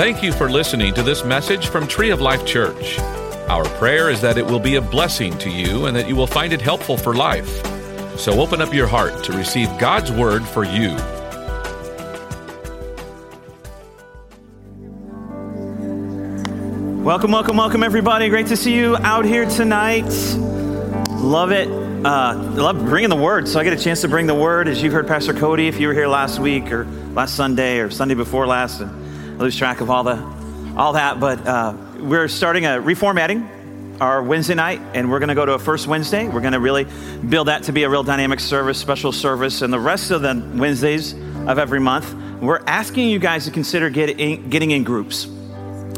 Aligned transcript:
Thank 0.00 0.22
you 0.22 0.32
for 0.32 0.48
listening 0.48 0.94
to 0.94 1.02
this 1.02 1.26
message 1.26 1.66
from 1.66 1.86
Tree 1.86 2.08
of 2.08 2.22
Life 2.22 2.46
Church. 2.46 2.98
Our 3.50 3.66
prayer 3.76 4.08
is 4.08 4.22
that 4.22 4.38
it 4.38 4.46
will 4.46 4.58
be 4.58 4.76
a 4.76 4.80
blessing 4.80 5.36
to 5.36 5.50
you 5.50 5.84
and 5.84 5.94
that 5.94 6.08
you 6.08 6.16
will 6.16 6.26
find 6.26 6.54
it 6.54 6.62
helpful 6.62 6.96
for 6.96 7.14
life. 7.14 7.46
So 8.18 8.40
open 8.40 8.62
up 8.62 8.72
your 8.72 8.86
heart 8.86 9.22
to 9.24 9.32
receive 9.32 9.68
God's 9.78 10.10
word 10.10 10.42
for 10.42 10.64
you. 10.64 10.96
Welcome, 17.04 17.30
welcome, 17.30 17.58
welcome, 17.58 17.82
everybody. 17.82 18.30
Great 18.30 18.46
to 18.46 18.56
see 18.56 18.74
you 18.74 18.96
out 18.96 19.26
here 19.26 19.44
tonight. 19.44 20.08
Love 21.10 21.52
it. 21.52 21.68
Uh, 21.68 22.36
love 22.54 22.78
bringing 22.86 23.10
the 23.10 23.16
word. 23.16 23.46
So 23.46 23.60
I 23.60 23.64
get 23.64 23.74
a 23.74 23.76
chance 23.76 24.00
to 24.00 24.08
bring 24.08 24.26
the 24.26 24.34
word. 24.34 24.66
As 24.66 24.82
you 24.82 24.90
heard 24.90 25.06
Pastor 25.06 25.34
Cody, 25.34 25.68
if 25.68 25.78
you 25.78 25.88
were 25.88 25.94
here 25.94 26.08
last 26.08 26.38
week 26.38 26.72
or 26.72 26.86
last 27.12 27.36
Sunday 27.36 27.80
or 27.80 27.90
Sunday 27.90 28.14
before 28.14 28.46
last, 28.46 28.80
and 28.80 28.99
lose 29.40 29.56
track 29.56 29.80
of 29.80 29.90
all 29.90 30.04
the 30.04 30.22
all 30.76 30.92
that. 30.92 31.18
But 31.18 31.46
uh, 31.46 31.74
we're 31.98 32.28
starting 32.28 32.66
a 32.66 32.80
reformatting 32.80 33.48
our 34.00 34.22
Wednesday 34.22 34.54
night, 34.54 34.80
and 34.94 35.10
we're 35.10 35.18
going 35.18 35.28
to 35.28 35.34
go 35.34 35.44
to 35.44 35.52
a 35.52 35.58
first 35.58 35.86
Wednesday. 35.86 36.28
We're 36.28 36.40
going 36.40 36.52
to 36.52 36.60
really 36.60 36.86
build 37.28 37.48
that 37.48 37.64
to 37.64 37.72
be 37.72 37.82
a 37.82 37.88
real 37.88 38.02
dynamic 38.02 38.40
service, 38.40 38.78
special 38.78 39.12
service, 39.12 39.62
and 39.62 39.72
the 39.72 39.80
rest 39.80 40.10
of 40.10 40.22
the 40.22 40.42
Wednesdays 40.54 41.12
of 41.12 41.58
every 41.58 41.80
month, 41.80 42.14
we're 42.40 42.62
asking 42.66 43.08
you 43.08 43.18
guys 43.18 43.44
to 43.44 43.50
consider 43.50 43.90
getting, 43.90 44.48
getting 44.48 44.70
in 44.70 44.84
groups. 44.84 45.26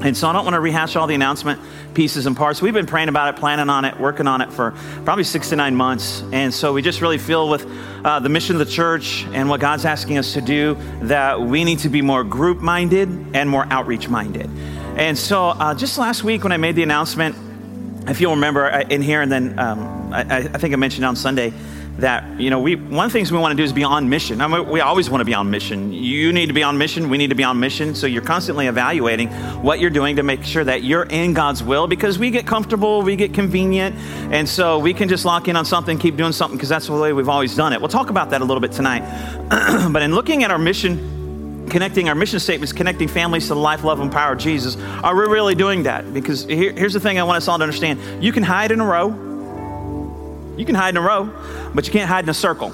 And 0.03 0.17
so 0.17 0.29
I 0.29 0.33
don't 0.33 0.45
want 0.45 0.55
to 0.55 0.61
rehash 0.61 0.97
all 0.97 1.07
the 1.07 1.15
announcement 1.15 1.61
pieces 1.95 2.27
and 2.27 2.37
parts. 2.37 2.61
We've 2.61 2.75
been 2.75 2.87
praying 2.87 3.09
about 3.09 3.35
it, 3.35 3.39
planning 3.39 3.69
on 3.69 3.85
it, 3.85 4.01
working 4.01 4.27
on 4.27 4.41
it 4.41 4.53
for 4.53 4.73
probably 5.05 5.25
six 5.25 5.51
to 5.51 5.57
nine 5.57 5.77
months. 5.77 6.23
And 6.33 6.53
so 6.53 6.73
we 6.73 6.83
just 6.83 7.01
really 7.01 7.19
feel 7.19 7.49
with 7.49 7.67
uh, 8.05 8.19
the 8.19 8.29
mission 8.29 8.57
of 8.57 8.67
the 8.67 8.73
church 8.73 9.25
and 9.33 9.49
what 9.49 9.61
God's 9.61 9.85
asking 9.85 10.19
us 10.19 10.33
to 10.33 10.41
do 10.41 10.77
that 11.03 11.41
we 11.41 11.63
need 11.63 11.81
to 11.81 11.89
be 11.89 12.03
more 12.03 12.25
group 12.25 12.61
minded 12.61 13.09
and 13.35 13.49
more 13.49 13.67
outreach 13.71 14.09
minded. 14.09 14.51
And 14.97 15.17
so 15.17 15.49
uh, 15.49 15.75
just 15.75 15.99
last 15.99 16.25
week 16.25 16.43
when 16.43 16.53
I 16.53 16.57
made 16.57 16.75
the 16.75 16.83
announcement, 16.83 17.37
if 18.09 18.21
you'll 18.21 18.35
remember 18.35 18.71
uh, 18.71 18.81
in 18.81 19.03
here, 19.03 19.23
and 19.23 19.31
then 19.31 19.59
um, 19.59 20.13
I, 20.13 20.39
I 20.39 20.59
think 20.59 20.75
I 20.75 20.77
mentioned 20.77 21.05
on 21.05 21.15
Sunday, 21.15 21.53
that 21.99 22.41
you 22.41 22.51
know 22.51 22.59
we 22.59 22.77
one 22.77 23.07
of 23.07 23.13
the 23.13 23.19
things 23.19 23.31
we 23.31 23.39
want 23.39 23.53
to 23.53 23.57
do 23.57 23.63
is 23.63 23.73
be 23.73 23.85
on 23.85 24.09
mission. 24.09 24.41
I 24.41 24.47
mean, 24.47 24.69
we 24.69 24.81
always 24.81 25.11
want 25.11 25.21
to 25.21 25.25
be 25.25 25.35
on 25.35 25.51
mission. 25.51 25.93
You 25.93 26.33
need 26.33 26.47
to 26.47 26.53
be 26.53 26.63
on 26.63 26.79
mission 26.79 27.11
we 27.11 27.19
need 27.19 27.29
to 27.29 27.35
be 27.35 27.45
on 27.45 27.61
mission. 27.61 27.95
So 27.95 28.07
you're 28.07 28.23
constantly 28.23 28.67
evaluating 28.67 29.29
what 29.63 29.79
you're 29.81 29.91
doing 29.91 30.17
to 30.17 30.23
make 30.23 30.45
sure 30.45 30.65
that 30.65 30.83
you're 30.83 31.05
in 31.05 31.35
god's 31.35 31.63
will 31.63 31.87
because 31.87 32.19
we 32.19 32.31
get 32.31 32.47
comfortable 32.47 33.03
we 33.03 33.17
get 33.17 33.35
convenient. 33.35 33.97
And 34.33 34.49
so 34.49 34.79
we 34.79 34.95
can 34.95 35.09
just 35.09 35.25
lock 35.25 35.49
in 35.49 35.57
on 35.57 35.65
something 35.65 35.99
keep 35.99 36.17
doing 36.17 36.33
something 36.33 36.57
because 36.57 36.69
that's 36.69 36.87
the 36.87 36.93
way 36.93 37.13
we've 37.13 37.29
always 37.29 37.55
done 37.55 37.73
it. 37.73 37.81
We'll 37.81 37.89
talk 37.89 38.11
about 38.11 38.31
that 38.31 38.41
a 38.41 38.45
little 38.45 38.61
bit 38.61 38.73
tonight. 38.73 39.03
But 39.93 40.03
in 40.03 40.15
looking 40.15 40.45
at 40.45 40.51
our 40.51 40.59
mission 40.59 41.13
connecting 41.73 42.09
our 42.09 42.15
mission 42.15 42.39
statements, 42.39 42.73
connecting 42.73 43.09
families 43.09 43.45
to 43.45 43.55
the 43.55 43.61
life, 43.61 43.83
love, 43.83 44.01
and 44.01 44.13
power 44.13 44.33
of 44.33 44.39
Jesus. 44.39 44.77
Are 45.03 45.17
we 45.17 45.25
really 45.25 45.55
doing 45.55 45.85
that? 45.85 46.13
Because 46.13 46.45
here, 46.45 46.73
here's 46.73 46.93
the 46.93 47.01
thing 47.01 47.19
I 47.19 47.23
want 47.23 47.39
us 47.39 47.49
all 47.49 47.57
to 47.57 47.65
understand. 47.65 48.23
You 48.23 48.31
can 48.31 48.43
hide 48.43 48.73
in 48.73 48.81
a 48.81 48.85
row, 48.85 49.09
you 50.63 50.67
can 50.67 50.77
hide 50.77 50.91
in 50.91 50.97
a 50.97 51.01
row, 51.01 51.29
but 51.75 51.89
you 51.89 51.93
can't 51.93 52.09
hide 52.09 52.23
in 52.25 52.31
a 52.31 52.35
circle. 52.35 52.73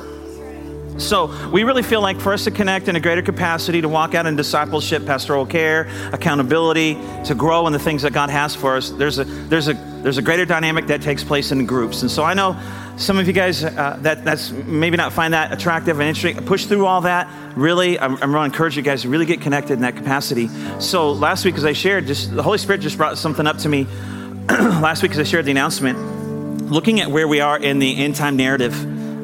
So 0.98 1.32
we 1.50 1.62
really 1.62 1.82
feel 1.82 2.02
like 2.02 2.20
for 2.20 2.34
us 2.34 2.44
to 2.44 2.50
connect 2.50 2.88
in 2.88 2.96
a 2.96 3.00
greater 3.00 3.22
capacity, 3.22 3.80
to 3.80 3.88
walk 3.88 4.14
out 4.14 4.26
in 4.26 4.36
discipleship, 4.36 5.06
pastoral 5.06 5.46
care, 5.46 5.88
accountability, 6.12 6.98
to 7.24 7.34
grow 7.34 7.66
in 7.66 7.72
the 7.72 7.78
things 7.78 8.02
that 8.02 8.12
God 8.12 8.28
has 8.28 8.54
for 8.54 8.76
us, 8.76 8.90
there's 8.90 9.18
a 9.18 9.24
there's 9.24 9.68
a 9.68 9.74
there's 10.02 10.18
a 10.18 10.22
greater 10.22 10.44
dynamic 10.44 10.88
that 10.88 11.00
takes 11.00 11.24
place 11.24 11.50
in 11.50 11.64
groups. 11.64 12.02
And 12.02 12.10
so 12.10 12.24
I 12.24 12.34
know 12.34 12.60
some 12.98 13.18
of 13.18 13.26
you 13.26 13.32
guys 13.32 13.64
uh, 13.64 13.96
that 14.02 14.22
that's 14.22 14.50
maybe 14.50 14.98
not 14.98 15.14
find 15.14 15.32
that 15.32 15.50
attractive 15.50 15.98
and 15.98 16.08
interesting. 16.08 16.44
Push 16.44 16.66
through 16.66 16.84
all 16.84 17.00
that. 17.02 17.26
Really, 17.56 17.98
I'm, 17.98 18.14
I'm 18.22 18.32
to 18.32 18.38
encourage 18.42 18.76
you 18.76 18.82
guys 18.82 19.02
to 19.02 19.08
really 19.08 19.26
get 19.26 19.40
connected 19.40 19.74
in 19.74 19.80
that 19.80 19.96
capacity. 19.96 20.48
So 20.78 21.12
last 21.12 21.46
week, 21.46 21.54
as 21.54 21.64
I 21.64 21.72
shared, 21.72 22.06
just 22.06 22.34
the 22.34 22.42
Holy 22.42 22.58
Spirit 22.58 22.82
just 22.82 22.98
brought 22.98 23.16
something 23.16 23.46
up 23.46 23.56
to 23.58 23.68
me. 23.70 23.86
last 24.48 25.02
week, 25.02 25.12
as 25.12 25.18
I 25.18 25.24
shared 25.24 25.44
the 25.44 25.52
announcement 25.52 26.27
looking 26.70 27.00
at 27.00 27.10
where 27.10 27.26
we 27.26 27.40
are 27.40 27.58
in 27.58 27.78
the 27.78 27.96
end 28.04 28.16
time 28.16 28.36
narrative 28.36 28.74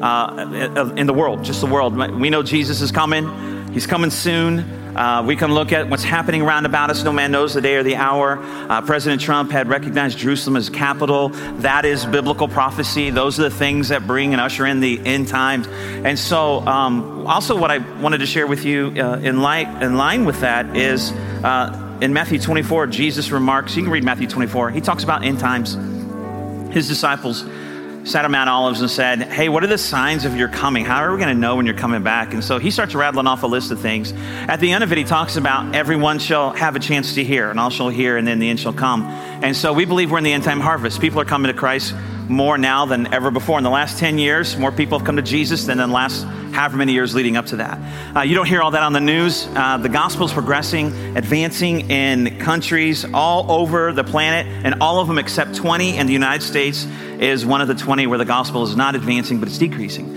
uh, 0.01 0.93
in 0.97 1.07
the 1.07 1.13
world, 1.13 1.43
just 1.43 1.61
the 1.61 1.67
world. 1.67 1.95
We 1.95 2.29
know 2.29 2.43
Jesus 2.43 2.81
is 2.81 2.91
coming, 2.91 3.71
He's 3.73 3.87
coming 3.87 4.09
soon. 4.09 4.59
Uh, 4.95 5.21
we 5.21 5.35
can 5.35 5.53
look 5.53 5.73
at 5.73 5.89
what's 5.89 6.05
happening 6.05 6.41
around 6.41 6.65
about 6.65 6.89
us. 6.89 7.03
No 7.03 7.11
man 7.11 7.29
knows 7.29 7.53
the 7.53 7.59
day 7.59 7.75
or 7.75 7.83
the 7.83 7.97
hour. 7.97 8.39
Uh, 8.41 8.81
President 8.81 9.21
Trump 9.21 9.51
had 9.51 9.67
recognized 9.67 10.17
Jerusalem 10.17 10.55
as 10.55 10.69
capital. 10.69 11.27
That 11.59 11.83
is 11.83 12.05
biblical 12.05 12.47
prophecy. 12.47 13.09
Those 13.09 13.37
are 13.37 13.43
the 13.43 13.49
things 13.49 13.89
that 13.89 14.07
bring 14.07 14.31
and 14.31 14.39
usher 14.39 14.65
in 14.65 14.79
the 14.79 15.05
end 15.05 15.27
times. 15.27 15.67
And 15.67 16.17
so, 16.17 16.65
um, 16.65 17.27
also, 17.27 17.59
what 17.59 17.71
I 17.71 17.79
wanted 17.99 18.19
to 18.19 18.25
share 18.25 18.47
with 18.47 18.63
you 18.63 18.93
uh, 18.95 19.17
in, 19.17 19.41
light, 19.41 19.83
in 19.83 19.97
line 19.97 20.23
with 20.23 20.39
that 20.39 20.77
is 20.77 21.11
uh, 21.43 21.97
in 21.99 22.13
Matthew 22.13 22.39
24, 22.39 22.87
Jesus 22.87 23.31
remarks, 23.31 23.75
you 23.75 23.83
can 23.83 23.91
read 23.91 24.05
Matthew 24.05 24.27
24, 24.27 24.71
he 24.71 24.79
talks 24.79 25.03
about 25.03 25.25
end 25.25 25.39
times 25.39 25.75
his 26.75 26.89
disciples 26.89 27.45
sat 28.03 28.25
on 28.25 28.31
Mount 28.31 28.49
Olives 28.49 28.81
and 28.81 28.91
said, 28.91 29.23
Hey, 29.23 29.47
what 29.47 29.63
are 29.63 29.67
the 29.67 29.77
signs 29.77 30.25
of 30.25 30.35
your 30.35 30.49
coming? 30.49 30.83
How 30.83 31.01
are 31.03 31.11
we 31.13 31.17
going 31.17 31.33
to 31.33 31.39
know 31.39 31.55
when 31.55 31.65
you're 31.65 31.73
coming 31.73 32.03
back? 32.03 32.33
And 32.33 32.43
so 32.43 32.59
he 32.59 32.69
starts 32.69 32.93
rattling 32.93 33.27
off 33.27 33.43
a 33.43 33.47
list 33.47 33.71
of 33.71 33.79
things. 33.79 34.11
At 34.47 34.59
the 34.59 34.73
end 34.73 34.83
of 34.83 34.91
it, 34.91 34.97
he 34.97 35.05
talks 35.05 35.37
about 35.37 35.73
everyone 35.73 36.19
shall 36.19 36.51
have 36.51 36.75
a 36.75 36.79
chance 36.79 37.15
to 37.15 37.23
hear, 37.23 37.49
and 37.49 37.61
all 37.61 37.69
shall 37.69 37.87
hear, 37.87 38.17
and 38.17 38.27
then 38.27 38.39
the 38.39 38.49
end 38.49 38.59
shall 38.59 38.73
come. 38.73 39.03
And 39.03 39.55
so 39.55 39.71
we 39.71 39.85
believe 39.85 40.11
we're 40.11 40.17
in 40.17 40.25
the 40.25 40.33
end 40.33 40.43
time 40.43 40.59
harvest. 40.59 40.99
People 40.99 41.21
are 41.21 41.25
coming 41.25 41.49
to 41.49 41.57
Christ 41.57 41.95
more 42.27 42.57
now 42.57 42.85
than 42.85 43.13
ever 43.13 43.31
before. 43.31 43.57
In 43.57 43.63
the 43.63 43.69
last 43.69 43.97
10 43.97 44.17
years, 44.17 44.57
more 44.57 44.71
people 44.71 44.99
have 44.99 45.05
come 45.05 45.15
to 45.15 45.21
Jesus 45.21 45.65
than 45.65 45.79
in 45.79 45.89
the 45.89 45.95
last 45.95 46.27
however 46.55 46.77
many 46.77 46.93
years 46.93 47.13
leading 47.13 47.35
up 47.35 47.47
to 47.47 47.57
that. 47.57 48.15
Uh, 48.15 48.21
you 48.21 48.33
don't 48.33 48.47
hear 48.47 48.61
all 48.61 48.71
that 48.71 48.81
on 48.81 48.93
the 48.93 49.01
news. 49.01 49.45
Uh, 49.53 49.77
the 49.77 49.89
gospel 49.89 50.25
is 50.25 50.31
progressing, 50.31 51.17
advancing 51.17 51.91
in 51.91 52.39
countries 52.39 53.05
all 53.13 53.51
over 53.51 53.91
the 53.91 54.05
planet, 54.05 54.47
and 54.65 54.81
all 54.81 54.99
of 54.99 55.07
them 55.07 55.17
except 55.17 55.55
20 55.55 55.97
in 55.97 56.07
the 56.07 56.13
United 56.13 56.43
States 56.43 56.87
is 57.19 57.45
one 57.45 57.59
of 57.59 57.67
the 57.67 57.75
20 57.75 58.07
where 58.07 58.17
the 58.17 58.25
gospel 58.25 58.63
is 58.63 58.75
not 58.75 58.95
advancing, 58.95 59.39
but 59.39 59.49
it's 59.49 59.57
decreasing. 59.57 60.15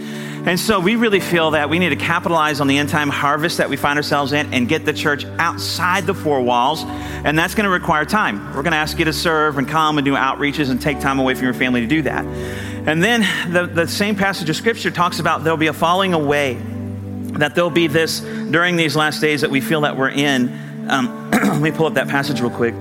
And 0.48 0.58
so 0.58 0.80
we 0.80 0.96
really 0.96 1.20
feel 1.20 1.50
that 1.50 1.68
we 1.68 1.78
need 1.78 1.90
to 1.90 1.96
capitalize 1.96 2.62
on 2.62 2.68
the 2.68 2.78
end 2.78 2.88
time 2.88 3.10
harvest 3.10 3.58
that 3.58 3.68
we 3.68 3.76
find 3.76 3.98
ourselves 3.98 4.32
in 4.32 4.54
and 4.54 4.66
get 4.66 4.86
the 4.86 4.94
church 4.94 5.26
outside 5.38 6.06
the 6.06 6.14
four 6.14 6.40
walls. 6.40 6.84
And 6.86 7.38
that's 7.38 7.54
going 7.54 7.64
to 7.64 7.70
require 7.70 8.06
time. 8.06 8.46
We're 8.54 8.62
going 8.62 8.72
to 8.72 8.78
ask 8.78 8.98
you 8.98 9.04
to 9.04 9.12
serve 9.12 9.58
and 9.58 9.68
come 9.68 9.98
and 9.98 10.06
do 10.06 10.14
outreaches 10.14 10.70
and 10.70 10.80
take 10.80 11.00
time 11.00 11.18
away 11.18 11.34
from 11.34 11.44
your 11.44 11.52
family 11.52 11.82
to 11.82 11.86
do 11.86 12.00
that. 12.00 12.24
And 12.24 13.04
then 13.04 13.26
the, 13.52 13.66
the 13.66 13.86
same 13.86 14.16
passage 14.16 14.48
of 14.48 14.56
scripture 14.56 14.90
talks 14.90 15.18
about 15.18 15.44
there'll 15.44 15.58
be 15.58 15.66
a 15.66 15.74
falling 15.74 16.14
away, 16.14 16.54
that 16.54 17.54
there'll 17.54 17.68
be 17.68 17.86
this 17.86 18.20
during 18.20 18.76
these 18.76 18.96
last 18.96 19.20
days 19.20 19.42
that 19.42 19.50
we 19.50 19.60
feel 19.60 19.82
that 19.82 19.98
we're 19.98 20.08
in. 20.08 20.88
Um, 20.88 21.30
let 21.30 21.60
me 21.60 21.72
pull 21.72 21.84
up 21.84 21.94
that 21.94 22.08
passage 22.08 22.40
real 22.40 22.48
quick. 22.48 22.72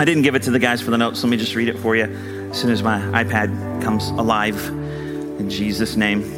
I 0.00 0.06
didn't 0.06 0.22
give 0.22 0.36
it 0.36 0.44
to 0.44 0.50
the 0.50 0.58
guys 0.58 0.80
for 0.80 0.90
the 0.90 0.96
notes. 0.96 1.22
Let 1.22 1.28
me 1.28 1.36
just 1.36 1.54
read 1.54 1.68
it 1.68 1.78
for 1.80 1.96
you 1.96 2.04
as 2.04 2.58
soon 2.58 2.70
as 2.70 2.82
my 2.82 2.98
iPad 3.22 3.82
comes 3.82 4.08
alive 4.08 4.68
in 4.68 5.50
Jesus' 5.50 5.94
name. 5.94 6.37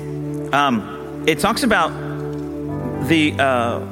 Um, 0.52 1.24
it 1.26 1.38
talks 1.38 1.62
about 1.62 1.90
the, 3.08 3.34
uh, 3.38 3.86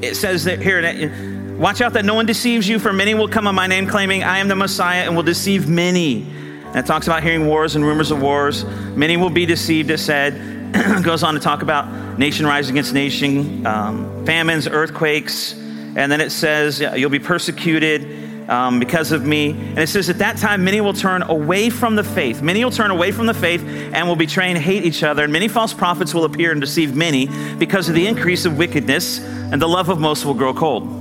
it 0.00 0.14
says 0.14 0.44
that 0.44 0.60
here, 0.60 1.56
watch 1.58 1.80
out 1.80 1.94
that 1.94 2.04
no 2.04 2.14
one 2.14 2.26
deceives 2.26 2.68
you, 2.68 2.78
for 2.78 2.92
many 2.92 3.14
will 3.14 3.28
come 3.28 3.46
on 3.46 3.54
my 3.54 3.66
name 3.66 3.86
claiming 3.86 4.22
I 4.22 4.38
am 4.38 4.48
the 4.48 4.56
Messiah 4.56 5.04
and 5.04 5.16
will 5.16 5.22
deceive 5.22 5.68
many. 5.68 6.22
And 6.66 6.76
it 6.76 6.86
talks 6.86 7.06
about 7.06 7.22
hearing 7.22 7.46
wars 7.46 7.74
and 7.74 7.84
rumors 7.84 8.10
of 8.10 8.20
wars. 8.20 8.64
Many 8.94 9.16
will 9.16 9.30
be 9.30 9.46
deceived, 9.46 9.90
it 9.90 9.98
said. 9.98 10.58
goes 11.02 11.22
on 11.22 11.34
to 11.34 11.40
talk 11.40 11.62
about 11.62 12.18
nation 12.18 12.46
rising 12.46 12.74
against 12.74 12.92
nation, 12.92 13.66
um, 13.66 14.26
famines, 14.26 14.68
earthquakes. 14.68 15.54
And 15.54 16.12
then 16.12 16.20
it 16.20 16.30
says 16.30 16.80
you'll 16.80 17.10
be 17.10 17.18
persecuted 17.18 18.27
um, 18.48 18.78
because 18.78 19.12
of 19.12 19.24
me. 19.24 19.50
And 19.50 19.78
it 19.78 19.88
says, 19.88 20.08
At 20.08 20.18
that 20.18 20.38
time, 20.38 20.64
many 20.64 20.80
will 20.80 20.92
turn 20.92 21.22
away 21.22 21.70
from 21.70 21.94
the 21.94 22.04
faith. 22.04 22.42
Many 22.42 22.64
will 22.64 22.72
turn 22.72 22.90
away 22.90 23.12
from 23.12 23.26
the 23.26 23.34
faith 23.34 23.62
and 23.62 24.08
will 24.08 24.16
betray 24.16 24.50
and 24.50 24.58
hate 24.58 24.84
each 24.84 25.02
other. 25.02 25.24
And 25.24 25.32
many 25.32 25.48
false 25.48 25.74
prophets 25.74 26.14
will 26.14 26.24
appear 26.24 26.52
and 26.52 26.60
deceive 26.60 26.96
many 26.96 27.28
because 27.56 27.88
of 27.88 27.94
the 27.94 28.06
increase 28.06 28.44
of 28.44 28.58
wickedness, 28.58 29.20
and 29.20 29.62
the 29.62 29.68
love 29.68 29.88
of 29.88 30.00
most 30.00 30.24
will 30.24 30.34
grow 30.34 30.52
cold 30.52 30.97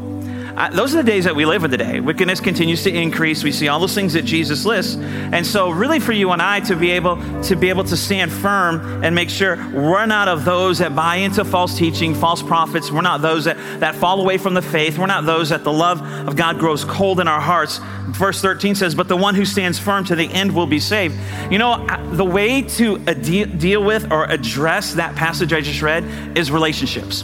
those 0.72 0.96
are 0.96 0.98
the 0.98 1.04
days 1.04 1.26
that 1.26 1.36
we 1.36 1.46
live 1.46 1.64
in 1.64 1.70
today. 1.70 2.00
Wickedness 2.00 2.40
continues 2.40 2.84
to 2.84 2.92
increase. 2.92 3.44
We 3.44 3.52
see 3.52 3.68
all 3.68 3.80
those 3.80 3.94
things 3.94 4.14
that 4.14 4.24
Jesus 4.24 4.66
lists. 4.66 4.96
And 4.96 5.46
so 5.46 5.70
really 5.70 6.00
for 6.00 6.14
you 6.14 6.32
and 6.32 6.42
I 6.42 6.62
to 6.62 6.76
be 6.76 6.92
able 6.92 7.18
to 7.44 7.56
be 7.56 7.70
able 7.70 7.84
to 7.84 7.96
stand 7.96 8.32
firm 8.32 9.04
and 9.04 9.14
make 9.14 9.30
sure 9.30 9.56
we're 9.72 10.08
not 10.08 10.28
of 10.28 10.46
those 10.46 10.80
that 10.80 10.96
buy 10.96 11.18
into 11.18 11.46
false 11.46 11.78
teaching, 11.78 12.16
false 12.16 12.42
prophets. 12.42 12.92
We're 12.92 13.02
not 13.02 13.22
those 13.22 13.46
that, 13.46 13.58
that 13.82 13.94
fall 13.96 14.20
away 14.20 14.40
from 14.40 14.56
the 14.56 14.64
faith. 14.64 14.98
We're 14.98 15.06
not 15.06 15.26
those 15.26 15.50
that 15.50 15.64
the 15.64 15.72
love 15.72 16.02
of 16.28 16.36
God 16.36 16.58
grows 16.58 16.84
cold 16.84 17.20
in 17.20 17.28
our 17.28 17.42
hearts. 17.42 17.80
Verse 18.08 18.42
13 18.42 18.74
says, 18.74 18.96
But 18.96 19.08
the 19.08 19.18
one 19.18 19.36
who 19.36 19.46
stands 19.46 19.78
firm 19.78 20.06
to 20.06 20.16
the 20.16 20.26
end 20.26 20.56
will 20.56 20.66
be 20.66 20.80
saved. 20.80 21.20
You 21.52 21.60
know, 21.60 21.86
the 22.14 22.26
way 22.26 22.64
to 22.64 22.98
deal 22.98 23.84
with 23.84 24.12
or 24.12 24.26
address 24.26 24.96
that 24.96 25.16
passage 25.16 25.54
I 25.54 25.62
just 25.62 25.84
read 25.84 26.04
is 26.36 26.50
relationships. 26.50 27.24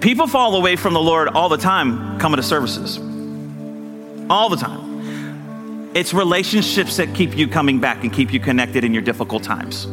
People 0.00 0.28
fall 0.28 0.54
away 0.54 0.76
from 0.76 0.94
the 0.94 1.00
Lord 1.00 1.28
all 1.28 1.48
the 1.48 1.56
time 1.56 2.18
coming 2.20 2.36
to 2.36 2.42
services. 2.42 2.98
All 4.30 4.48
the 4.48 4.56
time. 4.56 5.90
It's 5.94 6.14
relationships 6.14 6.98
that 6.98 7.14
keep 7.14 7.36
you 7.36 7.48
coming 7.48 7.80
back 7.80 8.04
and 8.04 8.12
keep 8.12 8.32
you 8.32 8.38
connected 8.38 8.84
in 8.84 8.94
your 8.94 9.02
difficult 9.02 9.42
times. 9.42 9.86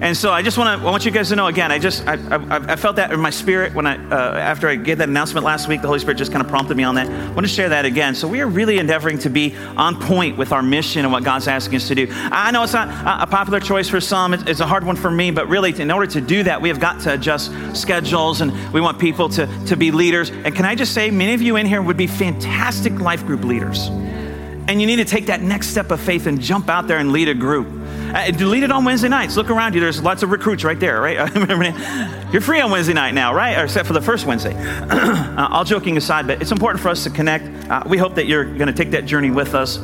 And 0.00 0.16
so 0.16 0.32
I 0.32 0.40
just 0.40 0.56
want 0.56 0.80
to, 0.80 0.86
I 0.86 0.90
want 0.90 1.04
you 1.04 1.10
guys 1.10 1.28
to 1.28 1.36
know 1.36 1.46
again, 1.46 1.70
I 1.70 1.78
just, 1.78 2.06
I, 2.06 2.14
I, 2.14 2.72
I 2.72 2.76
felt 2.76 2.96
that 2.96 3.12
in 3.12 3.20
my 3.20 3.28
spirit 3.28 3.74
when 3.74 3.86
I, 3.86 3.96
uh, 3.96 4.34
after 4.38 4.66
I 4.66 4.76
gave 4.76 4.96
that 4.96 5.10
announcement 5.10 5.44
last 5.44 5.68
week, 5.68 5.82
the 5.82 5.88
Holy 5.88 5.98
Spirit 5.98 6.16
just 6.16 6.32
kind 6.32 6.42
of 6.42 6.50
prompted 6.50 6.78
me 6.78 6.84
on 6.84 6.94
that. 6.94 7.06
I 7.06 7.32
want 7.32 7.46
to 7.46 7.52
share 7.52 7.68
that 7.68 7.84
again. 7.84 8.14
So 8.14 8.26
we 8.26 8.40
are 8.40 8.46
really 8.46 8.78
endeavoring 8.78 9.18
to 9.18 9.28
be 9.28 9.54
on 9.76 10.00
point 10.00 10.38
with 10.38 10.52
our 10.52 10.62
mission 10.62 11.04
and 11.04 11.12
what 11.12 11.22
God's 11.22 11.48
asking 11.48 11.76
us 11.76 11.88
to 11.88 11.94
do. 11.94 12.06
I 12.10 12.50
know 12.50 12.62
it's 12.62 12.72
not 12.72 12.88
a 13.22 13.26
popular 13.26 13.60
choice 13.60 13.90
for 13.90 14.00
some, 14.00 14.32
it's 14.32 14.60
a 14.60 14.66
hard 14.66 14.84
one 14.84 14.96
for 14.96 15.10
me, 15.10 15.32
but 15.32 15.48
really, 15.48 15.78
in 15.78 15.90
order 15.90 16.10
to 16.12 16.20
do 16.22 16.44
that, 16.44 16.62
we 16.62 16.70
have 16.70 16.80
got 16.80 17.02
to 17.02 17.12
adjust 17.12 17.52
schedules 17.76 18.40
and 18.40 18.72
we 18.72 18.80
want 18.80 18.98
people 18.98 19.28
to, 19.28 19.46
to 19.66 19.76
be 19.76 19.90
leaders. 19.90 20.30
And 20.30 20.54
can 20.54 20.64
I 20.64 20.76
just 20.76 20.94
say, 20.94 21.10
many 21.10 21.34
of 21.34 21.42
you 21.42 21.56
in 21.56 21.66
here 21.66 21.82
would 21.82 21.98
be 21.98 22.06
fantastic 22.06 22.98
life 23.00 23.26
group 23.26 23.44
leaders. 23.44 23.88
And 23.88 24.80
you 24.80 24.86
need 24.86 24.96
to 24.96 25.04
take 25.04 25.26
that 25.26 25.42
next 25.42 25.68
step 25.68 25.90
of 25.90 26.00
faith 26.00 26.26
and 26.26 26.40
jump 26.40 26.68
out 26.68 26.86
there 26.86 26.98
and 26.98 27.12
lead 27.12 27.28
a 27.28 27.34
group. 27.34 27.66
Uh, 28.14 28.30
delete 28.32 28.62
it 28.62 28.72
on 28.72 28.84
Wednesday 28.84 29.08
nights. 29.08 29.36
Look 29.36 29.50
around 29.50 29.74
you. 29.74 29.80
There's 29.80 30.02
lots 30.02 30.22
of 30.22 30.30
recruits 30.30 30.64
right 30.64 30.78
there, 30.78 31.00
right? 31.00 31.16
You're 32.32 32.42
free 32.42 32.60
on 32.60 32.70
Wednesday 32.70 32.92
night 32.92 33.14
now, 33.14 33.34
right? 33.34 33.56
Or 33.58 33.64
except 33.64 33.86
for 33.86 33.92
the 33.92 34.02
first 34.02 34.26
Wednesday. 34.26 34.54
uh, 34.56 35.48
all 35.50 35.64
joking 35.64 35.96
aside, 35.96 36.26
but 36.26 36.42
it's 36.42 36.50
important 36.52 36.82
for 36.82 36.88
us 36.88 37.04
to 37.04 37.10
connect. 37.10 37.68
Uh, 37.68 37.84
we 37.86 37.98
hope 37.98 38.16
that 38.16 38.26
you're 38.26 38.44
going 38.44 38.66
to 38.66 38.72
take 38.72 38.90
that 38.90 39.06
journey 39.06 39.30
with 39.30 39.54
us. 39.54 39.78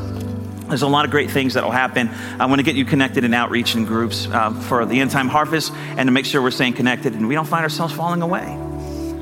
There's 0.69 0.83
a 0.83 0.89
lot 0.89 1.05
of 1.05 1.13
great 1.13 1.31
things 1.31 1.55
that 1.55 1.63
will 1.63 1.71
happen. 1.71 2.11
I 2.41 2.47
want 2.47 2.59
to 2.59 2.65
get 2.65 2.75
you 2.75 2.85
connected 2.85 3.23
in 3.23 3.33
outreach 3.33 3.75
and 3.75 3.87
groups 3.87 4.27
uh, 4.27 4.51
for 4.51 4.85
the 4.85 5.01
end 5.01 5.13
time 5.13 5.29
harvest 5.29 5.73
and 5.73 6.09
to 6.09 6.11
make 6.11 6.25
sure 6.25 6.43
we're 6.43 6.51
staying 6.51 6.75
connected 6.75 7.15
and 7.15 7.29
we 7.29 7.35
don't 7.35 7.47
find 7.47 7.63
ourselves 7.63 7.95
falling 7.95 8.23
away. 8.23 8.66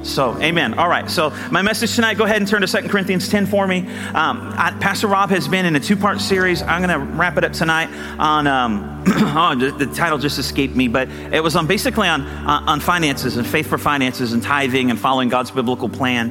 So, 0.05 0.39
amen. 0.41 0.75
All 0.75 0.89
right. 0.89 1.11
So, 1.11 1.31
my 1.51 1.63
message 1.63 1.95
tonight, 1.95 2.19
go 2.19 2.25
ahead 2.25 2.37
and 2.37 2.47
turn 2.47 2.61
to 2.61 2.67
2 2.67 2.89
Corinthians 2.89 3.27
10 3.29 3.47
for 3.47 3.67
me. 3.67 3.81
Um, 4.09 4.53
I, 4.55 4.77
Pastor 4.79 5.07
Rob 5.09 5.31
has 5.31 5.49
been 5.49 5.65
in 5.65 5.75
a 5.77 5.81
two 5.81 5.97
part 5.97 6.21
series. 6.21 6.61
I'm 6.61 6.87
going 6.87 6.91
to 6.91 7.17
wrap 7.17 7.39
it 7.39 7.45
up 7.45 7.53
tonight 7.53 7.89
on, 8.19 8.47
um, 8.47 9.03
oh, 9.07 9.55
the, 9.59 9.87
the, 9.87 9.95
title 9.95 10.19
just 10.19 10.39
escaped 10.39 10.77
me, 10.77 10.89
but 10.89 11.09
it 11.09 11.43
was 11.43 11.57
on 11.57 11.67
basically 11.67 12.07
on, 12.07 12.21
uh, 12.21 12.65
on 12.67 12.81
finances 12.81 13.39
and 13.39 13.47
faith 13.47 13.67
for 13.67 13.79
finances 13.79 14.35
and 14.35 14.43
tithing 14.43 14.91
and 14.91 15.01
following 15.01 15.31
God's 15.31 15.51
biblical 15.51 15.89
plan. 15.89 16.31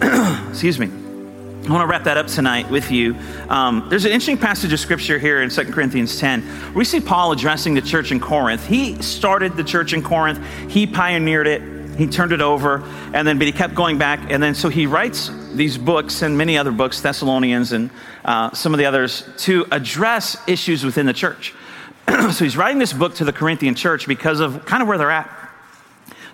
Excuse 0.48 0.78
me. 0.78 0.86
I 0.86 1.70
want 1.70 1.82
to 1.82 1.86
wrap 1.86 2.04
that 2.04 2.16
up 2.16 2.28
tonight 2.28 2.70
with 2.70 2.90
you. 2.90 3.14
Um, 3.48 3.86
there's 3.90 4.04
an 4.04 4.10
interesting 4.10 4.38
passage 4.38 4.72
of 4.72 4.80
scripture 4.80 5.18
here 5.18 5.42
in 5.42 5.50
2 5.50 5.66
Corinthians 5.66 6.18
10. 6.18 6.72
We 6.74 6.84
see 6.84 6.98
Paul 6.98 7.30
addressing 7.32 7.74
the 7.74 7.82
church 7.82 8.10
in 8.10 8.20
Corinth. 8.20 8.66
He 8.66 9.00
started 9.02 9.56
the 9.56 9.62
church 9.62 9.92
in 9.92 10.02
Corinth, 10.02 10.40
he 10.68 10.86
pioneered 10.86 11.46
it 11.46 11.62
he 11.96 12.06
turned 12.06 12.32
it 12.32 12.40
over, 12.40 12.82
and 13.12 13.26
then 13.26 13.38
but 13.38 13.46
he 13.46 13.52
kept 13.52 13.74
going 13.74 13.98
back, 13.98 14.30
and 14.30 14.42
then 14.42 14.54
so 14.54 14.68
he 14.68 14.86
writes 14.86 15.30
these 15.52 15.76
books 15.76 16.22
and 16.22 16.36
many 16.36 16.56
other 16.56 16.72
books, 16.72 17.00
Thessalonians 17.00 17.72
and 17.72 17.90
uh, 18.24 18.52
some 18.52 18.72
of 18.72 18.78
the 18.78 18.86
others, 18.86 19.28
to 19.38 19.66
address 19.70 20.36
issues 20.46 20.84
within 20.84 21.06
the 21.06 21.12
church. 21.12 21.54
so 22.08 22.44
he's 22.44 22.56
writing 22.56 22.78
this 22.78 22.92
book 22.92 23.14
to 23.16 23.24
the 23.24 23.32
Corinthian 23.32 23.74
church 23.74 24.06
because 24.06 24.40
of 24.40 24.64
kind 24.64 24.82
of 24.82 24.88
where 24.88 24.98
they're 24.98 25.10
at. 25.10 25.41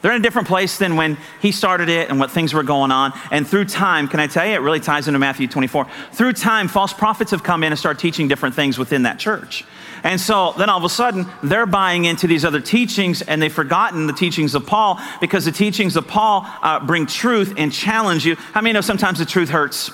They're 0.01 0.13
in 0.13 0.21
a 0.21 0.23
different 0.23 0.47
place 0.47 0.79
than 0.79 0.97
when 0.97 1.17
he 1.41 1.51
started 1.51 1.89
it 1.89 2.09
and 2.09 2.21
what 2.21 2.31
things 2.31 2.55
were 2.55 2.63
going 2.63 2.93
on. 2.93 3.13
And 3.31 3.47
through 3.47 3.65
time, 3.67 4.09
can 4.09 4.21
I 4.21 4.27
tell 4.27 4.47
you, 4.47 4.53
it 4.53 4.61
really 4.61 4.81
ties 4.81 5.09
into 5.09 5.19
Matthew 5.19 5.49
24. 5.49 5.87
Through 6.13 6.35
time, 6.35 6.69
false 6.69 6.93
prophets 6.93 7.33
have 7.33 7.43
come 7.43 7.65
in 7.65 7.73
and 7.73 7.79
started 7.79 8.01
teaching 8.01 8.29
different 8.29 8.55
things 8.55 8.79
within 8.79 9.03
that 9.03 9.19
church. 9.19 9.65
And 10.05 10.21
so 10.21 10.53
then 10.57 10.71
all 10.71 10.79
of 10.79 10.85
a 10.85 10.89
sudden, 10.89 11.27
they're 11.43 11.67
buying 11.67 12.05
into 12.05 12.27
these 12.27 12.45
other 12.45 12.61
teachings 12.61 13.23
and 13.23 13.43
they've 13.43 13.53
forgotten 13.53 14.07
the 14.07 14.13
teachings 14.13 14.55
of 14.55 14.67
Paul 14.67 15.01
because 15.21 15.45
the 15.45 15.53
teachings 15.53 15.97
of 15.97 16.07
Paul 16.07 16.47
uh, 16.63 16.85
bring 16.85 17.07
truth 17.07 17.55
and 17.57 17.73
challenge 17.73 18.25
you. 18.25 18.37
How 18.37 18.61
many 18.61 18.75
know 18.75 18.81
sometimes 18.81 19.19
the 19.19 19.27
truth 19.27 19.49
hurts? 19.49 19.91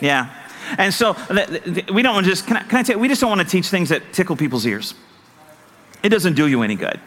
Yeah. 0.00 0.34
And 0.78 0.92
so 0.92 1.16
we 1.92 2.02
don't 2.02 2.14
want 2.14 2.24
to 2.24 2.30
just, 2.30 2.46
can 2.46 2.56
I, 2.56 2.62
can 2.62 2.78
I 2.78 2.82
tell 2.82 2.96
you, 2.96 3.00
we 3.00 3.08
just 3.08 3.20
don't 3.20 3.30
want 3.30 3.40
to 3.40 3.46
teach 3.46 3.68
things 3.68 3.88
that 3.90 4.12
tickle 4.12 4.36
people's 4.36 4.66
ears. 4.66 4.94
It 6.02 6.08
doesn't 6.08 6.34
do 6.34 6.46
you 6.46 6.62
any 6.62 6.76
good. 6.76 7.00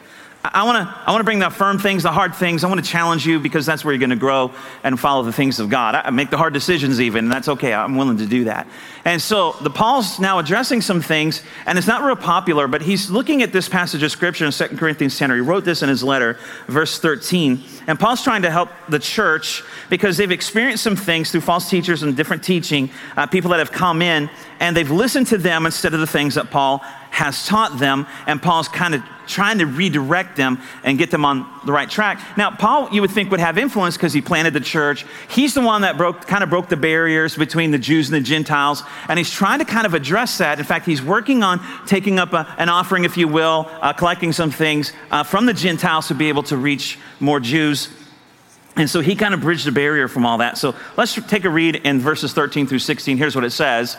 I 0.46 0.64
want 0.64 0.86
to 0.86 0.94
I 1.08 1.12
want 1.12 1.22
to 1.22 1.24
bring 1.24 1.40
the 1.40 1.50
firm 1.50 1.80
things, 1.80 2.04
the 2.04 2.12
hard 2.12 2.36
things. 2.36 2.66
I 2.66 2.68
want 2.68 2.84
to 2.84 2.90
challenge 2.90 3.26
you 3.26 3.40
because 3.40 3.66
that's 3.66 3.86
where 3.86 3.94
you're 3.94 4.00
going 4.00 4.10
to 4.10 4.18
grow 4.18 4.52
and 4.84 5.00
follow 5.00 5.24
the 5.24 5.32
things 5.32 5.62
of 5.62 5.70
God. 5.70 5.96
I 5.96 6.10
make 6.10 6.32
the 6.32 6.38
hard 6.38 6.54
decisions 6.54 7.00
even, 7.00 7.26
and 7.26 7.32
that's 7.32 7.48
okay. 7.48 7.74
I'm 7.74 7.96
willing 7.96 8.18
to 8.18 8.26
do 8.26 8.44
that. 8.44 8.68
And 9.06 9.22
so 9.22 9.54
the 9.62 9.70
Paul's 9.70 10.20
now 10.20 10.40
addressing 10.40 10.82
some 10.82 11.02
things, 11.02 11.44
and 11.66 11.78
it's 11.78 11.88
not 11.88 12.04
real 12.04 12.18
popular, 12.18 12.68
but 12.68 12.82
he's 12.82 13.10
looking 13.10 13.42
at 13.42 13.54
this 13.54 13.70
passage 13.70 14.04
of 14.04 14.12
scripture 14.12 14.46
in 14.46 14.52
2 14.52 14.68
Corinthians 14.76 15.18
10. 15.18 15.32
He 15.32 15.40
wrote 15.40 15.64
this 15.64 15.82
in 15.82 15.88
his 15.88 16.04
letter, 16.04 16.38
verse 16.68 17.00
13. 17.00 17.64
And 17.88 17.98
Paul's 17.98 18.22
trying 18.22 18.42
to 18.42 18.52
help 18.52 18.70
the 18.90 19.00
church 19.00 19.64
because 19.90 20.18
they've 20.18 20.32
experienced 20.32 20.84
some 20.84 20.98
things 20.98 21.32
through 21.32 21.42
false 21.42 21.70
teachers 21.70 22.04
and 22.04 22.18
different 22.18 22.44
teaching, 22.44 22.90
uh, 23.16 23.28
people 23.28 23.52
that 23.52 23.60
have 23.60 23.72
come 23.72 24.02
in, 24.02 24.30
and 24.60 24.76
they've 24.76 24.92
listened 24.92 25.28
to 25.28 25.38
them 25.38 25.66
instead 25.66 25.94
of 25.94 26.02
the 26.02 26.08
things 26.08 26.36
that 26.36 26.50
Paul 26.52 26.84
has 27.14 27.46
taught 27.46 27.78
them, 27.78 28.08
and 28.26 28.42
Paul's 28.42 28.68
kind 28.68 28.96
of 28.96 29.04
trying 29.28 29.60
to 29.60 29.68
redirect 29.68 30.36
them 30.36 30.60
and 30.84 30.98
get 30.98 31.12
them 31.12 31.24
on 31.26 31.48
the 31.64 31.72
right 31.72 31.88
track. 31.88 32.20
Now, 32.38 32.50
Paul, 32.50 32.90
you 32.92 33.02
would 33.02 33.12
think, 33.12 33.30
would 33.30 33.40
have 33.40 33.60
influence 33.60 33.96
because 33.96 34.14
he 34.14 34.20
planted 34.20 34.56
the 34.56 34.60
church. 34.60 35.06
He's 35.30 35.54
the 35.54 35.62
one 35.62 35.84
that 35.84 35.96
broke, 35.96 36.26
kind 36.26 36.44
of 36.44 36.50
broke 36.50 36.70
the 36.70 36.76
barriers 36.76 37.38
between 37.38 37.70
the 37.70 37.78
Jews 37.78 38.10
and 38.10 38.16
the 38.16 38.28
Gentiles, 38.28 38.82
and 39.08 39.20
he's 39.20 39.30
trying 39.30 39.60
to 39.60 39.66
kind 39.66 39.86
of 39.86 39.94
address 39.94 40.40
that. 40.40 40.58
In 40.58 40.66
fact, 40.66 40.88
he's 40.88 41.04
working 41.04 41.44
on 41.44 41.62
taking 41.86 42.18
up 42.18 42.34
a, 42.34 42.52
an 42.58 42.68
offering, 42.68 43.06
if 43.06 43.16
you 43.16 43.28
will, 43.28 43.70
uh, 43.70 43.94
collecting 43.94 44.32
some 44.32 44.50
things 44.50 44.92
uh, 45.12 45.22
from 45.22 45.46
the 45.46 45.54
Gentiles 45.54 46.08
to 46.08 46.16
be 46.16 46.30
able 46.30 46.44
to 46.44 46.58
reach 46.58 46.98
more 47.20 47.40
Jews. 47.40 47.90
And 48.76 48.90
so 48.90 49.02
he 49.02 49.16
kind 49.16 49.36
of 49.36 49.42
bridged 49.42 49.68
the 49.68 49.72
barrier 49.72 50.08
from 50.08 50.26
all 50.26 50.40
that. 50.40 50.58
So 50.58 50.74
let's 50.98 51.14
take 51.28 51.46
a 51.46 51.50
read 51.50 51.76
in 51.76 52.00
verses 52.00 52.34
13 52.34 52.66
through 52.66 52.80
16. 52.80 53.18
Here's 53.18 53.36
what 53.36 53.44
it 53.44 53.52
says. 53.52 53.98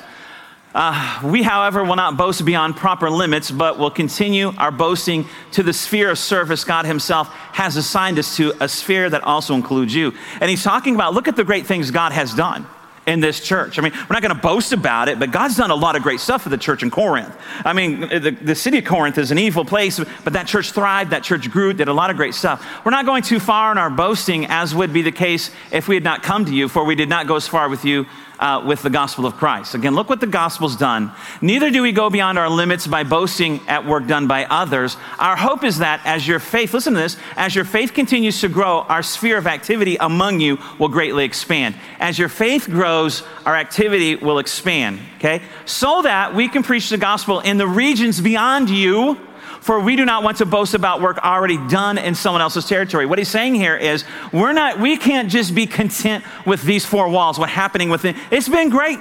Uh, 0.75 1.21
we, 1.25 1.43
however, 1.43 1.85
will 1.85 1.95
not 1.95 2.17
boast 2.17 2.45
beyond 2.45 2.77
proper 2.77 3.09
limits, 3.09 3.51
but 3.51 3.79
will 3.79 3.91
continue 3.91 4.53
our 4.59 4.73
boasting 4.73 5.25
to 5.53 5.63
the 5.63 5.73
sphere 5.73 6.11
of 6.11 6.19
service 6.19 6.65
God 6.65 6.85
Himself 6.85 7.29
has 7.53 7.77
assigned 7.77 8.19
us 8.19 8.37
to, 8.37 8.53
a 8.61 8.69
sphere 8.69 9.09
that 9.09 9.23
also 9.23 9.55
includes 9.55 9.95
you. 9.95 10.13
And 10.41 10.51
He's 10.51 10.65
talking 10.65 10.97
about 10.97 11.15
look 11.15 11.29
at 11.29 11.37
the 11.37 11.45
great 11.45 11.67
things 11.67 11.93
God 11.93 12.11
has 12.11 12.35
done 12.35 12.67
in 13.07 13.21
this 13.21 13.41
church. 13.41 13.79
I 13.79 13.83
mean, 13.83 13.93
we're 13.93 14.15
not 14.15 14.23
going 14.23 14.35
to 14.35 14.41
boast 14.41 14.73
about 14.73 15.09
it, 15.09 15.19
but 15.19 15.31
God's 15.31 15.57
done 15.57 15.71
a 15.71 15.75
lot 15.75 15.95
of 15.95 16.03
great 16.03 16.21
stuff 16.21 16.43
for 16.43 16.49
the 16.49 16.57
church 16.57 16.83
in 16.83 16.91
Corinth. 16.91 17.37
I 17.65 17.73
mean, 17.73 18.01
the, 18.01 18.31
the 18.31 18.55
city 18.55 18.79
of 18.79 18.85
Corinth 18.85 19.19
is 19.19 19.31
an 19.31 19.39
evil 19.39 19.65
place, 19.65 20.01
but 20.25 20.33
that 20.33 20.47
church 20.47 20.73
thrived, 20.73 21.11
that 21.11 21.23
church 21.23 21.51
grew, 21.51 21.73
did 21.73 21.89
a 21.89 21.93
lot 21.93 22.11
of 22.11 22.17
great 22.17 22.35
stuff. 22.35 22.67
We're 22.85 22.93
not 22.93 23.05
going 23.05 23.23
too 23.23 23.41
far 23.41 23.71
in 23.73 23.79
our 23.79 23.91
boasting, 23.91 24.47
as 24.47 24.75
would 24.75 24.93
be 24.93 25.03
the 25.03 25.13
case 25.13 25.51
if 25.71 25.87
we 25.87 25.97
had 25.97 26.05
not 26.05 26.23
come 26.23 26.47
to 26.47 26.55
you, 26.55 26.69
for 26.69 26.85
we 26.85 26.95
did 26.95 27.09
not 27.09 27.27
go 27.27 27.37
as 27.37 27.47
far 27.47 27.69
with 27.69 27.85
you 27.85 28.07
uh, 28.45 28.61
with 28.63 28.83
the 28.83 28.91
gospel 28.91 29.25
of 29.25 29.37
Christ. 29.37 29.75
Again, 29.75 29.95
look 29.95 30.11
what 30.11 30.21
the 30.21 30.27
gospel's 30.27 30.77
done. 30.77 31.11
Neither 31.41 31.71
do 31.71 31.81
we 31.81 31.93
go 31.93 32.11
beyond 32.11 32.39
our 32.39 32.51
limits 32.51 32.87
by 32.87 33.03
boasting 33.03 33.59
at 33.69 33.87
work 33.87 34.07
done 34.07 34.27
by 34.27 34.45
others. 34.45 34.99
Our 35.19 35.35
hope 35.35 35.65
is 35.65 35.79
that 35.79 36.03
as 36.05 36.29
your 36.29 36.39
faith, 36.39 36.75
listen 36.75 36.93
to 36.93 37.01
this, 37.01 37.17
as 37.37 37.55
your 37.55 37.65
faith 37.65 37.95
continues 37.95 38.43
to 38.43 38.51
grow, 38.51 38.81
our 38.81 39.03
sphere 39.03 39.39
of 39.39 39.47
activity 39.47 39.97
among 39.99 40.41
you 40.41 40.59
will 40.79 40.91
greatly 40.91 41.25
expand. 41.25 41.75
As 41.99 42.19
your 42.19 42.29
faith 42.29 42.69
grows, 42.69 43.23
our 43.47 43.57
activity 43.57 44.17
will 44.17 44.39
expand, 44.39 45.01
okay? 45.17 45.41
So 45.65 46.03
that 46.03 46.35
we 46.35 46.49
can 46.49 46.63
preach 46.63 46.91
the 46.91 46.99
gospel 46.99 47.41
in 47.41 47.57
the 47.57 47.67
regions 47.67 48.21
beyond 48.21 48.69
you 48.69 49.19
for 49.65 49.81
we 49.81 49.97
do 49.97 50.05
not 50.05 50.23
want 50.23 50.37
to 50.37 50.45
boast 50.45 50.75
about 50.75 51.01
work 51.01 51.17
already 51.25 51.57
done 51.69 51.97
in 51.97 52.15
someone 52.15 52.43
else's 52.43 52.67
territory. 52.67 53.07
What 53.07 53.19
he's 53.19 53.31
saying 53.31 53.55
here 53.55 53.75
is 53.75 54.05
we're 54.31 54.53
not, 54.53 54.79
we 54.79 54.99
can't 54.99 55.31
just 55.31 55.55
be 55.55 55.67
content 55.67 56.23
with 56.45 56.61
these 56.65 56.85
four 56.85 57.09
walls, 57.09 57.39
what's 57.39 57.53
happening 57.53 57.89
within. 57.89 58.15
It's 58.31 58.47
been 58.47 58.69
great. 58.69 58.99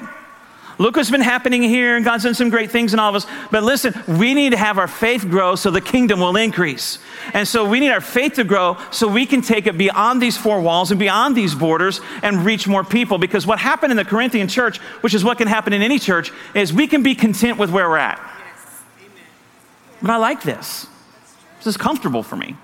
Look 0.78 0.96
what's 0.96 1.12
been 1.12 1.20
happening 1.20 1.64
here, 1.64 1.98
and 1.98 2.06
God's 2.06 2.24
done 2.24 2.34
some 2.34 2.50
great 2.50 2.72
things 2.72 2.94
in 2.94 3.00
all 3.00 3.10
of 3.10 3.16
us. 3.16 3.28
But 3.52 3.64
listen, 3.64 3.94
we 4.08 4.34
need 4.34 4.52
to 4.52 4.58
have 4.58 4.78
our 4.78 4.88
faith 4.88 5.30
grow 5.30 5.56
so 5.56 5.70
the 5.70 5.82
kingdom 5.82 6.22
will 6.22 6.38
increase. 6.38 6.98
And 7.34 7.46
so 7.46 7.68
we 7.68 7.82
need 7.82 7.92
our 7.92 8.00
faith 8.00 8.36
to 8.36 8.46
grow 8.46 8.78
so 8.90 9.10
we 9.10 9.26
can 9.26 9.42
take 9.42 9.68
it 9.68 9.78
beyond 9.78 10.22
these 10.22 10.38
four 10.38 10.62
walls 10.62 10.92
and 10.92 11.00
beyond 11.00 11.36
these 11.36 11.54
borders 11.54 12.00
and 12.22 12.46
reach 12.46 12.70
more 12.70 12.86
people. 12.86 13.18
Because 13.18 13.46
what 13.46 13.60
happened 13.60 13.92
in 13.92 13.98
the 13.98 14.06
Corinthian 14.06 14.48
church, 14.48 14.78
which 15.02 15.14
is 15.14 15.26
what 15.26 15.38
can 15.38 15.50
happen 15.50 15.74
in 15.74 15.82
any 15.82 16.00
church, 16.00 16.32
is 16.56 16.72
we 16.72 16.88
can 16.88 17.04
be 17.04 17.16
content 17.16 17.60
with 17.60 17.70
where 17.70 17.90
we're 17.90 17.98
at. 17.98 18.33
But 20.04 20.12
I 20.12 20.18
like 20.18 20.44
this. 20.44 20.86
This 21.58 21.68
is 21.68 21.78
comfortable 21.78 22.22
for 22.22 22.36
me. 22.36 22.56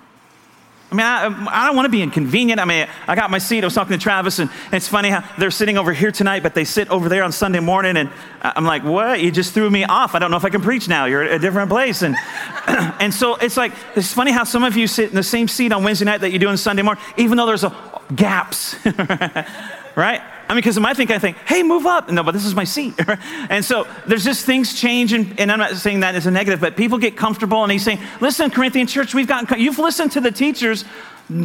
I 0.92 0.96
mean, 0.96 1.06
I, 1.06 1.62
I 1.64 1.68
don't 1.68 1.76
want 1.76 1.86
to 1.86 1.92
be 1.92 2.02
inconvenient. 2.02 2.60
I 2.60 2.66
mean, 2.66 2.88
I 3.08 3.16
got 3.16 3.30
my 3.30 3.38
seat. 3.38 3.64
I 3.64 3.68
was 3.68 3.76
talking 3.76 3.96
to 3.96 4.02
Travis, 4.02 4.40
and, 4.40 4.50
and, 4.66 4.74
it's 4.74 4.88
funny 4.88 5.10
how 5.10 5.24
they're 5.38 5.52
sitting 5.52 5.78
over 5.78 5.94
here 5.94 6.12
tonight, 6.12 6.42
but 6.42 6.56
they 6.56 6.66
sit 6.66 6.90
over 6.90 7.10
there 7.10 7.24
on 7.24 7.32
Sunday 7.32 7.60
morning, 7.60 7.96
and 7.96 8.10
I'm 8.42 8.66
like, 8.66 8.84
what? 8.84 9.22
You 9.22 9.32
just 9.32 9.54
threw 9.54 9.70
me 9.70 9.84
off. 9.84 10.16
I 10.16 10.20
don't 10.20 10.32
know 10.32 10.38
if 10.38 10.46
I 10.46 10.50
can 10.50 10.62
preach 10.62 10.88
now. 10.88 11.06
You're 11.06 11.24
at 11.24 11.32
a 11.32 11.40
different 11.40 11.70
place. 11.70 12.02
And, 12.02 12.16
and 12.68 13.14
so 13.14 13.36
it's 13.36 13.56
like, 13.56 13.72
it's 13.96 14.12
funny 14.12 14.32
how 14.32 14.44
some 14.44 14.64
of 14.64 14.76
you 14.76 14.88
sit 14.88 15.10
in 15.10 15.16
the 15.16 15.24
same 15.24 15.48
seat 15.48 15.72
on 15.72 15.84
Wednesday 15.84 16.06
night 16.06 16.22
that 16.22 16.32
you 16.32 16.40
do 16.40 16.48
on 16.48 16.58
Sunday 16.58 16.82
morning, 16.82 17.04
even 17.18 17.38
though 17.38 17.46
there's 17.46 17.64
a, 17.64 18.02
gaps, 18.16 18.76
right? 19.96 20.22
I 20.50 20.54
mean, 20.54 20.62
because 20.62 20.78
in 20.78 20.84
my 20.84 20.96
think, 20.96 21.12
I 21.12 21.20
think, 21.20 21.38
hey, 21.46 21.62
move 21.62 21.86
up. 21.86 22.10
No, 22.10 22.24
but 22.24 22.32
this 22.32 22.44
is 22.44 22.56
my 22.56 22.64
seat. 22.64 22.96
and 23.52 23.64
so 23.64 23.88
there's 24.08 24.24
just 24.24 24.48
things 24.48 24.74
change, 24.74 25.14
and, 25.14 25.40
and, 25.40 25.52
I'm 25.52 25.60
not 25.60 25.76
saying 25.76 26.00
that 26.00 26.16
as 26.16 26.26
a 26.26 26.32
negative, 26.32 26.60
but 26.60 26.76
people 26.76 26.98
get 26.98 27.16
comfortable, 27.16 27.62
and 27.62 27.72
he's 27.72 27.84
saying, 27.84 28.00
listen, 28.20 28.50
Corinthian 28.50 28.88
church, 28.88 29.14
we've 29.14 29.28
gotten, 29.28 29.60
you've 29.60 29.78
listened 29.78 30.12
to 30.14 30.22
the 30.22 30.32
teachers, 30.32 30.86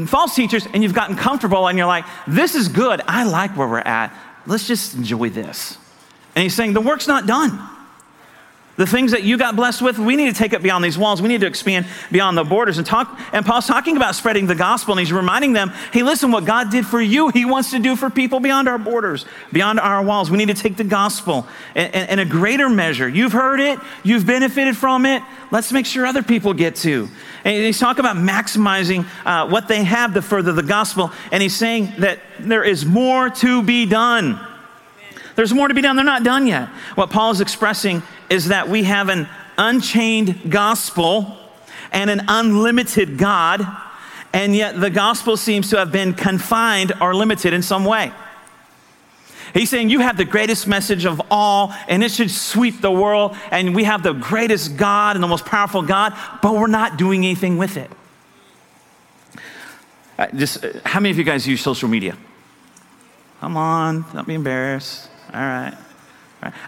false 0.07 0.35
teachers, 0.35 0.67
and 0.73 0.83
you've 0.83 0.95
gotten 0.95 1.17
comfortable, 1.17 1.69
and 1.69 1.77
you're 1.77 1.87
like, 1.87 2.07
this 2.27 2.55
is 2.55 2.69
good. 2.69 3.03
I 3.07 3.25
like 3.25 3.55
where 3.59 3.69
we're 3.69 3.81
at. 3.81 4.17
Let's 4.47 4.67
just 4.67 4.95
enjoy 4.95 5.29
this. 5.29 5.77
And 6.35 6.43
he's 6.43 6.55
saying, 6.55 6.73
the 6.73 6.81
work's 6.81 7.07
not 7.07 7.27
done. 7.27 7.74
The 8.77 8.87
things 8.87 9.13
that 9.13 9.23
you 9.23 9.39
got 9.39 9.55
blessed 9.55 9.83
with, 9.83 9.99
we 10.01 10.17
need 10.17 10.35
to 10.35 10.39
take 10.39 10.53
it 10.53 10.61
beyond 10.61 10.85
these 10.85 10.99
walls. 10.99 11.23
We 11.23 11.29
need 11.29 11.43
to 11.43 11.47
expand 11.47 11.87
beyond 12.11 12.37
the 12.37 12.43
borders 12.43 12.77
and 12.77 12.85
talk. 12.85 13.21
And 13.33 13.47
Paul's 13.47 13.69
talking 13.69 13.97
about 13.97 14.17
spreading 14.17 14.47
the 14.47 14.57
gospel, 14.57 14.95
and 14.95 15.01
he's 15.01 15.13
reminding 15.13 15.53
them, 15.53 15.69
hey, 15.93 16.03
listen, 16.03 16.33
what 16.33 16.45
God 16.45 16.71
did 16.71 16.85
for 16.85 17.01
you, 17.01 17.29
he 17.29 17.45
wants 17.45 17.71
to 17.71 17.79
do 17.79 17.95
for 17.95 18.11
people 18.11 18.41
beyond 18.41 18.69
our 18.69 18.79
borders, 18.79 19.27
beyond 19.53 19.79
our 19.79 20.03
walls. 20.03 20.29
We 20.29 20.39
need 20.39 20.49
to 20.49 20.55
take 20.55 20.77
the 20.77 20.83
gospel 20.85 21.47
in, 21.77 21.87
in, 21.87 22.09
in 22.11 22.19
a 22.19 22.25
greater 22.25 22.69
measure. 22.69 23.09
You've 23.09 23.33
heard 23.33 23.61
it, 23.61 23.79
you've 24.03 24.27
benefited 24.27 24.77
from 24.77 25.07
it. 25.07 25.23
Let's 25.53 25.71
make 25.71 25.87
sure 25.87 26.05
other 26.05 26.25
people 26.25 26.53
get 26.53 26.75
to. 26.77 27.09
And 27.45 27.65
he's 27.65 27.79
talking 27.79 28.01
about 28.01 28.17
maximizing 28.17 29.07
uh, 29.25 29.49
what 29.49 29.69
they 29.69 29.85
have 29.85 30.15
to 30.15 30.23
further 30.23 30.53
the 30.53 30.65
gospel. 30.65 31.13
And 31.31 31.41
he's 31.41 31.55
saying 31.55 31.93
that 31.99 32.19
there 32.41 32.65
is 32.65 32.85
more 32.85 33.31
to 33.31 33.63
be 33.63 33.87
done. 33.87 34.41
There's 35.37 35.53
more 35.53 35.69
to 35.69 35.75
be 35.75 35.83
done. 35.83 35.97
They're 35.97 36.05
not 36.05 36.23
done 36.23 36.47
yet. 36.47 36.69
What 36.95 37.11
Paul 37.11 37.33
is 37.33 37.41
expressing 37.41 38.03
is 38.31 38.49
that 38.49 38.69
we 38.69 38.85
have 38.85 39.09
an 39.09 39.29
unchained 39.57 40.51
gospel 40.51 41.37
and 41.93 42.11
an 42.11 42.23
unlimited 42.29 43.19
God, 43.19 43.67
and 44.33 44.55
yet 44.55 44.81
the 44.81 44.91
gospel 44.91 45.37
seems 45.37 45.71
to 45.71 45.79
have 45.79 45.93
been 45.93 46.13
confined 46.15 46.93
or 47.01 47.15
limited 47.15 47.53
in 47.53 47.63
some 47.63 47.85
way. 47.85 48.13
He's 49.53 49.71
saying 49.71 49.91
you 49.91 50.01
have 50.01 50.17
the 50.17 50.25
greatest 50.25 50.67
message 50.67 51.05
of 51.05 51.23
all, 51.31 51.73
and 51.87 52.03
it 52.03 52.11
should 52.11 52.31
sweep 52.31 52.81
the 52.81 52.91
world, 52.91 53.37
and 53.53 53.75
we 53.75 53.85
have 53.85 54.03
the 54.03 54.13
greatest 54.13 54.77
God 54.77 55.15
and 55.15 55.23
the 55.23 55.29
most 55.29 55.47
powerful 55.47 55.83
God, 55.83 56.13
but 56.43 56.55
we're 56.55 56.67
not 56.67 56.97
doing 56.97 57.25
anything 57.25 57.57
with 57.57 57.77
it. 57.77 57.91
Uh, 60.19 60.27
just, 60.35 60.65
uh, 60.65 60.73
how 60.85 60.99
many 60.99 61.11
of 61.11 61.19
you 61.19 61.25
guys 61.25 61.47
use 61.47 61.61
social 61.61 61.89
media? 61.89 62.17
Come 63.41 63.57
on, 63.57 64.05
don't 64.13 64.27
be 64.27 64.35
embarrassed. 64.35 65.09
All 65.33 65.41
right. 65.41 65.77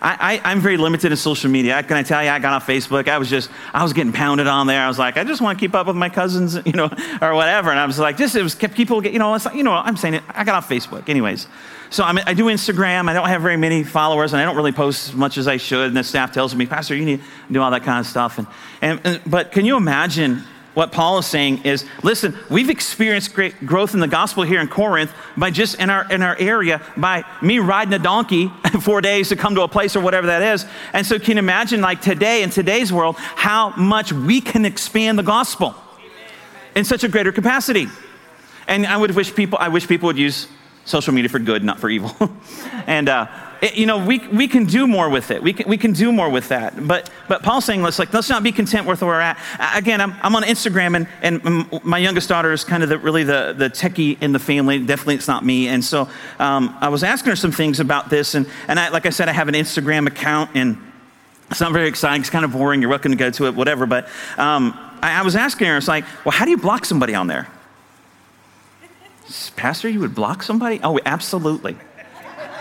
I, 0.00 0.40
am 0.44 0.60
very 0.60 0.76
limited 0.76 1.10
in 1.10 1.16
social 1.16 1.50
media. 1.50 1.82
Can 1.82 1.96
I 1.96 2.02
tell 2.02 2.22
you, 2.22 2.30
I 2.30 2.38
got 2.38 2.52
on 2.52 2.60
Facebook. 2.60 3.08
I 3.08 3.18
was 3.18 3.28
just, 3.28 3.50
I 3.72 3.82
was 3.82 3.92
getting 3.92 4.12
pounded 4.12 4.46
on 4.46 4.66
there. 4.66 4.80
I 4.80 4.88
was 4.88 4.98
like, 4.98 5.16
I 5.16 5.24
just 5.24 5.40
want 5.40 5.58
to 5.58 5.64
keep 5.64 5.74
up 5.74 5.86
with 5.86 5.96
my 5.96 6.08
cousins, 6.08 6.58
you 6.66 6.72
know, 6.72 6.90
or 7.20 7.34
whatever. 7.34 7.70
And 7.70 7.78
I 7.78 7.86
was 7.86 7.98
like, 7.98 8.16
just, 8.16 8.36
it 8.36 8.42
was 8.42 8.54
kept 8.54 8.74
people 8.74 9.00
get, 9.00 9.12
you 9.12 9.18
know, 9.18 9.36
you 9.54 9.62
know, 9.62 9.72
I'm 9.72 9.96
saying 9.96 10.14
it. 10.14 10.22
I 10.28 10.44
got 10.44 10.54
off 10.54 10.68
Facebook. 10.68 11.08
Anyways. 11.08 11.46
So 11.88 12.02
I'm, 12.02 12.18
i 12.26 12.34
do 12.34 12.46
Instagram. 12.46 13.08
I 13.08 13.12
don't 13.12 13.28
have 13.28 13.42
very 13.42 13.56
many 13.56 13.84
followers, 13.84 14.32
and 14.32 14.42
I 14.42 14.44
don't 14.44 14.56
really 14.56 14.72
post 14.72 15.10
as 15.10 15.14
much 15.14 15.38
as 15.38 15.46
I 15.46 15.56
should. 15.56 15.88
And 15.88 15.96
the 15.96 16.02
staff 16.02 16.32
tells 16.32 16.54
me, 16.54 16.66
Pastor, 16.66 16.96
you 16.96 17.04
need 17.04 17.20
to 17.20 17.52
do 17.52 17.62
all 17.62 17.70
that 17.70 17.84
kind 17.84 18.00
of 18.00 18.06
stuff. 18.06 18.38
And, 18.38 18.46
and, 18.80 19.00
and 19.04 19.20
but 19.26 19.52
can 19.52 19.64
you 19.64 19.76
imagine 19.76 20.42
what 20.76 20.92
Paul 20.92 21.16
is 21.16 21.24
saying 21.24 21.62
is 21.64 21.86
listen, 22.02 22.36
we've 22.50 22.68
experienced 22.68 23.32
great 23.32 23.64
growth 23.64 23.94
in 23.94 24.00
the 24.00 24.06
gospel 24.06 24.42
here 24.42 24.60
in 24.60 24.68
Corinth 24.68 25.10
by 25.34 25.50
just 25.50 25.80
in 25.80 25.88
our, 25.88 26.06
in 26.12 26.20
our 26.20 26.36
area 26.38 26.82
by 26.98 27.24
me 27.40 27.60
riding 27.60 27.94
a 27.94 27.98
donkey 27.98 28.48
four 28.82 29.00
days 29.00 29.30
to 29.30 29.36
come 29.36 29.54
to 29.54 29.62
a 29.62 29.68
place 29.68 29.96
or 29.96 30.00
whatever 30.00 30.26
that 30.26 30.42
is. 30.42 30.66
And 30.92 31.06
so, 31.06 31.18
can 31.18 31.38
you 31.38 31.38
imagine, 31.38 31.80
like 31.80 32.02
today, 32.02 32.42
in 32.42 32.50
today's 32.50 32.92
world, 32.92 33.16
how 33.16 33.70
much 33.70 34.12
we 34.12 34.42
can 34.42 34.66
expand 34.66 35.18
the 35.18 35.22
gospel 35.22 35.74
in 36.74 36.84
such 36.84 37.04
a 37.04 37.08
greater 37.08 37.32
capacity? 37.32 37.86
And 38.68 38.86
I 38.86 38.98
would 38.98 39.12
wish 39.12 39.34
people, 39.34 39.56
I 39.58 39.68
wish 39.68 39.88
people 39.88 40.08
would 40.08 40.18
use 40.18 40.46
social 40.86 41.12
media 41.12 41.28
for 41.28 41.38
good, 41.38 41.62
not 41.62 41.78
for 41.78 41.90
evil. 41.90 42.14
and, 42.86 43.08
uh, 43.08 43.26
it, 43.60 43.74
you 43.74 43.86
know, 43.86 44.04
we, 44.04 44.18
we 44.28 44.48
can 44.48 44.66
do 44.66 44.86
more 44.86 45.10
with 45.10 45.30
it. 45.30 45.42
We 45.42 45.52
can, 45.52 45.68
we 45.68 45.76
can 45.76 45.92
do 45.92 46.12
more 46.12 46.30
with 46.30 46.48
that. 46.48 46.86
But, 46.86 47.10
but 47.28 47.42
Paul's 47.42 47.64
saying, 47.64 47.82
let's, 47.82 47.98
like, 47.98 48.12
let's 48.14 48.28
not 48.28 48.42
be 48.42 48.52
content 48.52 48.86
with 48.86 49.02
where 49.02 49.10
we're 49.10 49.20
at. 49.20 49.38
Again, 49.74 50.00
I'm, 50.00 50.14
I'm 50.22 50.36
on 50.36 50.44
Instagram, 50.44 50.94
and, 50.94 51.08
and 51.22 51.84
my 51.84 51.98
youngest 51.98 52.28
daughter 52.28 52.52
is 52.52 52.64
kind 52.64 52.82
of 52.82 52.88
the, 52.88 52.98
really 52.98 53.24
the, 53.24 53.54
the 53.56 53.68
techie 53.68 54.20
in 54.22 54.32
the 54.32 54.38
family. 54.38 54.78
Definitely, 54.78 55.16
it's 55.16 55.28
not 55.28 55.44
me. 55.44 55.68
And 55.68 55.84
so 55.84 56.08
um, 56.38 56.76
I 56.80 56.88
was 56.88 57.02
asking 57.02 57.30
her 57.30 57.36
some 57.36 57.52
things 57.52 57.80
about 57.80 58.08
this. 58.08 58.34
And, 58.34 58.46
and 58.68 58.78
I, 58.78 58.88
like 58.90 59.06
I 59.06 59.10
said, 59.10 59.28
I 59.28 59.32
have 59.32 59.48
an 59.48 59.54
Instagram 59.54 60.06
account, 60.06 60.50
and 60.54 60.78
it's 61.50 61.60
not 61.60 61.72
very 61.72 61.88
exciting. 61.88 62.20
It's 62.20 62.30
kind 62.30 62.44
of 62.44 62.52
boring. 62.52 62.80
You're 62.80 62.90
welcome 62.90 63.10
to 63.10 63.18
go 63.18 63.30
to 63.30 63.46
it, 63.46 63.54
whatever. 63.54 63.86
But 63.86 64.06
um, 64.36 64.78
I, 65.02 65.20
I 65.20 65.22
was 65.22 65.34
asking 65.34 65.66
her, 65.66 65.76
it's 65.76 65.88
like, 65.88 66.04
well, 66.24 66.32
how 66.32 66.44
do 66.44 66.50
you 66.52 66.58
block 66.58 66.84
somebody 66.84 67.14
on 67.14 67.26
there? 67.26 67.48
Pastor, 69.56 69.88
you 69.88 70.00
would 70.00 70.14
block 70.14 70.42
somebody? 70.42 70.80
Oh, 70.82 70.98
absolutely. 71.04 71.76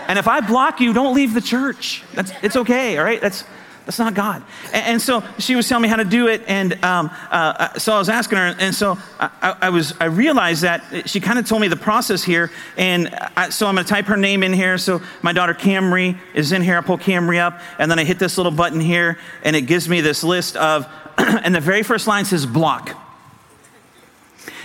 And 0.08 0.18
if 0.18 0.28
I 0.28 0.40
block 0.40 0.80
you, 0.80 0.92
don't 0.92 1.14
leave 1.14 1.34
the 1.34 1.40
church. 1.40 2.02
That's, 2.14 2.32
it's 2.42 2.56
okay, 2.56 2.96
all 2.98 3.04
right? 3.04 3.20
That's, 3.20 3.44
that's 3.84 3.98
not 3.98 4.14
God. 4.14 4.42
And, 4.72 4.86
and 4.86 5.02
so 5.02 5.22
she 5.38 5.54
was 5.54 5.68
telling 5.68 5.82
me 5.82 5.88
how 5.88 5.96
to 5.96 6.04
do 6.04 6.26
it. 6.26 6.42
And 6.46 6.84
um, 6.84 7.10
uh, 7.30 7.70
uh 7.74 7.78
so 7.78 7.94
I 7.94 7.98
was 7.98 8.08
asking 8.08 8.38
her. 8.38 8.54
And 8.58 8.74
so 8.74 8.98
I, 9.18 9.56
I 9.62 9.68
was, 9.70 9.94
I 10.00 10.06
realized 10.06 10.62
that 10.62 11.08
she 11.08 11.20
kind 11.20 11.38
of 11.38 11.46
told 11.46 11.60
me 11.60 11.68
the 11.68 11.76
process 11.76 12.22
here. 12.22 12.50
And 12.76 13.08
I, 13.36 13.50
so 13.50 13.66
I'm 13.66 13.74
going 13.74 13.84
to 13.84 13.88
type 13.88 14.06
her 14.06 14.16
name 14.16 14.42
in 14.42 14.52
here. 14.52 14.76
So 14.78 15.02
my 15.22 15.32
daughter 15.32 15.54
Camry 15.54 16.18
is 16.34 16.52
in 16.52 16.62
here. 16.62 16.78
I 16.78 16.80
pull 16.80 16.98
Camry 16.98 17.38
up. 17.38 17.60
And 17.78 17.90
then 17.90 17.98
I 17.98 18.04
hit 18.04 18.18
this 18.18 18.36
little 18.36 18.52
button 18.52 18.80
here. 18.80 19.18
And 19.42 19.54
it 19.54 19.62
gives 19.62 19.88
me 19.88 20.00
this 20.00 20.24
list 20.24 20.56
of, 20.56 20.86
and 21.18 21.54
the 21.54 21.60
very 21.60 21.82
first 21.82 22.06
line 22.06 22.24
says 22.24 22.44
block. 22.44 23.05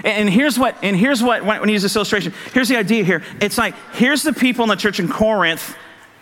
And 0.03 0.29
here's 0.29 0.57
what, 0.57 0.75
and 0.81 0.95
here's 0.95 1.21
what, 1.21 1.45
when 1.45 1.69
you 1.69 1.73
use 1.73 1.83
this 1.83 1.95
illustration, 1.95 2.33
here's 2.53 2.69
the 2.69 2.77
idea 2.77 3.03
here. 3.03 3.23
It's 3.39 3.57
like, 3.57 3.75
here's 3.93 4.23
the 4.23 4.33
people 4.33 4.63
in 4.63 4.69
the 4.69 4.75
church 4.75 4.99
in 4.99 5.07
Corinth, 5.07 5.75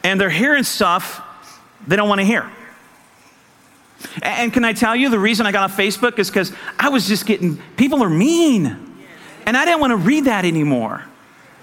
and 0.04 0.20
they're 0.20 0.30
hearing 0.30 0.64
stuff 0.64 1.22
they 1.88 1.96
don't 1.96 2.10
want 2.10 2.20
to 2.20 2.26
hear. 2.26 2.50
And 4.22 4.52
can 4.54 4.64
I 4.64 4.74
tell 4.74 4.96
you 4.96 5.10
the 5.10 5.20
reason 5.20 5.46
I 5.46 5.52
got 5.52 5.70
on 5.70 5.78
Facebook 5.78 6.20
is 6.20 6.30
because 6.30 6.54
I 6.78 6.90
was 6.90 7.08
just 7.08 7.26
getting, 7.26 7.58
people 7.78 8.04
are 8.04 8.10
mean. 8.10 8.86
And 9.46 9.58
I 9.58 9.66
didn't 9.66 9.80
want 9.80 9.92
to 9.92 9.98
read 9.98 10.26
that 10.26 10.46
anymore. 10.46 11.04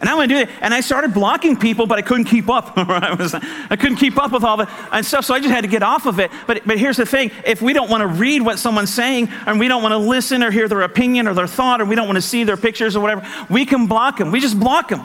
And 0.01 0.11
I 0.11 0.15
want 0.15 0.29
to 0.31 0.35
do 0.35 0.41
it. 0.43 0.51
And 0.61 0.75
I 0.75 0.81
started 0.81 1.15
blocking 1.15 1.57
people, 1.57 1.87
but 1.87 1.99
I 1.99 2.03
couldn't 2.03 2.27
keep 2.27 2.51
up. 2.51 2.73
I, 2.77 3.15
was, 3.15 3.35
I 3.35 3.77
couldn't 3.77 3.97
keep 3.97 4.19
up 4.19 4.33
with 4.33 4.45
all 4.45 4.59
the 4.59 4.71
and 4.93 5.05
stuff, 5.05 5.25
so 5.25 5.35
I 5.35 5.41
just 5.41 5.51
had 5.51 5.63
to 5.63 5.69
get 5.69 5.83
off 5.83 6.07
of 6.07 6.21
it. 6.21 6.31
But, 6.47 6.67
but 6.67 6.79
here's 6.79 6.99
the 6.99 7.07
thing 7.07 7.31
if 7.47 7.63
we 7.63 7.73
don't 7.73 7.91
want 7.91 8.03
to 8.03 8.07
read 8.07 8.43
what 8.43 8.59
someone's 8.59 8.93
saying, 8.93 9.29
and 9.47 9.59
we 9.59 9.69
don't 9.69 9.83
want 9.83 9.93
to 9.93 9.99
listen 9.99 10.43
or 10.43 10.51
hear 10.51 10.69
their 10.69 10.83
opinion 10.83 11.27
or 11.27 11.35
their 11.35 11.47
thought, 11.47 11.81
or 11.81 11.87
we 11.87 11.95
don't 11.95 12.07
want 12.07 12.17
to 12.17 12.23
see 12.23 12.45
their 12.45 12.59
pictures 12.59 12.95
or 12.95 13.01
whatever, 13.01 13.27
we 13.49 13.65
can 13.65 13.87
block 13.87 14.19
them. 14.19 14.31
We 14.33 14.41
just 14.41 14.61
block 14.61 14.89
them. 14.91 15.03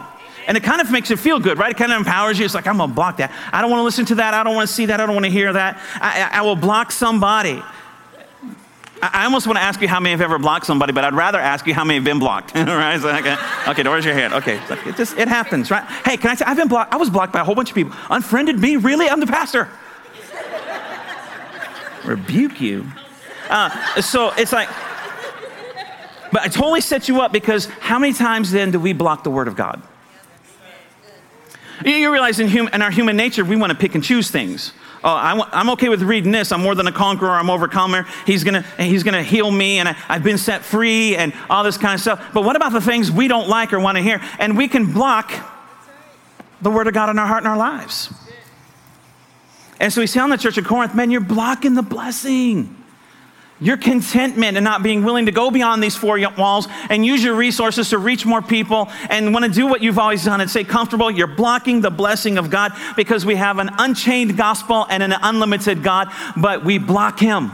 And 0.48 0.58
it 0.58 0.64
kind 0.64 0.82
of 0.82 0.92
makes 0.92 1.12
it 1.12 1.20
feel 1.20 1.40
good, 1.40 1.58
right? 1.58 1.72
It 1.72 1.78
kind 1.78 1.92
of 1.92 2.00
empowers 2.00 2.40
you. 2.40 2.46
It's 2.46 2.56
like, 2.56 2.68
I'm 2.68 2.78
going 2.78 2.90
to 2.90 2.96
block 2.96 3.18
that. 3.18 3.32
I 3.54 3.62
don't 3.62 3.70
want 3.70 3.82
to 3.82 3.86
listen 3.86 4.06
to 4.08 4.16
that. 4.16 4.34
I 4.34 4.44
don't 4.44 4.56
want 4.56 4.68
to 4.68 4.74
see 4.74 4.88
that. 4.88 5.00
I 5.00 5.06
don't 5.06 5.16
want 5.16 5.26
to 5.26 5.32
hear 5.32 5.54
that. 5.54 5.80
I, 5.96 6.30
I 6.34 6.42
will 6.42 6.56
block 6.56 6.92
somebody. 6.92 7.62
I 9.02 9.26
almost 9.26 9.48
want 9.48 9.58
to 9.58 9.64
ask 9.64 9.82
you 9.82 9.88
how 9.88 10.00
many 10.00 10.12
have 10.12 10.22
ever 10.22 10.38
blocked 10.38 10.66
somebody, 10.66 10.94
but 10.94 11.04
I'd 11.04 11.16
rather 11.16 11.40
ask 11.40 11.66
you 11.66 11.74
how 11.74 11.84
many 11.84 11.96
have 11.96 12.04
been 12.04 12.20
blocked. 12.20 12.54
right? 12.56 13.00
So, 13.02 13.10
okay, 13.10 13.36
okay, 13.68 13.84
raise 13.84 14.06
your 14.06 14.14
hand. 14.14 14.34
Okay, 14.34 14.60
it 14.88 14.96
just 14.96 15.18
it 15.18 15.28
happens, 15.28 15.72
right? 15.72 15.84
Hey, 16.06 16.18
can 16.18 16.30
I 16.30 16.36
say 16.36 16.46
I've 16.46 16.58
been 16.58 16.68
blocked? 16.68 16.94
I 16.94 16.98
was 16.98 17.10
blocked 17.10 17.34
by 17.34 17.42
a 17.42 17.44
whole 17.44 17.56
bunch 17.56 17.70
of 17.70 17.76
people. 17.76 17.94
Unfriended 18.10 18.60
me? 18.60 18.76
Really? 18.76 19.10
I'm 19.10 19.20
the 19.20 19.28
pastor. 19.28 19.70
Rebuke 22.06 22.62
you. 22.62 22.86
Uh, 23.50 24.02
so 24.02 24.32
it's 24.38 24.54
like, 24.54 24.70
but 26.32 26.42
I 26.42 26.48
totally 26.48 26.82
set 26.82 27.08
you 27.08 27.22
up 27.22 27.32
because 27.32 27.66
how 27.66 28.00
many 28.00 28.14
times 28.14 28.52
then 28.52 28.72
do 28.72 28.80
we 28.80 28.94
block 28.94 29.24
the 29.24 29.32
word 29.32 29.48
of 29.48 29.56
God? 29.56 29.82
You 31.86 32.12
realize 32.12 32.40
in, 32.40 32.48
hum, 32.48 32.70
in 32.74 32.82
our 32.82 32.92
human 32.92 33.16
nature, 33.16 33.44
we 33.44 33.56
want 33.56 33.72
to 33.72 33.78
pick 33.78 33.96
and 33.96 34.04
choose 34.04 34.30
things 34.32 34.74
oh, 35.04 35.50
I'm 35.52 35.70
okay 35.72 35.90
with 35.90 36.02
reading 36.02 36.32
this. 36.32 36.52
I'm 36.52 36.62
more 36.62 36.76
than 36.76 36.88
a 36.88 36.92
conqueror. 36.92 37.32
I'm 37.32 37.50
overcomer. 37.50 38.06
He's 38.26 38.44
gonna, 38.44 38.62
he's 38.78 39.04
gonna 39.04 39.24
heal 39.24 39.50
me, 39.50 39.80
and 39.80 39.90
I, 39.90 39.96
I've 40.08 40.24
been 40.24 40.38
set 40.38 40.64
free, 40.64 41.16
and 41.16 41.34
all 41.50 41.64
this 41.64 41.78
kind 41.78 41.96
of 41.96 42.02
stuff. 42.02 42.34
But 42.34 42.44
what 42.44 42.56
about 42.56 42.72
the 42.72 42.82
things 42.82 43.12
we 43.12 43.28
don't 43.28 43.48
like 43.48 43.74
or 43.74 43.80
want 43.80 43.98
to 43.98 44.04
hear? 44.04 44.22
And 44.40 44.58
we 44.58 44.68
can 44.68 44.92
block 44.94 45.32
the 46.62 46.70
word 46.70 46.88
of 46.88 46.94
God 46.94 47.10
in 47.10 47.18
our 47.18 47.28
heart 47.28 47.44
and 47.44 47.48
our 47.48 47.58
lives. 47.58 48.14
And 49.80 49.92
so 49.92 50.02
he's 50.02 50.14
telling 50.14 50.30
the 50.30 50.38
church 50.38 50.58
of 50.58 50.66
Corinth, 50.66 50.94
man, 50.94 51.10
you're 51.10 51.22
blocking 51.22 51.74
the 51.74 51.82
blessing 51.82 52.81
your 53.62 53.78
contentment 53.78 54.58
and 54.58 54.64
not 54.64 54.84
being 54.84 55.04
willing 55.04 55.28
to 55.28 55.32
go 55.32 55.52
beyond 55.52 55.82
these 55.82 55.96
four 55.96 56.20
walls 56.38 56.68
and 56.90 57.06
use 57.06 57.24
your 57.24 57.36
resources 57.36 57.90
to 57.90 57.98
reach 57.98 58.26
more 58.26 58.42
people 58.42 58.90
and 59.10 59.34
want 59.34 59.46
to 59.46 59.52
do 59.52 59.68
what 59.68 59.82
you've 59.82 60.00
always 60.00 60.26
done 60.26 60.42
and 60.42 60.50
stay 60.50 60.64
comfortable, 60.64 61.10
you're 61.10 61.28
blocking 61.28 61.80
the 61.80 61.92
blessing 61.92 62.38
of 62.38 62.50
God 62.50 62.74
because 62.98 63.26
we 63.26 63.36
have 63.36 63.60
an 63.60 63.70
unchained 63.78 64.36
gospel 64.36 64.86
and 64.90 65.04
an 65.04 65.14
unlimited 65.22 65.84
God, 65.84 66.10
but 66.36 66.66
we 66.66 66.80
block 66.80 67.20
Him 67.20 67.52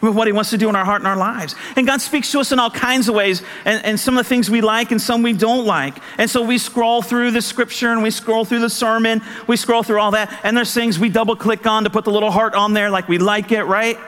with 0.00 0.16
what 0.16 0.26
He 0.26 0.32
wants 0.32 0.50
to 0.50 0.58
do 0.58 0.68
in 0.68 0.74
our 0.74 0.84
heart 0.84 1.00
and 1.00 1.06
our 1.06 1.16
lives. 1.16 1.54
And 1.76 1.86
God 1.86 2.00
speaks 2.00 2.32
to 2.32 2.40
us 2.40 2.50
in 2.50 2.58
all 2.58 2.70
kinds 2.70 3.08
of 3.08 3.14
ways, 3.14 3.42
and, 3.64 3.84
and 3.84 4.00
some 4.00 4.16
of 4.16 4.24
the 4.24 4.28
things 4.28 4.50
we 4.50 4.60
like 4.60 4.90
and 4.90 5.00
some 5.00 5.22
we 5.22 5.32
don't 5.32 5.64
like. 5.64 5.94
And 6.18 6.28
so 6.28 6.42
we 6.42 6.58
scroll 6.58 7.02
through 7.02 7.30
the 7.30 7.42
scripture 7.42 7.92
and 7.92 8.02
we 8.02 8.10
scroll 8.10 8.44
through 8.44 8.60
the 8.60 8.70
sermon, 8.70 9.22
we 9.46 9.56
scroll 9.56 9.82
through 9.82 10.00
all 10.00 10.10
that, 10.12 10.40
and 10.42 10.56
there's 10.56 10.74
things 10.74 10.98
we 10.98 11.08
double 11.08 11.36
click 11.36 11.66
on 11.66 11.84
to 11.84 11.90
put 11.90 12.04
the 12.04 12.10
little 12.10 12.30
heart 12.30 12.54
on 12.54 12.72
there 12.72 12.90
like 12.90 13.08
we 13.08 13.18
like 13.18 13.52
it, 13.52 13.64
right? 13.64 13.98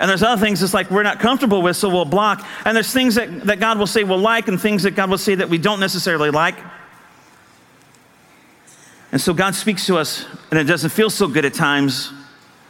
And 0.00 0.08
there's 0.08 0.22
other 0.22 0.40
things 0.40 0.62
it's 0.62 0.74
like 0.74 0.90
we're 0.90 1.02
not 1.02 1.18
comfortable 1.18 1.60
with, 1.60 1.76
so 1.76 1.88
we'll 1.88 2.04
block. 2.04 2.46
And 2.64 2.76
there's 2.76 2.92
things 2.92 3.16
that, 3.16 3.46
that 3.46 3.58
God 3.58 3.78
will 3.78 3.86
say 3.86 4.04
we'll 4.04 4.18
like 4.18 4.48
and 4.48 4.60
things 4.60 4.84
that 4.84 4.92
God 4.92 5.10
will 5.10 5.18
say 5.18 5.34
that 5.34 5.48
we 5.48 5.58
don't 5.58 5.80
necessarily 5.80 6.30
like. 6.30 6.56
And 9.10 9.20
so 9.20 9.32
God 9.32 9.54
speaks 9.54 9.86
to 9.86 9.96
us, 9.96 10.26
and 10.50 10.58
it 10.58 10.64
doesn't 10.64 10.90
feel 10.90 11.10
so 11.10 11.26
good 11.26 11.44
at 11.44 11.54
times. 11.54 12.12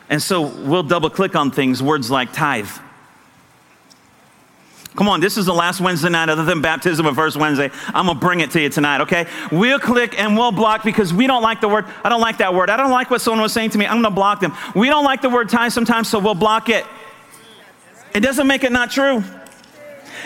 And 0.08 0.23
so 0.23 0.47
we'll 0.47 0.85
double 0.85 1.11
click 1.11 1.37
on 1.37 1.50
things, 1.50 1.82
words 1.82 2.11
like 2.11 2.32
tithe. 2.32 2.70
Come 4.97 5.08
on, 5.08 5.20
this 5.20 5.37
is 5.37 5.47
the 5.47 5.54
last 5.54 5.80
Wednesday 5.80 6.08
night 6.08 6.28
other 6.28 6.44
than 6.44 6.61
baptism 6.61 7.06
of 7.06 7.14
first 7.14 7.37
Wednesday. 7.37 7.70
I'm 7.88 8.06
gonna 8.06 8.18
bring 8.18 8.40
it 8.40 8.50
to 8.52 8.61
you 8.61 8.68
tonight, 8.68 9.02
okay? 9.02 9.26
We'll 9.52 9.78
click 9.78 10.18
and 10.18 10.37
we'll 10.37 10.50
block 10.50 10.82
because 10.82 11.14
we 11.14 11.26
don't 11.28 11.42
like 11.42 11.61
the 11.61 11.68
word. 11.68 11.85
I 12.02 12.08
don't 12.08 12.20
like 12.20 12.38
that 12.38 12.52
word. 12.52 12.68
I 12.68 12.76
don't 12.76 12.90
like 12.90 13.11
what 13.11 13.20
someone 13.20 13.42
was 13.42 13.52
saying 13.52 13.70
to 13.70 13.78
me. 13.78 13.87
I'm 13.87 14.02
gonna 14.02 14.14
block 14.14 14.40
them. 14.40 14.56
We 14.75 14.88
don't 14.88 15.04
like 15.04 15.23
the 15.23 15.30
word 15.30 15.50
tithe 15.50 15.73
sometimes, 15.73 16.08
so 16.08 16.18
we'll 16.18 16.35
block 16.35 16.68
it. 16.68 16.85
It 18.18 18.22
doesn't 18.22 18.48
make 18.48 18.64
it 18.64 18.72
not 18.72 18.90
true. 18.90 19.22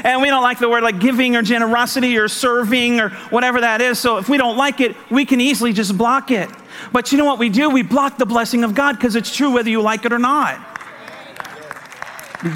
And 0.02 0.22
we 0.22 0.28
don't 0.28 0.42
like 0.42 0.58
the 0.58 0.66
word 0.66 0.82
like 0.82 0.98
giving 0.98 1.36
or 1.36 1.42
generosity 1.42 2.16
or 2.16 2.26
serving 2.26 2.98
or 3.00 3.10
whatever 3.28 3.60
that 3.60 3.82
is. 3.82 3.98
So 3.98 4.16
if 4.16 4.30
we 4.30 4.38
don't 4.38 4.56
like 4.56 4.80
it, 4.80 4.96
we 5.10 5.26
can 5.26 5.42
easily 5.42 5.74
just 5.74 5.98
block 5.98 6.30
it. 6.30 6.48
But 6.90 7.12
you 7.12 7.18
know 7.18 7.26
what 7.26 7.38
we 7.38 7.50
do? 7.50 7.68
We 7.68 7.82
block 7.82 8.16
the 8.16 8.24
blessing 8.24 8.64
of 8.64 8.74
God 8.74 8.96
because 8.96 9.14
it's 9.14 9.36
true 9.36 9.52
whether 9.52 9.68
you 9.68 9.82
like 9.82 10.06
it 10.06 10.12
or 10.14 10.18
not. 10.18 10.58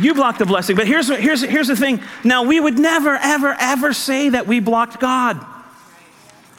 You 0.01 0.15
block 0.15 0.39
the 0.39 0.47
blessing. 0.47 0.75
But 0.75 0.87
here's, 0.87 1.09
here's, 1.09 1.43
here's 1.43 1.69
the 1.69 1.77
thing. 1.77 2.01
Now, 2.25 2.43
we 2.43 2.59
would 2.59 2.79
never, 2.79 3.17
ever, 3.17 3.55
ever 3.61 3.93
say 3.93 4.31
that 4.31 4.47
we 4.47 4.61
blocked 4.61 5.01
God. 5.01 5.45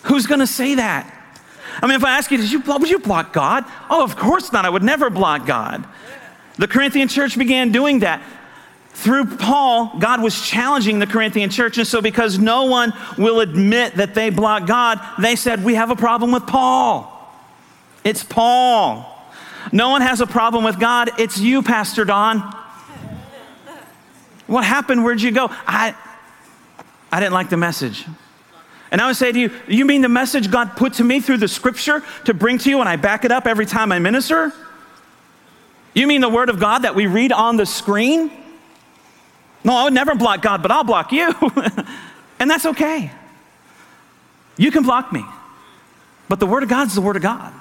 Who's 0.04 0.28
going 0.28 0.42
to 0.42 0.46
say 0.46 0.76
that? 0.76 1.12
I 1.82 1.88
mean, 1.88 1.96
if 1.96 2.04
I 2.04 2.16
ask 2.16 2.30
you, 2.30 2.38
did 2.38 2.52
you, 2.52 2.60
would 2.60 2.90
you 2.92 3.00
block 3.00 3.34
God? 3.34 3.66
Oh, 3.90 4.04
of 4.04 4.16
course 4.16 4.54
not. 4.54 4.66
I 4.66 4.70
would 4.70 4.84
never 4.84 5.10
block 5.10 5.48
God. 5.48 5.84
The 6.58 6.68
Corinthian 6.68 7.08
church 7.08 7.38
began 7.38 7.72
doing 7.72 8.00
that. 8.00 8.22
Through 8.98 9.38
Paul, 9.38 9.92
God 10.00 10.24
was 10.24 10.42
challenging 10.42 10.98
the 10.98 11.06
Corinthian 11.06 11.52
church. 11.52 11.78
And 11.78 11.86
so, 11.86 12.02
because 12.02 12.40
no 12.40 12.64
one 12.64 12.94
will 13.16 13.42
admit 13.42 13.94
that 13.98 14.16
they 14.16 14.32
block 14.32 14.66
God, 14.66 15.00
they 15.20 15.36
said, 15.36 15.64
We 15.64 15.76
have 15.76 15.92
a 15.92 15.96
problem 15.96 16.32
with 16.32 16.48
Paul. 16.48 17.14
It's 18.04 18.24
Paul. 18.24 19.06
No 19.72 19.90
one 19.90 20.02
has 20.02 20.20
a 20.20 20.26
problem 20.26 20.64
with 20.64 20.80
God. 20.80 21.12
It's 21.20 21.40
you, 21.40 21.62
Pastor 21.62 22.06
Don. 22.06 22.40
What 24.48 24.64
happened? 24.64 25.04
Where'd 25.04 25.22
you 25.22 25.32
go? 25.32 25.50
I, 25.52 25.96
I 27.12 27.20
didn't 27.20 27.34
like 27.34 27.52
the 27.52 27.58
message. 27.58 28.04
And 28.90 29.00
I 29.00 29.06
would 29.06 29.16
say 29.16 29.32
to 29.32 29.40
you, 29.40 29.52
you 29.68 29.86
mean 29.86 30.02
the 30.02 30.10
message 30.10 30.50
God 30.50 30.76
put 30.76 30.94
to 30.94 31.04
me 31.04 31.20
through 31.20 31.38
the 31.38 31.48
scripture 31.48 32.02
to 32.26 32.34
bring 32.34 32.58
to 32.58 32.70
you 32.72 32.80
and 32.80 32.90
I 32.90 32.96
back 32.96 33.26
it 33.26 33.32
up 33.32 33.46
every 33.46 33.68
time 33.68 33.92
I 33.92 34.00
minister? 34.00 34.52
You 35.94 36.08
mean 36.08 36.22
the 36.22 36.30
word 36.30 36.50
of 36.50 36.60
God 36.60 36.80
that 36.80 36.96
we 36.96 37.06
read 37.06 37.32
on 37.32 37.58
the 37.58 37.66
screen? 37.68 38.32
No, 39.64 39.76
I 39.76 39.84
would 39.86 39.94
never 39.94 40.16
block 40.16 40.42
God, 40.42 40.62
but 40.62 40.72
I'll 40.72 40.84
block 40.84 41.12
you. 41.12 41.34
and 42.40 42.50
that's 42.50 42.66
okay. 42.66 43.12
You 44.58 44.72
can 44.72 44.84
block 44.84 45.12
me. 45.12 45.26
But 46.30 46.40
the 46.40 46.46
word 46.46 46.64
of 46.64 46.70
God 46.70 46.88
is 46.88 46.96
the 46.96 47.02
word 47.02 47.16
of 47.16 47.22
God. 47.22 47.54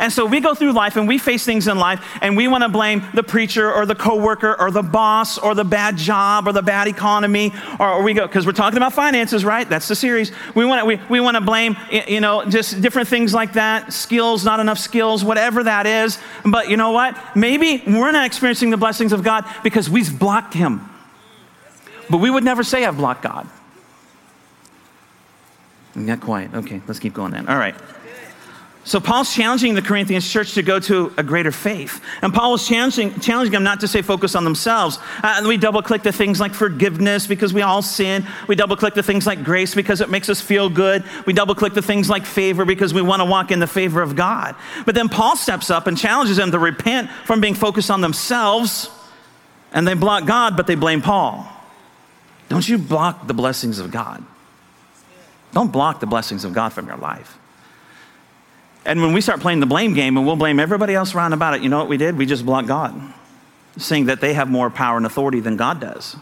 And 0.00 0.12
so 0.12 0.26
we 0.26 0.40
go 0.40 0.54
through 0.54 0.72
life 0.72 0.96
and 0.96 1.06
we 1.06 1.18
face 1.18 1.44
things 1.44 1.68
in 1.68 1.78
life 1.78 2.04
and 2.20 2.36
we 2.36 2.48
want 2.48 2.62
to 2.62 2.68
blame 2.68 3.04
the 3.14 3.22
preacher 3.22 3.72
or 3.72 3.86
the 3.86 3.94
coworker 3.94 4.58
or 4.58 4.70
the 4.70 4.82
boss 4.82 5.38
or 5.38 5.54
the 5.54 5.64
bad 5.64 5.96
job 5.96 6.48
or 6.48 6.52
the 6.52 6.62
bad 6.62 6.88
economy 6.88 7.52
or, 7.78 8.02
we 8.02 8.12
go 8.12 8.26
because 8.26 8.46
we're 8.46 8.52
talking 8.52 8.76
about 8.76 8.92
finances, 8.92 9.44
right? 9.44 9.68
That's 9.68 9.88
the 9.88 9.96
series. 9.96 10.32
We 10.54 10.64
want 10.64 10.80
to 10.80 10.86
we, 10.86 11.00
we 11.08 11.20
want 11.20 11.36
to 11.36 11.40
blame 11.40 11.76
you 11.90 12.20
know 12.20 12.44
just 12.44 12.80
different 12.82 13.08
things 13.08 13.32
like 13.32 13.54
that, 13.54 13.92
skills, 13.92 14.44
not 14.44 14.60
enough 14.60 14.78
skills, 14.78 15.24
whatever 15.24 15.62
that 15.64 15.86
is. 15.86 16.18
But 16.44 16.68
you 16.68 16.76
know 16.76 16.92
what? 16.92 17.16
Maybe 17.36 17.82
we're 17.86 18.12
not 18.12 18.26
experiencing 18.26 18.70
the 18.70 18.76
blessings 18.76 19.12
of 19.12 19.22
God 19.22 19.44
because 19.62 19.88
we've 19.88 20.16
blocked 20.18 20.54
him. 20.54 20.88
But 22.08 22.18
we 22.18 22.30
would 22.30 22.44
never 22.44 22.62
say 22.62 22.84
I've 22.84 22.96
blocked 22.96 23.22
God. 23.22 23.48
Not 25.94 26.20
quiet. 26.20 26.54
Okay, 26.54 26.82
let's 26.86 27.00
keep 27.00 27.14
going 27.14 27.32
then. 27.32 27.48
All 27.48 27.56
right. 27.56 27.74
So 28.86 29.00
Paul's 29.00 29.34
challenging 29.34 29.74
the 29.74 29.82
Corinthians 29.82 30.30
church 30.30 30.54
to 30.54 30.62
go 30.62 30.78
to 30.78 31.12
a 31.16 31.22
greater 31.24 31.50
faith. 31.50 32.00
And 32.22 32.32
Paul 32.32 32.52
was 32.52 32.68
challenging, 32.68 33.18
challenging 33.18 33.50
them 33.50 33.64
not 33.64 33.80
to 33.80 33.88
say 33.88 34.00
focus 34.00 34.36
on 34.36 34.44
themselves. 34.44 35.00
Uh, 35.24 35.44
we 35.44 35.56
double 35.56 35.82
click 35.82 36.04
the 36.04 36.12
things 36.12 36.38
like 36.38 36.54
forgiveness 36.54 37.26
because 37.26 37.52
we 37.52 37.62
all 37.62 37.82
sin. 37.82 38.24
We 38.46 38.54
double 38.54 38.76
click 38.76 38.94
the 38.94 39.02
things 39.02 39.26
like 39.26 39.42
grace 39.42 39.74
because 39.74 40.00
it 40.00 40.08
makes 40.08 40.28
us 40.28 40.40
feel 40.40 40.70
good. 40.70 41.02
We 41.26 41.32
double 41.32 41.56
click 41.56 41.74
the 41.74 41.82
things 41.82 42.08
like 42.08 42.24
favor 42.24 42.64
because 42.64 42.94
we 42.94 43.02
want 43.02 43.22
to 43.22 43.24
walk 43.24 43.50
in 43.50 43.58
the 43.58 43.66
favor 43.66 44.02
of 44.02 44.14
God. 44.14 44.54
But 44.84 44.94
then 44.94 45.08
Paul 45.08 45.34
steps 45.36 45.68
up 45.68 45.88
and 45.88 45.98
challenges 45.98 46.36
them 46.36 46.52
to 46.52 46.58
repent 46.60 47.10
from 47.24 47.40
being 47.40 47.54
focused 47.54 47.90
on 47.90 48.02
themselves. 48.02 48.88
And 49.72 49.84
they 49.88 49.94
block 49.94 50.26
God, 50.26 50.56
but 50.56 50.68
they 50.68 50.76
blame 50.76 51.02
Paul. 51.02 51.55
Don't 52.48 52.68
you 52.68 52.78
block 52.78 53.26
the 53.26 53.34
blessings 53.34 53.78
of 53.78 53.90
God. 53.90 54.24
Don't 55.52 55.72
block 55.72 56.00
the 56.00 56.06
blessings 56.06 56.44
of 56.44 56.52
God 56.52 56.72
from 56.72 56.86
your 56.86 56.96
life. 56.96 57.38
And 58.84 59.00
when 59.00 59.12
we 59.12 59.20
start 59.20 59.40
playing 59.40 59.60
the 59.60 59.66
blame 59.66 59.94
game 59.94 60.16
and 60.16 60.26
we'll 60.26 60.36
blame 60.36 60.60
everybody 60.60 60.94
else 60.94 61.14
around 61.14 61.32
about 61.32 61.54
it, 61.54 61.62
you 61.62 61.68
know 61.68 61.78
what 61.78 61.88
we 61.88 61.96
did? 61.96 62.16
We 62.16 62.24
just 62.24 62.46
blocked 62.46 62.68
God, 62.68 62.94
saying 63.76 64.06
that 64.06 64.20
they 64.20 64.34
have 64.34 64.48
more 64.48 64.70
power 64.70 64.96
and 64.96 65.04
authority 65.06 65.40
than 65.40 65.56
God 65.56 65.80
does 65.80 66.16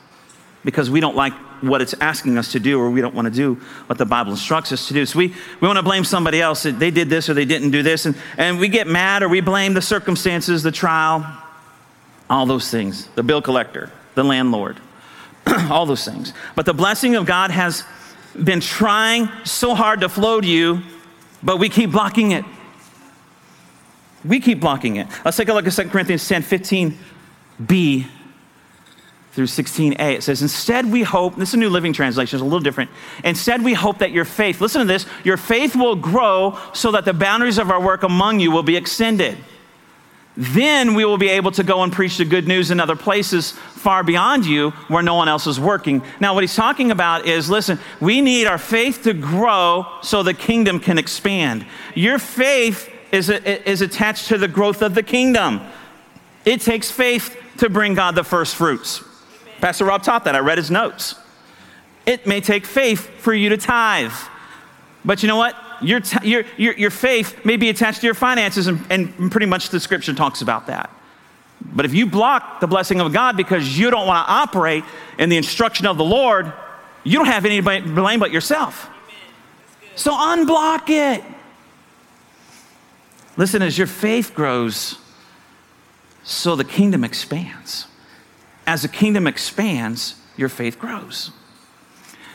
because 0.64 0.90
we 0.90 1.00
don't 1.00 1.14
like 1.14 1.34
what 1.62 1.82
it's 1.82 1.94
asking 2.00 2.38
us 2.38 2.52
to 2.52 2.60
do 2.60 2.80
or 2.80 2.90
we 2.90 3.00
don't 3.00 3.14
want 3.14 3.26
to 3.26 3.30
do 3.30 3.54
what 3.86 3.98
the 3.98 4.06
Bible 4.06 4.32
instructs 4.32 4.72
us 4.72 4.88
to 4.88 4.94
do. 4.94 5.06
So 5.06 5.18
we, 5.18 5.28
we 5.60 5.66
want 5.66 5.76
to 5.76 5.82
blame 5.82 6.04
somebody 6.04 6.40
else 6.40 6.62
that 6.64 6.78
they 6.78 6.90
did 6.90 7.08
this 7.08 7.28
or 7.28 7.34
they 7.34 7.44
didn't 7.44 7.70
do 7.70 7.82
this. 7.82 8.06
And, 8.06 8.16
and 8.36 8.58
we 8.58 8.68
get 8.68 8.86
mad 8.86 9.22
or 9.22 9.28
we 9.28 9.40
blame 9.40 9.74
the 9.74 9.82
circumstances, 9.82 10.62
the 10.62 10.72
trial, 10.72 11.26
all 12.28 12.46
those 12.46 12.70
things, 12.70 13.06
the 13.14 13.22
bill 13.22 13.42
collector, 13.42 13.90
the 14.14 14.24
landlord, 14.24 14.78
all 15.70 15.86
those 15.86 16.04
things. 16.04 16.32
But 16.54 16.66
the 16.66 16.74
blessing 16.74 17.16
of 17.16 17.26
God 17.26 17.50
has 17.50 17.84
been 18.42 18.60
trying 18.60 19.28
so 19.44 19.74
hard 19.74 20.00
to 20.00 20.08
flow 20.08 20.40
to 20.40 20.46
you, 20.46 20.82
but 21.42 21.58
we 21.58 21.68
keep 21.68 21.90
blocking 21.92 22.32
it. 22.32 22.44
We 24.24 24.40
keep 24.40 24.60
blocking 24.60 24.96
it. 24.96 25.06
Let's 25.24 25.36
take 25.36 25.48
a 25.48 25.54
look 25.54 25.66
at 25.66 25.72
2 25.72 25.88
Corinthians 25.90 26.26
10 26.26 26.42
15b 26.42 28.06
through 29.32 29.46
16a. 29.46 30.14
It 30.16 30.22
says, 30.22 30.42
Instead, 30.42 30.90
we 30.90 31.02
hope, 31.02 31.36
this 31.36 31.50
is 31.50 31.54
a 31.54 31.58
New 31.58 31.68
Living 31.68 31.92
Translation, 31.92 32.36
it's 32.36 32.40
a 32.40 32.44
little 32.44 32.60
different. 32.60 32.90
Instead, 33.24 33.62
we 33.62 33.74
hope 33.74 33.98
that 33.98 34.12
your 34.12 34.24
faith, 34.24 34.60
listen 34.60 34.80
to 34.80 34.86
this, 34.86 35.06
your 35.24 35.36
faith 35.36 35.74
will 35.74 35.96
grow 35.96 36.58
so 36.72 36.92
that 36.92 37.04
the 37.04 37.12
boundaries 37.12 37.58
of 37.58 37.70
our 37.70 37.80
work 37.80 38.04
among 38.04 38.40
you 38.40 38.50
will 38.50 38.62
be 38.62 38.76
extended. 38.76 39.36
Then 40.36 40.94
we 40.94 41.04
will 41.04 41.18
be 41.18 41.28
able 41.28 41.52
to 41.52 41.62
go 41.62 41.82
and 41.82 41.92
preach 41.92 42.18
the 42.18 42.24
good 42.24 42.48
news 42.48 42.70
in 42.72 42.80
other 42.80 42.96
places 42.96 43.52
far 43.52 44.02
beyond 44.02 44.46
you 44.46 44.70
where 44.88 45.02
no 45.02 45.14
one 45.14 45.28
else 45.28 45.46
is 45.46 45.60
working. 45.60 46.02
Now, 46.18 46.34
what 46.34 46.42
he's 46.42 46.56
talking 46.56 46.90
about 46.90 47.26
is 47.26 47.48
listen, 47.48 47.78
we 48.00 48.20
need 48.20 48.46
our 48.46 48.58
faith 48.58 49.04
to 49.04 49.14
grow 49.14 49.86
so 50.02 50.22
the 50.22 50.34
kingdom 50.34 50.80
can 50.80 50.98
expand. 50.98 51.64
Your 51.94 52.18
faith 52.18 52.90
is, 53.12 53.28
is 53.28 53.80
attached 53.80 54.28
to 54.28 54.38
the 54.38 54.48
growth 54.48 54.82
of 54.82 54.94
the 54.94 55.04
kingdom. 55.04 55.60
It 56.44 56.60
takes 56.60 56.90
faith 56.90 57.36
to 57.58 57.70
bring 57.70 57.94
God 57.94 58.16
the 58.16 58.24
first 58.24 58.56
fruits. 58.56 59.04
Pastor 59.60 59.84
Rob 59.84 60.02
taught 60.02 60.24
that. 60.24 60.34
I 60.34 60.40
read 60.40 60.58
his 60.58 60.70
notes. 60.70 61.14
It 62.06 62.26
may 62.26 62.40
take 62.40 62.66
faith 62.66 63.08
for 63.20 63.32
you 63.32 63.50
to 63.50 63.56
tithe. 63.56 64.12
But 65.04 65.22
you 65.22 65.28
know 65.28 65.36
what? 65.36 65.56
Your, 65.84 66.00
t- 66.00 66.28
your, 66.28 66.44
your, 66.56 66.74
your 66.74 66.90
faith 66.90 67.44
may 67.44 67.56
be 67.56 67.68
attached 67.68 68.00
to 68.00 68.06
your 68.06 68.14
finances, 68.14 68.66
and, 68.66 68.84
and 68.90 69.30
pretty 69.30 69.46
much 69.46 69.68
the 69.68 69.80
scripture 69.80 70.14
talks 70.14 70.42
about 70.42 70.66
that. 70.66 70.90
But 71.64 71.84
if 71.84 71.94
you 71.94 72.06
block 72.06 72.60
the 72.60 72.66
blessing 72.66 73.00
of 73.00 73.12
God 73.12 73.36
because 73.36 73.78
you 73.78 73.90
don't 73.90 74.06
want 74.06 74.26
to 74.26 74.32
operate 74.32 74.84
in 75.18 75.28
the 75.28 75.36
instruction 75.36 75.86
of 75.86 75.96
the 75.96 76.04
Lord, 76.04 76.52
you 77.04 77.18
don't 77.18 77.26
have 77.26 77.44
anybody 77.44 77.82
to 77.82 77.94
blame 77.94 78.20
but 78.20 78.30
yourself. 78.30 78.88
So 79.96 80.12
unblock 80.12 80.88
it. 80.88 81.24
Listen, 83.36 83.62
as 83.62 83.76
your 83.78 83.86
faith 83.86 84.34
grows, 84.34 84.98
so 86.22 86.56
the 86.56 86.64
kingdom 86.64 87.04
expands. 87.04 87.86
As 88.66 88.82
the 88.82 88.88
kingdom 88.88 89.26
expands, 89.26 90.16
your 90.36 90.48
faith 90.48 90.78
grows. 90.78 91.30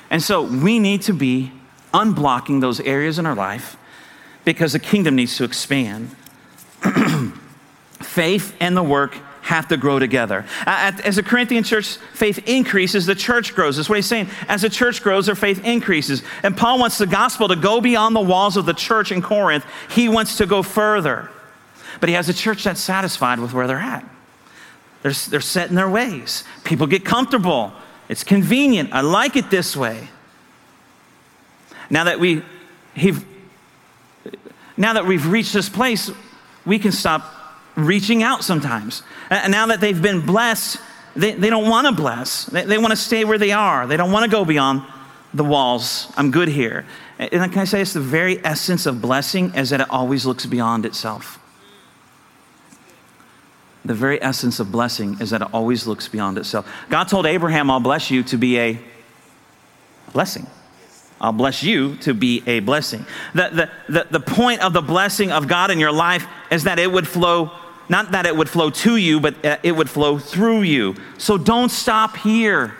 And 0.10 0.22
so 0.22 0.44
we 0.44 0.80
need 0.80 1.02
to 1.04 1.14
be 1.14 1.52
unblocking 1.94 2.62
those 2.62 2.80
areas 2.80 3.20
in 3.20 3.26
our 3.26 3.36
life 3.36 3.78
because 4.46 4.74
the 4.74 4.80
kingdom 4.80 5.16
needs 5.16 5.38
to 5.38 5.44
expand. 5.44 6.16
faith 8.02 8.56
and 8.60 8.76
the 8.76 8.84
work 8.84 9.18
have 9.42 9.68
to 9.68 9.78
grow 9.78 9.98
together. 9.98 10.46
As 10.66 11.18
a 11.18 11.24
Corinthian 11.24 11.64
church, 11.64 11.98
faith 12.14 12.48
increases, 12.48 13.06
the 13.06 13.16
church 13.16 13.56
grows. 13.56 13.78
That's 13.78 13.90
what 13.90 13.96
he's 13.96 14.06
saying. 14.06 14.30
As 14.48 14.62
the 14.62 14.70
church 14.70 15.02
grows, 15.02 15.26
their 15.26 15.36
faith 15.36 15.66
increases. 15.66 16.22
And 16.44 16.56
Paul 16.56 16.80
wants 16.80 17.00
the 17.00 17.08
gospel 17.08 17.48
to 17.48 17.56
go 17.56 17.82
beyond 17.82 18.16
the 18.16 18.22
walls 18.22 18.58
of 18.58 18.66
the 18.66 18.74
church 18.74 19.12
in 19.12 19.22
Corinth. 19.22 19.66
He 19.90 20.08
wants 20.08 20.38
to 20.38 20.46
go 20.46 20.62
further. 20.62 21.30
But 22.00 22.10
he 22.10 22.16
has 22.16 22.30
a 22.30 22.34
church 22.34 22.64
that's 22.64 22.80
satisfied 22.80 23.40
with 23.40 23.54
where 23.54 23.66
they're 23.66 23.78
at. 23.78 24.08
They're, 25.02 25.14
they're 25.14 25.42
set 25.42 25.70
in 25.70 25.76
their 25.76 25.90
ways. 25.90 26.44
People 26.64 26.86
get 26.86 27.04
comfortable. 27.04 27.74
It's 28.08 28.24
convenient. 28.24 28.94
I 28.94 29.02
like 29.02 29.36
it 29.36 29.50
this 29.50 29.76
way. 29.76 30.10
Now 31.90 32.04
that 32.06 32.20
we, 32.20 32.44
have 32.96 33.26
now 34.78 34.94
that 34.94 35.06
we've 35.06 35.28
reached 35.28 35.54
this 35.54 35.70
place, 35.70 36.12
we 36.66 36.80
can 36.80 36.92
stop 36.92 37.24
reaching 37.76 38.24
out 38.24 38.44
sometimes. 38.44 39.04
And 39.30 39.52
now 39.52 39.68
that 39.68 39.82
they've 39.82 40.02
been 40.02 40.26
blessed, 40.26 40.78
they, 41.16 41.34
they 41.34 41.50
don't 41.50 41.70
want 41.70 41.88
to 41.88 41.94
bless. 41.94 42.46
They, 42.46 42.64
they 42.64 42.78
want 42.78 42.92
to 42.92 42.98
stay 42.98 43.26
where 43.26 43.38
they 43.38 43.52
are. 43.52 43.88
They 43.88 43.98
don't 43.98 44.12
want 44.12 44.26
to 44.26 44.32
go 44.32 44.46
beyond 44.46 44.84
the 45.34 45.44
walls. 45.44 46.12
I'm 46.16 46.32
good 46.32 46.48
here. 46.48 46.86
And 47.18 47.52
can 47.52 47.60
I 47.62 47.66
say 47.66 47.82
it's 47.82 47.94
the 47.94 48.00
very 48.00 48.44
essence 48.46 48.86
of 48.86 49.02
blessing 49.02 49.54
is 49.56 49.72
that 49.72 49.82
it 49.82 49.90
always 49.90 50.26
looks 50.26 50.46
beyond 50.46 50.86
itself. 50.86 51.40
The 53.84 53.94
very 53.94 54.22
essence 54.22 54.60
of 54.60 54.72
blessing 54.72 55.18
is 55.20 55.32
that 55.32 55.42
it 55.42 55.48
always 55.54 55.88
looks 55.88 56.08
beyond 56.08 56.38
itself. 56.38 56.70
God 56.90 57.06
told 57.06 57.26
Abraham, 57.26 57.72
I'll 57.72 57.80
bless 57.80 58.12
you 58.12 58.24
to 58.24 58.38
be 58.38 58.60
a 58.60 58.80
blessing. 60.14 60.48
I'll 61.22 61.34
bless 61.34 61.64
you 61.64 61.96
to 61.98 62.14
be 62.14 62.44
a 62.48 62.60
blessing. 62.62 63.06
The, 63.34 63.70
the, 63.88 63.94
the, 63.94 64.08
the 64.10 64.20
point 64.20 64.62
of 64.62 64.74
the 64.74 64.82
blessing 64.82 65.32
of 65.32 65.48
God 65.48 65.70
in 65.70 65.80
your 65.80 65.92
life 65.92 66.26
is 66.50 66.64
that 66.64 66.80
it 66.80 66.90
would 66.90 67.08
flow, 67.08 67.52
not 67.90 68.12
that 68.12 68.26
it 68.26 68.36
would 68.36 68.50
flow 68.50 68.70
to 68.70 68.96
you, 68.96 69.20
but 69.20 69.46
uh, 69.46 69.58
it 69.62 69.74
would 69.74 69.90
flow 69.90 70.18
through 70.18 70.62
you. 70.62 70.96
So 71.18 71.38
don't 71.38 71.70
stop 71.70 72.16
here. 72.16 72.76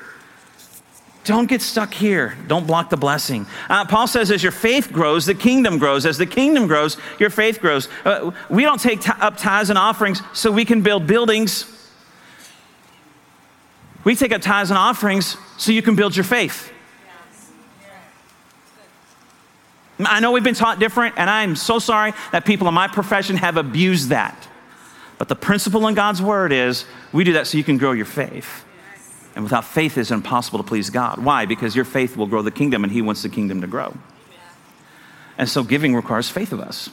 Don't 1.26 1.48
get 1.48 1.62
stuck 1.62 1.94
here. 1.94 2.38
Don't 2.48 2.66
block 2.66 2.90
the 2.90 2.98
blessing. 2.98 3.46
Uh, 3.70 3.86
Paul 3.86 4.08
says, 4.08 4.32
as 4.32 4.42
your 4.42 4.54
faith 4.54 4.92
grows, 4.92 5.26
the 5.26 5.36
kingdom 5.36 5.78
grows. 5.78 6.06
As 6.06 6.18
the 6.18 6.26
kingdom 6.26 6.66
grows, 6.66 6.98
your 7.20 7.30
faith 7.30 7.60
grows. 7.60 7.90
Uh, 8.06 8.32
we 8.50 8.64
don't 8.64 8.80
take 8.80 9.02
t- 9.02 9.12
up 9.20 9.38
tithes 9.38 9.70
and 9.70 9.78
offerings 9.78 10.22
so 10.34 10.50
we 10.50 10.64
can 10.64 10.82
build 10.82 11.06
buildings. 11.06 11.66
We 14.06 14.16
take 14.16 14.32
up 14.32 14.42
tithes 14.42 14.72
and 14.72 14.78
offerings 14.78 15.36
so 15.58 15.74
you 15.74 15.82
can 15.82 15.96
build 15.96 16.16
your 16.16 16.24
faith. 16.24 16.72
I 20.00 20.20
know 20.20 20.32
we've 20.32 20.44
been 20.44 20.56
taught 20.56 20.80
different, 20.80 21.16
and 21.18 21.30
I'm 21.30 21.56
so 21.56 21.80
sorry 21.80 22.14
that 22.32 22.46
people 22.46 22.68
in 22.68 22.74
my 22.74 22.88
profession 22.88 23.36
have 23.36 23.58
abused 23.58 24.10
that. 24.10 24.48
But 25.18 25.28
the 25.28 25.36
principle 25.36 25.88
in 25.88 25.96
God's 25.96 26.22
word 26.22 26.54
is 26.54 26.86
we 27.12 27.26
do 27.26 27.34
that 27.34 27.48
so 27.48 27.58
you 27.58 27.64
can 27.64 27.78
grow 27.78 27.92
your 27.92 28.06
faith. 28.06 28.64
And 29.36 29.44
without 29.44 29.66
faith, 29.66 29.98
it's 29.98 30.12
impossible 30.12 30.60
to 30.60 30.64
please 30.64 30.90
God. 30.90 31.20
Why? 31.20 31.46
Because 31.46 31.76
your 31.76 31.86
faith 31.86 32.16
will 32.16 32.28
grow 32.28 32.42
the 32.42 32.52
kingdom, 32.52 32.84
and 32.84 32.92
He 32.92 33.02
wants 33.02 33.22
the 33.22 33.30
kingdom 33.30 33.62
to 33.62 33.68
grow. 33.68 33.94
And 35.38 35.50
so 35.50 35.64
giving 35.64 35.96
requires 35.96 36.30
faith 36.30 36.54
of 36.54 36.60
us. 36.60 36.90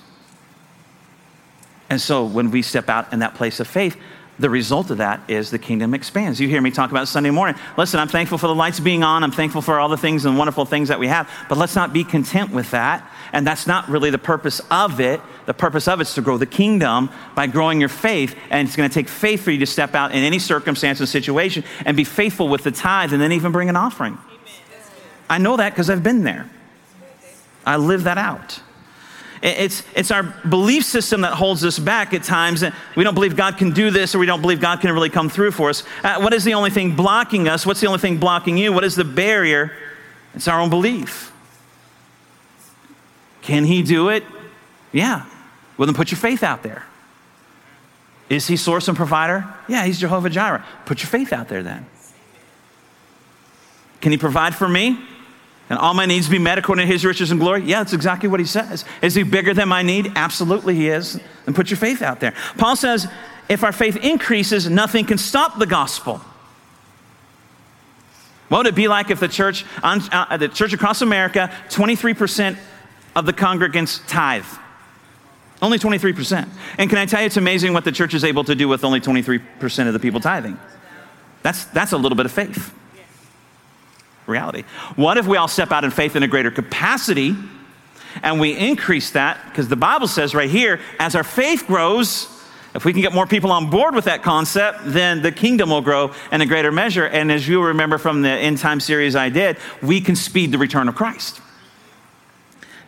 And 1.89 2.01
so 2.01 2.25
when 2.25 2.51
we 2.51 2.63
step 2.63 2.89
out 2.89 3.13
in 3.13 3.21
that 3.21 3.35
place 3.35 3.61
of 3.61 3.69
faith, 3.69 3.97
the 4.39 4.51
result 4.51 4.91
of 4.91 4.99
that 4.99 5.21
is 5.29 5.51
the 5.51 5.59
kingdom 5.59 5.95
expands. 5.95 6.41
You 6.41 6.49
hear 6.49 6.61
me 6.61 6.71
talk 6.71 6.91
about 6.91 7.09
Sunday 7.09 7.31
morning. 7.31 7.57
Listen, 7.79 8.01
I'm 8.01 8.09
thankful 8.09 8.37
for 8.37 8.49
the 8.49 8.55
lights 8.55 8.81
being 8.81 9.03
on. 9.03 9.25
I'm 9.25 9.31
thankful 9.31 9.63
for 9.63 9.81
all 9.81 9.89
the 9.89 9.97
things 9.97 10.27
and 10.27 10.37
wonderful 10.37 10.67
things 10.67 10.89
that 10.89 10.99
we 10.99 11.07
have. 11.07 11.31
But 11.49 11.57
let's 11.57 11.75
not 11.75 11.93
be 11.95 12.05
content 12.05 12.53
with 12.53 12.71
that. 12.73 13.11
And 13.33 13.47
that's 13.47 13.67
not 13.67 13.89
really 13.89 14.11
the 14.11 14.19
purpose 14.19 14.61
of 14.71 15.01
it. 15.01 15.21
The 15.47 15.55
purpose 15.55 15.89
of 15.89 16.01
it 16.01 16.09
is 16.09 16.15
to 16.15 16.23
grow 16.23 16.37
the 16.37 16.47
kingdom 16.47 17.09
by 17.35 17.47
growing 17.47 17.81
your 17.81 17.89
faith. 17.89 18.37
And 18.51 18.69
it's 18.69 18.77
going 18.77 18.89
to 18.89 18.95
take 18.95 19.09
faith 19.09 19.43
for 19.43 19.51
you 19.51 19.59
to 19.61 19.67
step 19.67 19.95
out 19.95 20.13
in 20.13 20.19
any 20.19 20.39
circumstance 20.39 21.01
and 21.01 21.09
situation 21.09 21.65
and 21.87 21.97
be 21.97 22.05
faithful 22.05 22.49
with 22.49 22.63
the 22.63 22.73
tithe 22.73 23.15
and 23.15 23.23
then 23.23 23.33
even 23.33 23.53
bring 23.53 23.71
an 23.71 23.77
offering. 23.77 24.19
I 25.31 25.39
know 25.39 25.57
that 25.57 25.71
because 25.71 25.89
I've 25.89 26.03
been 26.03 26.25
there. 26.25 26.49
I 27.65 27.79
live 27.79 28.05
that 28.05 28.19
out. 28.19 28.61
It's, 29.43 29.83
it's 29.95 30.11
our 30.11 30.23
belief 30.23 30.85
system 30.85 31.21
that 31.21 31.35
holds 31.35 31.65
us 31.65 31.79
back 31.79 32.15
at 32.15 32.23
times. 32.23 32.65
We 32.97 33.05
don't 33.05 33.15
believe 33.15 33.37
God 33.37 33.59
can 33.59 33.71
do 33.71 33.91
this, 33.91 34.15
or 34.15 34.19
we 34.19 34.27
don't 34.27 34.41
believe 34.41 34.61
God 34.61 34.81
can 34.81 34.93
really 34.93 35.11
come 35.11 35.29
through 35.29 35.51
for 35.51 35.69
us. 35.69 35.83
Uh, 36.03 36.21
what 36.21 36.33
is 36.33 36.45
the 36.45 36.55
only 36.55 36.71
thing 36.71 36.97
blocking 36.97 37.49
us? 37.49 37.67
What's 37.67 37.81
the 37.81 37.87
only 37.87 37.99
thing 37.99 38.19
blocking 38.19 38.57
you? 38.57 38.73
What 38.73 38.85
is 38.85 38.95
the 38.95 39.05
barrier? 39.05 39.73
It's 40.35 40.49
our 40.49 40.61
own 40.61 40.71
belief. 40.71 41.33
Can 43.43 43.65
He 43.65 43.83
do 43.83 44.09
it? 44.09 44.25
Yeah. 44.93 45.27
Well, 45.77 45.87
then 45.87 45.95
put 45.95 46.11
your 46.11 46.19
faith 46.19 46.43
out 46.43 46.63
there. 46.63 46.85
Is 48.29 48.47
He 48.49 48.57
source 48.57 48.89
and 48.89 48.97
provider? 48.97 49.47
Yeah, 49.69 49.85
He's 49.85 50.01
Jehovah 50.01 50.31
Jireh. 50.31 50.65
Put 50.87 51.01
your 51.01 51.09
faith 51.09 51.33
out 51.33 51.49
there 51.49 51.63
then. 51.63 51.87
Can 54.01 54.13
He 54.13 54.19
provide 54.19 54.55
for 54.55 54.69
me? 54.69 54.99
And 55.69 55.79
all 55.79 55.95
my 55.95 56.07
needs 56.07 56.29
be 56.29 56.39
met 56.39 56.59
according 56.59 56.87
to 56.87 56.93
his 56.93 57.05
riches 57.05 57.31
and 57.31 57.41
glory? 57.41 57.65
Yeah, 57.65 57.81
that's 57.81 57.93
exactly 57.93 58.29
what 58.29 58.39
he 58.39 58.47
says. 58.47 58.85
Is 59.03 59.15
he 59.15 59.25
bigger 59.25 59.53
than 59.53 59.69
my 59.69 59.83
need? 59.83 60.13
Absolutely, 60.15 60.75
he 60.77 60.89
is. 60.89 61.19
And 61.47 61.57
put 61.57 61.71
your 61.71 61.77
faith 61.77 62.03
out 62.03 62.21
there. 62.21 62.35
Paul 62.57 62.77
says, 62.77 63.09
if 63.49 63.65
our 63.65 63.73
faith 63.73 63.97
increases, 63.97 64.71
nothing 64.71 65.05
can 65.05 65.19
stop 65.19 65.59
the 65.59 65.67
gospel. 65.67 66.21
What 68.49 68.59
would 68.59 68.67
it 68.69 68.75
be 68.77 68.87
like 68.87 69.11
if 69.11 69.19
the 69.19 69.29
church, 69.29 69.65
uh, 69.83 70.37
the 70.37 70.49
church 70.49 70.73
across 70.73 71.03
America, 71.03 71.53
23% 71.69 72.57
of 73.17 73.27
the 73.27 73.33
congregants 73.33 74.07
tithe? 74.07 74.45
Only 75.61 75.81
23%. 75.81 76.49
And 76.79 76.89
can 76.89 76.99
I 76.99 77.07
tell 77.07 77.21
you, 77.21 77.27
it's 77.27 77.39
amazing 77.39 77.73
what 77.73 77.85
the 77.85 77.91
church 77.91 78.15
is 78.15 78.23
able 78.23 78.45
to 78.45 78.55
do 78.55 78.69
with 78.69 78.85
only 78.85 79.01
23% 79.01 79.87
of 79.89 79.93
the 79.95 79.99
people 79.99 80.21
tithing. 80.21 80.61
That's, 81.43 81.65
that's 81.67 81.91
a 81.91 81.97
little 81.97 82.15
bit 82.15 82.27
of 82.27 82.33
faith 82.33 82.73
reality. 84.27 84.65
What 84.97 85.19
if 85.19 85.27
we 85.27 85.37
all 85.37 85.49
step 85.49 85.73
out 85.73 85.85
in 85.85 85.91
faith 85.91 86.17
in 86.17 86.23
a 86.23 86.29
greater 86.29 86.51
capacity 86.51 87.35
and 88.23 88.41
we 88.41 88.57
increase 88.57 89.11
that? 89.13 89.39
Because 89.47 89.69
the 89.69 89.77
Bible 89.77 90.09
says 90.09 90.35
right 90.35 90.51
here, 90.51 90.81
as 90.99 91.15
our 91.15 91.25
faith 91.25 91.67
grows, 91.67 92.29
if 92.75 92.85
we 92.85 92.93
can 92.93 93.01
get 93.01 93.15
more 93.15 93.27
people 93.27 93.53
on 93.53 93.71
board 93.71 93.95
with 93.95 94.05
that 94.05 94.23
concept, 94.23 94.81
then 94.85 95.23
the 95.23 95.33
kingdom 95.33 95.71
will 95.71 95.81
grow 95.81 96.13
in 96.31 96.43
a 96.43 96.47
greater 96.47 96.71
measure. 96.71 97.07
And 97.07 97.33
as 97.33 97.49
you 97.49 97.63
remember 97.63 97.97
from 97.97 98.23
the 98.23 98.29
end 98.29 98.59
time 98.59 98.81
series 98.81 99.17
I 99.17 99.31
did, 99.31 99.57
we 99.83 100.01
can 100.01 100.15
speed 100.15 100.53
the 100.53 100.59
return 100.59 100.89
of 100.89 100.95
Christ 100.95 101.41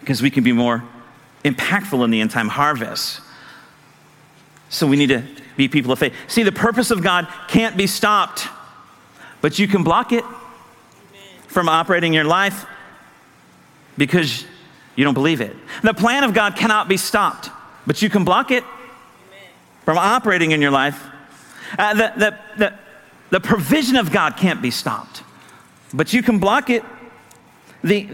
because 0.00 0.20
we 0.20 0.30
can 0.30 0.44
be 0.44 0.52
more 0.52 0.84
impactful 1.44 2.04
in 2.04 2.10
the 2.10 2.20
end 2.20 2.30
time 2.30 2.48
harvest. 2.48 3.20
So 4.68 4.86
we 4.86 4.96
need 4.96 5.08
to 5.08 5.22
be 5.56 5.68
people 5.68 5.92
of 5.92 5.98
faith. 5.98 6.14
See, 6.28 6.42
the 6.42 6.52
purpose 6.52 6.90
of 6.90 7.02
God 7.02 7.26
can't 7.48 7.76
be 7.76 7.86
stopped, 7.86 8.46
but 9.40 9.58
you 9.58 9.66
can 9.66 9.82
block 9.84 10.12
it 10.12 10.24
from 11.48 11.68
operating 11.68 12.14
your 12.14 12.24
life 12.24 12.64
because 13.96 14.44
you 14.96 15.04
don't 15.04 15.14
believe 15.14 15.40
it. 15.40 15.56
The 15.82 15.94
plan 15.94 16.24
of 16.24 16.32
God 16.32 16.56
cannot 16.56 16.88
be 16.88 16.96
stopped, 16.96 17.50
but 17.86 18.00
you 18.00 18.08
can 18.08 18.24
block 18.24 18.50
it 18.50 18.64
from 19.84 19.98
operating 19.98 20.52
in 20.52 20.62
your 20.62 20.70
life. 20.70 21.04
Uh, 21.78 21.94
the, 21.94 22.12
the, 22.16 22.38
the, 22.56 22.74
the 23.30 23.40
provision 23.40 23.96
of 23.96 24.12
God 24.12 24.36
can't 24.36 24.62
be 24.62 24.70
stopped, 24.70 25.22
but 25.92 26.12
you 26.12 26.22
can 26.22 26.38
block 26.38 26.70
it. 26.70 26.84
The, 27.82 28.08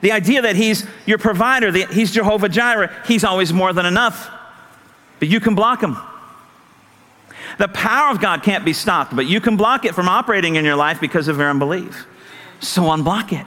the 0.00 0.12
idea 0.12 0.42
that 0.42 0.56
He's 0.56 0.86
your 1.06 1.18
provider, 1.18 1.70
that 1.70 1.90
He's 1.90 2.12
Jehovah 2.12 2.48
Jireh, 2.48 2.92
He's 3.06 3.24
always 3.24 3.52
more 3.52 3.72
than 3.72 3.86
enough, 3.86 4.30
but 5.18 5.28
you 5.28 5.40
can 5.40 5.54
block 5.54 5.82
Him. 5.82 5.96
The 7.58 7.68
power 7.68 8.10
of 8.10 8.20
God 8.20 8.42
can't 8.42 8.64
be 8.64 8.72
stopped, 8.72 9.14
but 9.14 9.26
you 9.26 9.40
can 9.40 9.56
block 9.56 9.84
it 9.84 9.94
from 9.94 10.08
operating 10.08 10.56
in 10.56 10.64
your 10.64 10.76
life 10.76 11.00
because 11.00 11.28
of 11.28 11.38
your 11.38 11.48
unbelief. 11.48 12.06
So 12.62 12.82
unblock 12.84 13.32
it. 13.32 13.46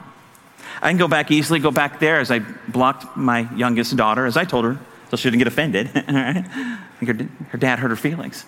I 0.82 0.90
can 0.90 0.98
go 0.98 1.08
back 1.08 1.30
easily, 1.30 1.58
go 1.58 1.70
back 1.70 1.98
there 1.98 2.20
as 2.20 2.30
I 2.30 2.40
blocked 2.68 3.16
my 3.16 3.52
youngest 3.56 3.96
daughter, 3.96 4.26
as 4.26 4.36
I 4.36 4.44
told 4.44 4.66
her, 4.66 4.78
so 5.10 5.16
she 5.16 5.30
didn't 5.30 5.38
get 5.38 5.48
offended. 5.48 5.86
her, 5.88 7.28
her 7.48 7.58
dad 7.58 7.78
hurt 7.78 7.88
her 7.88 7.96
feelings. 7.96 8.44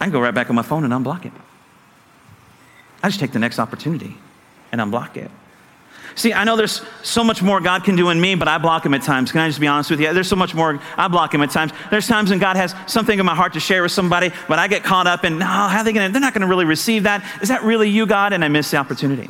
I 0.00 0.04
can 0.04 0.12
go 0.12 0.20
right 0.20 0.34
back 0.34 0.48
on 0.48 0.56
my 0.56 0.62
phone 0.62 0.84
and 0.84 0.92
unblock 0.92 1.26
it. 1.26 1.32
I 3.02 3.08
just 3.08 3.20
take 3.20 3.32
the 3.32 3.38
next 3.38 3.58
opportunity 3.58 4.16
and 4.72 4.80
unblock 4.80 5.16
it. 5.16 5.30
See, 6.14 6.32
I 6.32 6.44
know 6.44 6.56
there's 6.56 6.80
so 7.02 7.22
much 7.22 7.42
more 7.42 7.60
God 7.60 7.84
can 7.84 7.94
do 7.94 8.08
in 8.08 8.18
me, 8.18 8.36
but 8.36 8.48
I 8.48 8.56
block 8.56 8.86
him 8.86 8.94
at 8.94 9.02
times. 9.02 9.30
Can 9.30 9.42
I 9.42 9.48
just 9.48 9.60
be 9.60 9.66
honest 9.66 9.90
with 9.90 10.00
you? 10.00 10.14
There's 10.14 10.28
so 10.28 10.36
much 10.36 10.54
more, 10.54 10.80
I 10.96 11.08
block 11.08 11.34
him 11.34 11.42
at 11.42 11.50
times. 11.50 11.72
There's 11.90 12.08
times 12.08 12.30
when 12.30 12.38
God 12.38 12.56
has 12.56 12.74
something 12.86 13.18
in 13.18 13.26
my 13.26 13.34
heart 13.34 13.52
to 13.52 13.60
share 13.60 13.82
with 13.82 13.92
somebody, 13.92 14.30
but 14.48 14.58
I 14.58 14.66
get 14.66 14.82
caught 14.82 15.06
up 15.06 15.24
in, 15.24 15.38
no, 15.38 15.44
how 15.44 15.80
are 15.80 15.84
they 15.84 15.92
gonna, 15.92 16.08
they're 16.08 16.20
not 16.20 16.32
gonna 16.32 16.46
really 16.46 16.64
receive 16.64 17.02
that. 17.02 17.22
Is 17.42 17.48
that 17.48 17.64
really 17.64 17.90
you, 17.90 18.06
God? 18.06 18.32
And 18.32 18.42
I 18.42 18.48
miss 18.48 18.70
the 18.70 18.78
opportunity. 18.78 19.28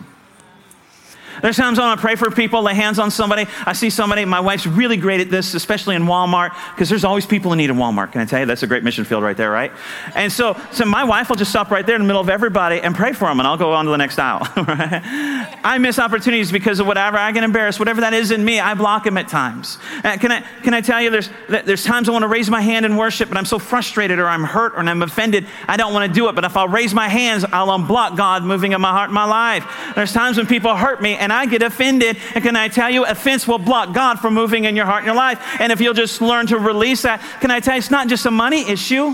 There's 1.43 1.57
times 1.57 1.79
when 1.79 1.87
I 1.87 1.97
pray 1.97 2.17
for 2.17 2.31
people, 2.31 2.63
lay 2.63 2.75
hands 2.75 2.99
on 2.99 3.11
somebody. 3.11 3.47
I 3.65 3.73
see 3.73 3.91
somebody, 3.91 4.25
my 4.25 4.41
wife's 4.41 4.67
really 4.67 4.97
great 4.97 5.21
at 5.21 5.31
this, 5.31 5.55
especially 5.55 5.97
in 5.97 6.03
Walmart, 6.05 6.51
because 6.75 6.89
there's 6.89 7.05
always 7.05 7.27
people 7.27 7.53
in 7.53 7.59
need 7.59 7.71
in 7.71 7.77
Walmart. 7.77 8.13
Can 8.13 8.21
I 8.21 8.25
tell 8.25 8.41
you? 8.41 8.47
That's 8.47 8.63
a 8.63 8.67
great 8.67 8.85
mission 8.85 9.05
field 9.05 9.23
right 9.23 9.37
there, 9.37 9.51
right? 9.51 9.73
And 10.15 10.33
so, 10.33 10.61
so 10.73 10.85
my 10.85 11.05
wife 11.05 11.29
will 11.29 11.37
just 11.37 11.51
stop 11.51 11.71
right 11.71 11.87
there 11.87 11.97
in 11.97 12.03
the 12.03 12.07
middle 12.07 12.23
of 12.23 12.29
everybody 12.29 12.81
and 12.81 12.95
pray 12.95 13.13
for 13.13 13.27
them, 13.27 13.41
and 13.41 13.47
I'll 13.47 13.57
go 13.57 13.73
on 13.73 13.85
to 13.85 13.91
the 13.91 13.97
next 13.97 14.19
aisle. 14.19 14.41
I 14.57 15.79
miss 15.81 15.99
opportunities 15.99 16.51
because 16.53 16.81
of 16.81 16.87
whatever. 16.87 17.17
I 17.17 17.33
get 17.33 17.45
embarrassed. 17.45 17.79
Whatever 17.79 18.01
that 18.03 18.15
is 18.15 18.31
in 18.31 18.45
me, 18.45 18.61
I 18.61 18.75
block 18.75 19.05
them 19.05 19.19
at 19.19 19.29
times. 19.29 19.79
Uh, 20.05 20.17
can, 20.17 20.33
I, 20.33 20.41
can 20.63 20.75
I 20.75 20.81
tell 20.81 21.01
you, 21.01 21.11
there's, 21.11 21.31
there's 21.49 21.85
times 21.85 22.09
I 22.09 22.13
want 22.13 22.23
to 22.23 22.29
raise 22.29 22.51
my 22.51 22.61
hand 22.61 22.87
in 22.87 22.97
worship, 22.97 23.29
but 23.29 23.39
I'm 23.39 23.45
so 23.45 23.59
frustrated 23.59 24.19
or 24.19 24.27
I'm 24.27 24.45
hurt 24.45 24.75
or 24.75 24.81
I'm 24.81 25.03
offended, 25.03 25.47
I 25.69 25.77
don't 25.77 25.93
want 25.93 26.11
to 26.11 26.15
do 26.15 26.29
it. 26.29 26.35
But 26.35 26.45
if 26.45 26.57
I'll 26.57 26.69
raise 26.69 26.95
my 26.95 27.09
hands, 27.09 27.45
I'll 27.45 27.69
unblock 27.69 28.17
God 28.17 28.43
moving 28.43 28.73
in 28.73 28.81
my 28.81 28.91
heart 28.91 29.09
and 29.09 29.15
my 29.15 29.25
life. 29.25 29.67
There's 29.95 30.13
times 30.13 30.37
when 30.37 30.47
people 30.47 30.75
hurt 30.77 31.03
me, 31.03 31.15
and 31.27 31.33
I 31.33 31.45
get 31.45 31.61
offended. 31.61 32.17
And 32.37 32.45
can 32.45 32.55
I 32.55 32.69
tell 32.69 32.89
you, 32.89 33.05
offense 33.05 33.49
will 33.49 33.59
block 33.59 33.93
God 33.93 34.21
from 34.21 34.33
moving 34.33 34.63
in 34.63 34.77
your 34.77 34.87
heart 34.87 34.99
and 34.99 35.07
your 35.07 35.17
life. 35.17 35.41
And 35.59 35.73
if 35.73 35.81
you'll 35.81 35.93
just 35.93 36.23
learn 36.23 36.47
to 36.47 36.57
release 36.57 37.03
that, 37.03 37.21
can 37.41 37.51
I 37.51 37.59
tell 37.59 37.75
you, 37.75 37.79
it's 37.79 37.91
not 37.91 38.07
just 38.07 38.27
a 38.27 38.31
money 38.31 38.61
issue. 38.71 39.13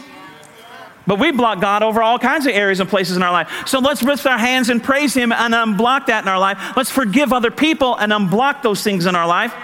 But 1.06 1.18
we 1.18 1.32
block 1.32 1.62
God 1.62 1.82
over 1.82 2.02
all 2.02 2.18
kinds 2.18 2.44
of 2.44 2.52
areas 2.52 2.80
and 2.80 2.90
places 2.90 3.16
in 3.16 3.22
our 3.22 3.32
life. 3.32 3.66
So 3.66 3.78
let's 3.78 4.02
lift 4.02 4.26
our 4.26 4.36
hands 4.36 4.68
and 4.68 4.84
praise 4.84 5.14
Him 5.14 5.32
and 5.32 5.54
unblock 5.54 6.04
that 6.06 6.22
in 6.22 6.28
our 6.28 6.38
life. 6.38 6.58
Let's 6.76 6.90
forgive 6.90 7.32
other 7.32 7.50
people 7.50 7.96
and 7.96 8.12
unblock 8.12 8.60
those 8.60 8.82
things 8.82 9.06
in 9.06 9.16
our 9.16 9.26
life. 9.26 9.54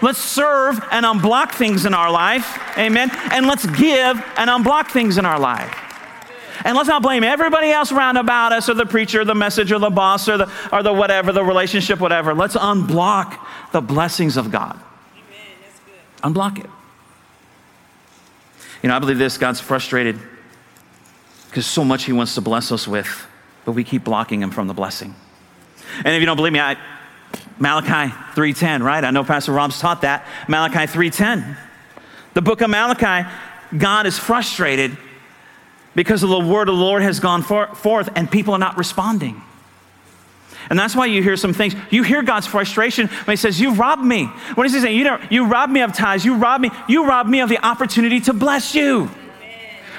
Let's 0.00 0.18
serve 0.18 0.80
and 0.90 1.04
unblock 1.04 1.52
things 1.52 1.84
in 1.84 1.92
our 1.92 2.10
life. 2.10 2.58
Amen. 2.78 3.10
And 3.32 3.46
let's 3.46 3.66
give 3.66 4.16
and 4.38 4.48
unblock 4.48 4.90
things 4.92 5.18
in 5.18 5.26
our 5.26 5.38
life. 5.38 5.87
And 6.64 6.76
let's 6.76 6.88
not 6.88 7.02
blame 7.02 7.24
everybody 7.24 7.70
else 7.70 7.92
around 7.92 8.16
about 8.16 8.52
us 8.52 8.68
or 8.68 8.74
the 8.74 8.86
preacher, 8.86 9.20
or 9.20 9.24
the 9.24 9.34
message, 9.34 9.70
or 9.70 9.78
the 9.78 9.90
boss, 9.90 10.28
or 10.28 10.38
the, 10.38 10.52
or 10.72 10.82
the 10.82 10.92
whatever, 10.92 11.32
the 11.32 11.44
relationship, 11.44 12.00
whatever. 12.00 12.34
Let's 12.34 12.56
unblock 12.56 13.38
the 13.72 13.80
blessings 13.80 14.36
of 14.36 14.50
God. 14.50 14.80
Unblock 16.22 16.58
it. 16.58 16.70
You 18.82 18.88
know, 18.88 18.96
I 18.96 18.98
believe 18.98 19.18
this 19.18 19.38
God's 19.38 19.60
frustrated 19.60 20.18
because 21.48 21.66
so 21.66 21.84
much 21.84 22.04
He 22.04 22.12
wants 22.12 22.34
to 22.34 22.40
bless 22.40 22.72
us 22.72 22.86
with, 22.86 23.26
but 23.64 23.72
we 23.72 23.84
keep 23.84 24.04
blocking 24.04 24.42
Him 24.42 24.50
from 24.50 24.66
the 24.66 24.74
blessing. 24.74 25.14
And 25.96 26.08
if 26.08 26.20
you 26.20 26.26
don't 26.26 26.36
believe 26.36 26.52
me, 26.52 26.60
I, 26.60 26.76
Malachi 27.58 28.12
3:10, 28.34 28.82
right? 28.82 29.04
I 29.04 29.10
know 29.10 29.24
Pastor 29.24 29.52
Rob's 29.52 29.78
taught 29.78 30.02
that. 30.02 30.26
Malachi 30.48 30.86
3:10. 30.86 31.56
The 32.34 32.42
book 32.42 32.60
of 32.60 32.70
Malachi, 32.70 33.28
God 33.76 34.06
is 34.06 34.18
frustrated 34.18 34.96
because 35.98 36.20
the 36.20 36.28
word 36.28 36.68
of 36.68 36.76
the 36.76 36.80
Lord 36.80 37.02
has 37.02 37.18
gone 37.18 37.42
for, 37.42 37.66
forth 37.74 38.08
and 38.14 38.30
people 38.30 38.54
are 38.54 38.58
not 38.58 38.78
responding. 38.78 39.42
And 40.70 40.78
that's 40.78 40.94
why 40.94 41.06
you 41.06 41.24
hear 41.24 41.36
some 41.36 41.52
things. 41.52 41.74
You 41.90 42.04
hear 42.04 42.22
God's 42.22 42.46
frustration 42.46 43.08
when 43.08 43.32
He 43.32 43.36
says, 43.36 43.60
You 43.60 43.74
robbed 43.74 44.04
me. 44.04 44.26
What 44.54 44.64
is 44.64 44.74
He 44.74 44.80
saying? 44.80 44.96
You, 44.96 45.02
know, 45.02 45.20
you 45.28 45.46
robbed 45.46 45.72
me 45.72 45.80
of 45.80 45.92
tithes. 45.92 46.24
You 46.24 46.36
robbed 46.36 46.62
me. 46.62 46.70
You 46.88 47.04
robbed 47.04 47.28
me 47.28 47.40
of 47.40 47.48
the 47.48 47.58
opportunity 47.66 48.20
to 48.20 48.32
bless 48.32 48.76
you. 48.76 49.10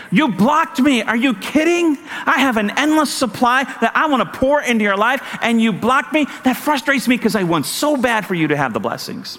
You 0.09 0.29
blocked 0.29 0.79
me. 0.79 1.01
Are 1.01 1.17
you 1.17 1.33
kidding? 1.33 1.97
I 2.25 2.39
have 2.39 2.55
an 2.55 2.71
endless 2.77 3.13
supply 3.13 3.65
that 3.65 3.91
I 3.93 4.07
want 4.07 4.23
to 4.23 4.39
pour 4.39 4.61
into 4.61 4.85
your 4.85 4.95
life, 4.95 5.21
and 5.41 5.61
you 5.61 5.73
blocked 5.73 6.13
me. 6.13 6.27
That 6.45 6.55
frustrates 6.55 7.09
me 7.09 7.17
because 7.17 7.35
I 7.35 7.43
want 7.43 7.65
so 7.65 7.97
bad 7.97 8.25
for 8.25 8.35
you 8.35 8.47
to 8.47 8.55
have 8.55 8.71
the 8.71 8.79
blessings. 8.79 9.37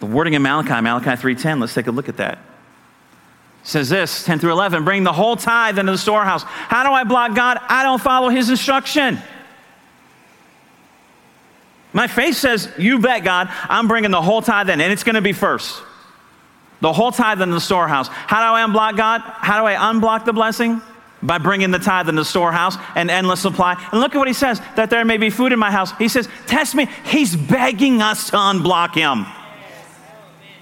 The 0.00 0.06
wording 0.06 0.32
in 0.32 0.40
Malachi, 0.40 0.80
Malachi 0.80 1.20
3:10, 1.20 1.60
let's 1.60 1.74
take 1.74 1.86
a 1.86 1.90
look 1.90 2.08
at 2.08 2.16
that. 2.16 2.38
Says 3.68 3.90
this, 3.90 4.24
10 4.24 4.38
through 4.38 4.52
11, 4.52 4.82
bring 4.84 5.04
the 5.04 5.12
whole 5.12 5.36
tithe 5.36 5.78
into 5.78 5.92
the 5.92 5.98
storehouse. 5.98 6.42
How 6.42 6.84
do 6.84 6.90
I 6.90 7.04
block 7.04 7.34
God? 7.34 7.58
I 7.68 7.82
don't 7.82 8.00
follow 8.00 8.30
his 8.30 8.48
instruction. 8.48 9.18
My 11.92 12.06
faith 12.06 12.36
says, 12.36 12.72
you 12.78 12.98
bet 12.98 13.24
God, 13.24 13.48
I'm 13.68 13.86
bringing 13.86 14.10
the 14.10 14.22
whole 14.22 14.40
tithe 14.40 14.70
in, 14.70 14.80
and 14.80 14.90
it's 14.90 15.04
going 15.04 15.16
to 15.16 15.20
be 15.20 15.34
first. 15.34 15.82
The 16.80 16.94
whole 16.94 17.12
tithe 17.12 17.42
in 17.42 17.50
the 17.50 17.60
storehouse. 17.60 18.08
How 18.08 18.40
do 18.40 18.54
I 18.54 18.66
unblock 18.66 18.96
God? 18.96 19.20
How 19.20 19.60
do 19.60 19.66
I 19.66 19.74
unblock 19.74 20.24
the 20.24 20.32
blessing? 20.32 20.80
By 21.22 21.36
bringing 21.36 21.70
the 21.70 21.78
tithe 21.78 22.08
in 22.08 22.14
the 22.14 22.24
storehouse 22.24 22.78
and 22.94 23.10
endless 23.10 23.40
supply. 23.40 23.74
And 23.92 24.00
look 24.00 24.14
at 24.14 24.18
what 24.18 24.28
he 24.28 24.34
says 24.34 24.62
that 24.76 24.88
there 24.88 25.04
may 25.04 25.18
be 25.18 25.28
food 25.28 25.52
in 25.52 25.58
my 25.58 25.70
house. 25.70 25.92
He 25.98 26.08
says, 26.08 26.26
Test 26.46 26.74
me. 26.74 26.88
He's 27.04 27.36
begging 27.36 28.00
us 28.00 28.30
to 28.30 28.36
unblock 28.36 28.94
him. 28.94 29.26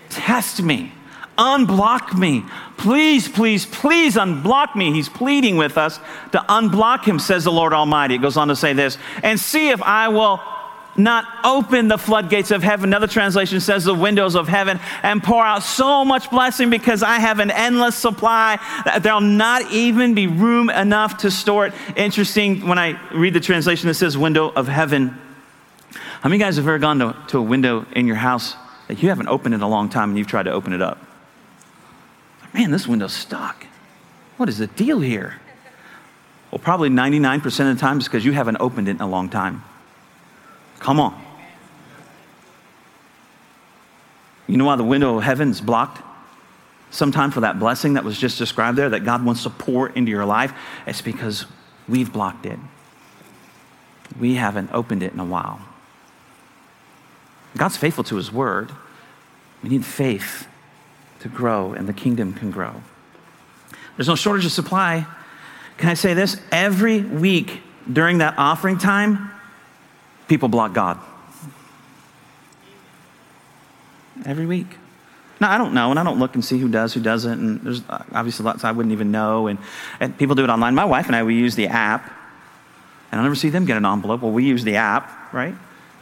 Test 0.08 0.60
me. 0.60 0.90
Unblock 1.38 2.18
me. 2.18 2.42
Please, 2.76 3.28
please, 3.28 3.66
please 3.66 4.16
unblock 4.16 4.76
me. 4.76 4.92
He's 4.92 5.08
pleading 5.08 5.56
with 5.56 5.78
us 5.78 5.98
to 6.32 6.38
unblock 6.38 7.04
him, 7.04 7.18
says 7.18 7.44
the 7.44 7.52
Lord 7.52 7.72
Almighty. 7.72 8.16
It 8.16 8.22
goes 8.22 8.36
on 8.36 8.48
to 8.48 8.56
say 8.56 8.72
this, 8.72 8.98
and 9.22 9.40
see 9.40 9.70
if 9.70 9.82
I 9.82 10.08
will 10.08 10.40
not 10.98 11.26
open 11.44 11.88
the 11.88 11.98
floodgates 11.98 12.50
of 12.50 12.62
heaven. 12.62 12.90
Another 12.90 13.06
translation 13.06 13.60
says 13.60 13.84
the 13.84 13.94
windows 13.94 14.34
of 14.34 14.48
heaven 14.48 14.80
and 15.02 15.22
pour 15.22 15.44
out 15.44 15.62
so 15.62 16.04
much 16.04 16.30
blessing 16.30 16.70
because 16.70 17.02
I 17.02 17.18
have 17.18 17.38
an 17.38 17.50
endless 17.50 17.96
supply 17.96 18.58
that 18.84 19.02
there'll 19.02 19.20
not 19.20 19.70
even 19.72 20.14
be 20.14 20.26
room 20.26 20.70
enough 20.70 21.18
to 21.18 21.30
store 21.30 21.66
it. 21.66 21.74
Interesting, 21.96 22.66
when 22.66 22.78
I 22.78 22.98
read 23.12 23.34
the 23.34 23.40
translation 23.40 23.88
that 23.88 23.94
says 23.94 24.16
window 24.16 24.50
of 24.50 24.68
heaven. 24.68 25.18
How 26.20 26.28
many 26.28 26.38
guys 26.38 26.56
have 26.56 26.66
ever 26.66 26.78
gone 26.78 26.98
to, 27.00 27.16
to 27.28 27.38
a 27.38 27.42
window 27.42 27.86
in 27.92 28.06
your 28.06 28.16
house 28.16 28.54
that 28.88 29.02
you 29.02 29.08
haven't 29.08 29.28
opened 29.28 29.54
in 29.54 29.60
a 29.60 29.68
long 29.68 29.88
time 29.88 30.10
and 30.10 30.18
you've 30.18 30.26
tried 30.26 30.44
to 30.44 30.52
open 30.52 30.72
it 30.72 30.82
up? 30.82 30.98
Man, 32.56 32.70
this 32.70 32.88
window's 32.88 33.12
stuck. 33.12 33.66
What 34.38 34.48
is 34.48 34.56
the 34.56 34.66
deal 34.66 35.00
here? 35.00 35.38
Well, 36.50 36.58
probably 36.58 36.88
99% 36.88 37.44
of 37.44 37.76
the 37.76 37.80
time 37.80 37.98
it's 37.98 38.08
because 38.08 38.24
you 38.24 38.32
haven't 38.32 38.56
opened 38.60 38.88
it 38.88 38.92
in 38.92 39.00
a 39.02 39.06
long 39.06 39.28
time. 39.28 39.62
Come 40.78 40.98
on. 40.98 41.22
You 44.46 44.56
know 44.56 44.64
why 44.64 44.76
the 44.76 44.84
window 44.84 45.18
of 45.18 45.22
heaven 45.22 45.50
is 45.50 45.60
blocked? 45.60 46.02
Sometime 46.90 47.30
for 47.30 47.40
that 47.40 47.58
blessing 47.58 47.92
that 47.92 48.04
was 48.04 48.18
just 48.18 48.38
described 48.38 48.78
there 48.78 48.88
that 48.88 49.04
God 49.04 49.22
wants 49.22 49.42
to 49.42 49.50
pour 49.50 49.90
into 49.90 50.10
your 50.10 50.24
life. 50.24 50.54
It's 50.86 51.02
because 51.02 51.44
we've 51.86 52.10
blocked 52.10 52.46
it. 52.46 52.58
We 54.18 54.36
haven't 54.36 54.70
opened 54.72 55.02
it 55.02 55.12
in 55.12 55.20
a 55.20 55.26
while. 55.26 55.60
God's 57.54 57.76
faithful 57.76 58.04
to 58.04 58.16
his 58.16 58.32
word. 58.32 58.72
We 59.62 59.68
need 59.68 59.84
faith 59.84 60.48
to 61.28 61.34
grow 61.34 61.72
and 61.72 61.88
the 61.88 61.92
kingdom 61.92 62.32
can 62.32 62.50
grow. 62.50 62.82
There's 63.96 64.08
no 64.08 64.16
shortage 64.16 64.44
of 64.44 64.52
supply. 64.52 65.06
Can 65.78 65.88
I 65.88 65.94
say 65.94 66.14
this? 66.14 66.40
Every 66.52 67.00
week 67.00 67.62
during 67.90 68.18
that 68.18 68.34
offering 68.36 68.78
time, 68.78 69.30
people 70.28 70.48
block 70.48 70.72
God. 70.72 70.98
Every 74.24 74.46
week. 74.46 74.66
Now, 75.38 75.50
I 75.52 75.58
don't 75.58 75.74
know, 75.74 75.90
and 75.90 76.00
I 76.00 76.02
don't 76.02 76.18
look 76.18 76.34
and 76.34 76.42
see 76.42 76.58
who 76.58 76.68
does, 76.68 76.94
who 76.94 77.00
doesn't, 77.00 77.38
and 77.38 77.60
there's 77.60 77.82
uh, 77.90 78.02
obviously 78.12 78.44
lots 78.44 78.64
I 78.64 78.72
wouldn't 78.72 78.92
even 78.92 79.10
know, 79.10 79.48
and, 79.48 79.58
and 80.00 80.16
people 80.16 80.34
do 80.34 80.42
it 80.42 80.48
online. 80.48 80.74
My 80.74 80.86
wife 80.86 81.06
and 81.06 81.14
I, 81.14 81.24
we 81.24 81.34
use 81.34 81.54
the 81.54 81.66
app, 81.66 82.10
and 83.12 83.20
I 83.20 83.22
never 83.22 83.34
see 83.34 83.50
them 83.50 83.66
get 83.66 83.76
an 83.76 83.84
envelope. 83.84 84.22
Well, 84.22 84.32
we 84.32 84.44
use 84.44 84.64
the 84.64 84.76
app, 84.76 85.32
right? 85.34 85.54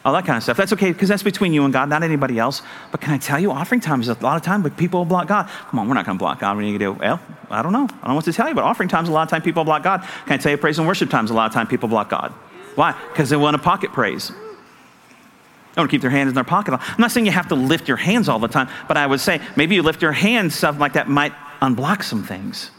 All 0.04 0.12
that 0.12 0.26
kind 0.26 0.36
of 0.36 0.42
stuff. 0.42 0.58
That's 0.58 0.72
okay, 0.74 0.92
because 0.92 1.08
that's 1.08 1.22
between 1.22 1.54
you 1.54 1.64
and 1.64 1.72
God, 1.72 1.88
not 1.88 2.02
anybody 2.02 2.38
else. 2.38 2.60
But 2.90 3.00
can 3.00 3.14
I 3.14 3.18
tell 3.18 3.40
you, 3.40 3.50
offering 3.50 3.80
time 3.80 4.02
is 4.02 4.08
a 4.08 4.14
lot 4.20 4.36
of 4.36 4.42
time, 4.42 4.62
but 4.62 4.76
people 4.76 5.00
will 5.00 5.06
block 5.06 5.28
God. 5.28 5.48
Come 5.70 5.78
on, 5.78 5.88
we're 5.88 5.94
not 5.94 6.04
going 6.04 6.18
to 6.18 6.22
block 6.22 6.40
God. 6.40 6.56
What 6.56 6.64
are 6.64 6.66
you 6.66 6.78
going 6.78 6.96
to 6.96 6.98
do? 6.98 7.04
Well, 7.04 7.20
I 7.50 7.62
don't 7.62 7.72
know. 7.72 7.84
I 7.84 7.86
don't 7.86 8.08
know 8.08 8.14
what 8.14 8.24
to 8.26 8.32
tell 8.32 8.48
you, 8.48 8.54
but 8.54 8.64
offering 8.64 8.90
times, 8.90 9.08
a 9.08 9.12
lot 9.12 9.22
of 9.22 9.30
time 9.30 9.40
people 9.40 9.64
block 9.64 9.82
God. 9.82 10.02
Can 10.26 10.34
I 10.34 10.36
tell 10.36 10.52
you, 10.52 10.58
praise 10.58 10.78
and 10.78 10.86
worship 10.86 11.08
times, 11.08 11.30
a 11.30 11.34
lot 11.34 11.46
of 11.46 11.54
time 11.54 11.66
people 11.66 11.88
block 11.88 12.10
God. 12.10 12.32
Why? 12.74 12.92
Because 13.12 13.30
they 13.30 13.36
want 13.36 13.56
a 13.56 13.58
pocket 13.58 13.92
praise. 13.92 14.28
They 14.28 15.80
want 15.80 15.90
to 15.90 15.94
keep 15.94 16.02
their 16.02 16.10
hands 16.10 16.28
in 16.28 16.34
their 16.34 16.44
pocket. 16.44 16.74
I'm 16.74 17.00
not 17.00 17.10
saying 17.10 17.24
you 17.24 17.32
have 17.32 17.48
to 17.48 17.54
lift 17.54 17.88
your 17.88 17.96
hands 17.96 18.28
all 18.28 18.38
the 18.38 18.48
time, 18.48 18.68
but 18.86 18.96
I 18.96 19.06
would 19.06 19.20
say 19.20 19.40
maybe 19.56 19.74
you 19.74 19.82
lift 19.82 20.02
your 20.02 20.12
hands, 20.12 20.54
stuff 20.54 20.78
like 20.78 20.92
that 20.92 21.08
might 21.08 21.32
unblock 21.62 22.02
some 22.02 22.22
things. 22.22 22.70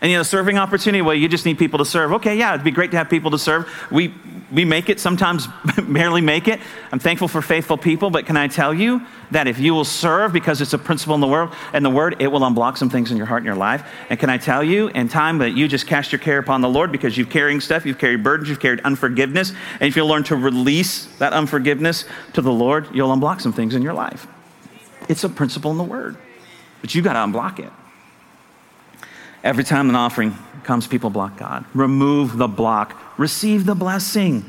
And 0.00 0.10
you 0.10 0.16
know, 0.16 0.24
serving 0.24 0.58
opportunity, 0.58 1.00
well, 1.00 1.14
you 1.14 1.28
just 1.28 1.46
need 1.46 1.58
people 1.58 1.78
to 1.78 1.84
serve. 1.84 2.12
Okay, 2.14 2.36
yeah, 2.36 2.54
it'd 2.54 2.64
be 2.64 2.72
great 2.72 2.90
to 2.90 2.96
have 2.96 3.08
people 3.08 3.30
to 3.30 3.38
serve. 3.38 3.72
We, 3.90 4.12
we 4.52 4.64
make 4.64 4.88
it, 4.88 5.00
sometimes 5.00 5.48
barely 5.88 6.20
make 6.20 6.46
it. 6.46 6.60
I'm 6.92 6.98
thankful 6.98 7.26
for 7.26 7.40
faithful 7.40 7.78
people, 7.78 8.10
but 8.10 8.26
can 8.26 8.36
I 8.36 8.48
tell 8.48 8.74
you 8.74 9.00
that 9.30 9.48
if 9.48 9.58
you 9.58 9.72
will 9.72 9.84
serve 9.84 10.32
because 10.32 10.60
it's 10.60 10.74
a 10.74 10.78
principle 10.78 11.14
in 11.14 11.22
the 11.22 11.26
world 11.26 11.54
and 11.72 11.84
the 11.84 11.90
word, 11.90 12.16
it 12.20 12.26
will 12.26 12.40
unblock 12.40 12.76
some 12.76 12.90
things 12.90 13.10
in 13.10 13.16
your 13.16 13.26
heart 13.26 13.38
and 13.38 13.46
your 13.46 13.56
life. 13.56 13.82
And 14.10 14.20
can 14.20 14.28
I 14.28 14.36
tell 14.36 14.62
you, 14.62 14.88
in 14.88 15.08
time 15.08 15.38
that 15.38 15.50
you 15.50 15.68
just 15.68 15.86
cast 15.86 16.12
your 16.12 16.18
care 16.18 16.38
upon 16.38 16.60
the 16.60 16.68
Lord 16.68 16.92
because 16.92 17.16
you've 17.16 17.30
carrying 17.30 17.60
stuff, 17.60 17.86
you've 17.86 17.98
carried 17.98 18.22
burdens, 18.22 18.50
you've 18.50 18.60
carried 18.60 18.80
unforgiveness, 18.80 19.52
and 19.80 19.88
if 19.88 19.96
you'll 19.96 20.08
learn 20.08 20.24
to 20.24 20.36
release 20.36 21.06
that 21.18 21.32
unforgiveness 21.32 22.04
to 22.34 22.42
the 22.42 22.52
Lord, 22.52 22.88
you'll 22.92 23.14
unblock 23.14 23.40
some 23.40 23.52
things 23.54 23.74
in 23.74 23.80
your 23.80 23.94
life. 23.94 24.26
It's 25.08 25.24
a 25.24 25.28
principle 25.28 25.70
in 25.70 25.78
the 25.78 25.84
word, 25.84 26.16
but 26.82 26.94
you 26.94 27.00
got 27.00 27.14
to 27.14 27.20
unblock 27.20 27.58
it. 27.58 27.72
Every 29.42 29.64
time 29.64 29.88
an 29.88 29.96
offering 29.96 30.36
comes, 30.64 30.86
people 30.86 31.10
block 31.10 31.38
God. 31.38 31.64
Remove 31.74 32.36
the 32.36 32.48
block, 32.48 33.00
receive 33.18 33.66
the 33.66 33.74
blessing. 33.74 34.44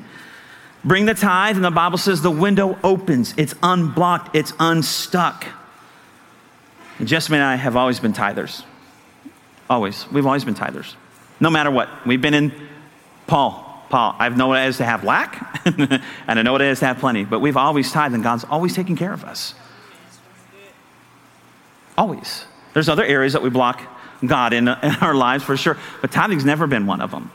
Bring 0.86 1.06
the 1.06 1.14
tithe, 1.14 1.56
and 1.56 1.64
the 1.64 1.72
Bible 1.72 1.98
says 1.98 2.22
the 2.22 2.32
window 2.32 2.78
opens. 2.84 3.34
It's 3.38 3.56
unblocked, 3.64 4.36
it's 4.36 4.54
unstuck. 4.60 5.46
And 7.00 7.12
and 7.12 7.36
I 7.36 7.56
have 7.56 7.76
always 7.76 8.00
been 8.00 8.14
tithers. 8.14 8.64
Always. 9.70 10.10
We've 10.12 10.26
always 10.26 10.44
been 10.44 10.56
tithers. 10.56 10.94
No 11.40 11.50
matter 11.50 11.72
what. 11.72 11.90
We've 12.06 12.22
been 12.22 12.34
in 12.34 12.54
Paul. 13.28 13.70
Paul, 13.90 14.16
I 14.18 14.28
know 14.30 14.48
what 14.48 14.60
it 14.60 14.68
is 14.68 14.78
to 14.78 14.86
have 14.86 15.04
lack, 15.04 15.62
and 15.66 16.02
I 16.28 16.42
know 16.42 16.52
what 16.52 16.62
it 16.62 16.68
is 16.68 16.80
to 16.80 16.88
have 16.88 16.98
plenty, 16.98 17.26
but 17.26 17.42
we've 17.42 17.58
always 17.58 17.92
tithed, 17.92 18.16
and 18.16 18.24
God's 18.24 18.44
always 18.44 18.74
taken 18.74 18.96
care 18.96 19.14
of 19.14 19.24
us. 19.24 19.54
Always. 21.96 22.46
There's 22.74 22.90
other 22.90 23.04
areas 23.04 23.34
that 23.34 23.44
we 23.44 23.52
block 23.52 23.82
God 24.28 24.54
in, 24.54 24.68
in 24.68 24.96
our 25.02 25.16
lives 25.16 25.44
for 25.44 25.58
sure, 25.58 25.78
but 26.02 26.12
tithing's 26.12 26.46
never 26.46 26.68
been 26.68 26.86
one 26.86 27.02
of 27.02 27.12
them. 27.12 27.32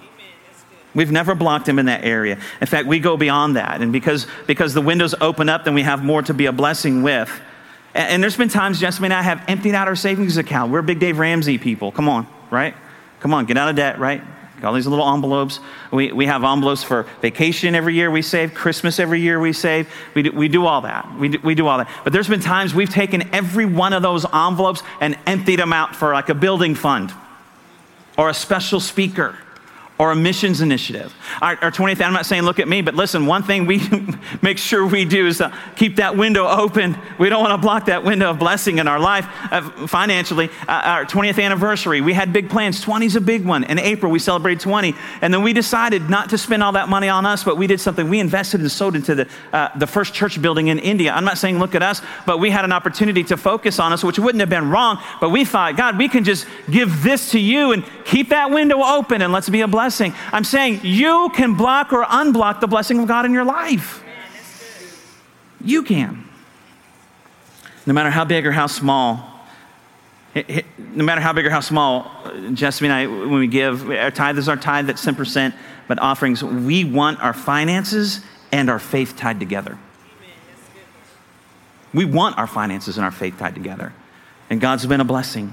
We've 0.95 1.13
never 1.13 1.35
blocked 1.35 1.69
him 1.69 1.79
in 1.79 1.87
that 1.87 2.05
area. 2.05 2.41
In 2.61 2.67
fact, 2.67 2.89
we 2.89 2.99
go 2.99 3.17
beyond 3.17 3.57
that. 3.57 3.83
And 3.83 3.93
because, 3.93 4.27
because 4.47 4.75
the 4.75 4.81
windows 4.81 5.15
open 5.21 5.49
up, 5.49 5.65
then 5.65 5.75
we 5.75 5.83
have 5.83 6.03
more 6.03 6.23
to 6.23 6.35
be 6.35 6.47
a 6.47 6.53
blessing 6.53 7.03
with. 7.03 7.31
And, 7.95 8.09
and 8.09 8.23
there's 8.23 8.37
been 8.37 8.49
times 8.49 8.81
Jessica 8.81 9.05
and 9.05 9.15
I 9.15 9.23
have 9.23 9.45
emptied 9.49 9.75
out 9.75 9.87
our 9.87 9.97
savings 9.97 10.39
account. 10.39 10.73
We're 10.73 10.83
big 10.83 10.99
Dave 10.99 11.19
Ramsey 11.19 11.59
people. 11.59 11.93
Come 11.93 12.09
on, 12.09 12.27
right? 12.51 12.75
Come 13.21 13.35
on, 13.35 13.45
get 13.47 13.57
out 13.57 13.69
of 13.69 13.77
debt, 13.77 13.99
right? 13.99 14.23
All 14.63 14.73
these 14.73 14.87
little 14.87 15.09
envelopes. 15.09 15.61
We, 15.91 16.13
we 16.13 16.27
have 16.27 16.45
envelopes 16.45 16.83
for 16.83 17.07
vacation 17.21 17.75
every 17.75 17.95
year 17.95 18.11
we 18.11 18.23
save, 18.23 18.55
Christmas 18.55 18.99
every 18.99 19.21
year 19.21 19.39
we 19.39 19.53
save. 19.53 19.89
We 20.15 20.23
do, 20.23 20.33
we 20.33 20.49
do 20.49 20.67
all 20.67 20.81
that. 20.83 21.19
We 21.19 21.29
do, 21.29 21.39
we 21.43 21.55
do 21.55 21.67
all 21.67 21.79
that. 21.79 21.91
But 22.05 22.13
there's 22.13 22.29
been 22.29 22.41
times 22.41 22.75
we've 22.75 22.91
taken 22.91 23.33
every 23.35 23.67
one 23.67 23.93
of 23.93 24.03
those 24.03 24.25
envelopes 24.25 24.83
and 25.01 25.19
emptied 25.27 25.59
them 25.59 25.73
out 25.73 25.95
for 25.95 26.13
like 26.13 26.29
a 26.29 26.35
building 26.35 26.75
fund 26.75 27.13
or 28.17 28.29
a 28.29 28.35
special 28.35 28.81
speaker 28.81 29.37
or 29.99 30.13
a 30.13 30.17
missions 30.17 30.61
initiative. 30.61 31.13
Our, 31.43 31.57
our 31.61 31.71
20th, 31.73 32.01
I'm 32.01 32.13
not 32.13 32.25
saying 32.25 32.45
look 32.45 32.61
at 32.61 32.69
me, 32.69 32.83
but 32.83 32.95
listen, 32.95 33.27
one 33.27 33.43
thing 33.43 33.67
we 33.67 33.83
make 34.43 34.57
sure 34.57 34.87
we 34.87 35.05
do 35.05 35.27
is 35.27 35.41
uh, 35.41 35.55
keep 35.75 35.97
that 35.97 36.17
window 36.17 36.47
open. 36.47 36.97
We 37.19 37.29
don't 37.29 37.43
want 37.43 37.53
to 37.53 37.59
block 37.59 37.87
that 37.87 38.05
window 38.05 38.31
of 38.31 38.39
blessing 38.39 38.79
in 38.79 38.87
our 38.87 39.01
life 39.01 39.27
uh, 39.51 39.87
financially. 39.89 40.51
Uh, 40.69 40.83
our 40.85 41.05
20th 41.05 41.43
anniversary, 41.43 42.01
we 42.01 42.13
had 42.13 42.33
big 42.33 42.49
plans. 42.49 42.81
20 42.81 43.07
is 43.07 43.17
a 43.17 43.21
big 43.21 43.45
one. 43.45 43.65
In 43.65 43.79
April, 43.79 44.13
we 44.13 44.21
celebrated 44.21 44.61
20. 44.61 44.95
And 45.21 45.35
then 45.35 45.43
we 45.43 45.53
decided 45.53 46.09
not 46.09 46.31
to 46.31 46.39
spend 46.39 46.63
all 46.63 46.73
that 46.73 46.89
money 46.89 47.09
on 47.09 47.27
us, 47.27 47.43
but 47.43 47.57
we 47.57 47.67
did 47.67 47.81
something. 47.81 48.09
We 48.09 48.21
invested 48.21 48.61
and 48.61 48.71
sold 48.71 48.95
into 48.95 49.17
the, 49.17 49.29
uh, 49.53 49.77
the 49.77 49.87
first 49.87 50.15
church 50.15 50.41
building 50.41 50.69
in 50.69 50.79
India. 50.79 51.13
I'm 51.13 51.25
not 51.25 51.39
saying 51.39 51.59
look 51.59 51.75
at 51.75 51.83
us, 51.83 52.03
but 52.25 52.39
we 52.39 52.51
had 52.51 52.65
an 52.65 52.73
opportunity 52.73 53.25
to 53.25 53.37
focus 53.37 53.81
on 53.81 53.93
us, 53.93 54.05
which 54.05 54.19
wouldn't 54.19 54.41
have 54.41 54.51
been 54.51 54.71
wrong. 54.71 55.03
But 55.21 55.31
we 55.31 55.45
thought, 55.45 55.77
God, 55.77 55.99
we 55.99 56.09
can 56.09 56.23
just 56.23 56.47
give 56.71 57.03
this 57.03 57.33
to 57.33 57.41
you 57.41 57.73
and 57.73 57.85
keep 58.05 58.29
that 58.29 58.53
window 58.53 58.81
open 58.85 59.23
and 59.23 59.33
let's 59.33 59.49
be 59.49 59.63
a 59.63 59.67
blessing 59.67 59.88
blessing. 59.89 60.13
I'm 60.33 60.45
saying 60.45 60.81
you 60.83 61.31
can 61.35 61.55
block 61.55 61.95
or 61.95 62.05
unblock 62.05 62.61
the 62.61 62.67
blessing 62.67 63.01
of 63.01 63.09
God 63.09 63.25
in 63.25 63.33
your 63.33 63.45
life. 63.45 64.05
You 65.65 65.83
can. 65.83 66.29
No 67.87 67.95
matter 67.95 68.11
how 68.11 68.27
big 68.27 68.47
or 68.47 68.53
how 68.53 68.67
small, 68.67 69.47
no 70.35 71.05
matter 71.05 71.23
how 71.23 71.33
big 71.33 71.47
or 71.47 71.51
how 71.51 71.61
small, 71.61 72.11
Jesse 72.53 72.85
and 72.85 72.93
I, 72.93 73.07
when 73.07 73.39
we 73.39 73.47
give, 73.47 73.89
our 73.89 74.11
tithe 74.11 74.37
is 74.37 74.47
our 74.47 74.59
tithe, 74.59 74.89
that's 74.89 75.03
10%, 75.03 75.55
but 75.87 75.99
offerings, 76.01 76.45
we 76.45 76.85
want 76.85 77.19
our 77.21 77.33
finances 77.33 78.21
and 78.53 78.69
our 78.69 78.79
faith 78.79 79.17
tied 79.17 79.41
together. 79.41 79.79
We 81.95 82.05
want 82.05 82.37
our 82.37 82.47
finances 82.47 82.99
and 82.99 83.07
our 83.07 83.11
faith 83.11 83.39
tied 83.39 83.55
together. 83.55 83.95
And 84.51 84.61
God's 84.61 84.85
been 84.85 85.01
a 85.01 85.05
blessing. 85.05 85.51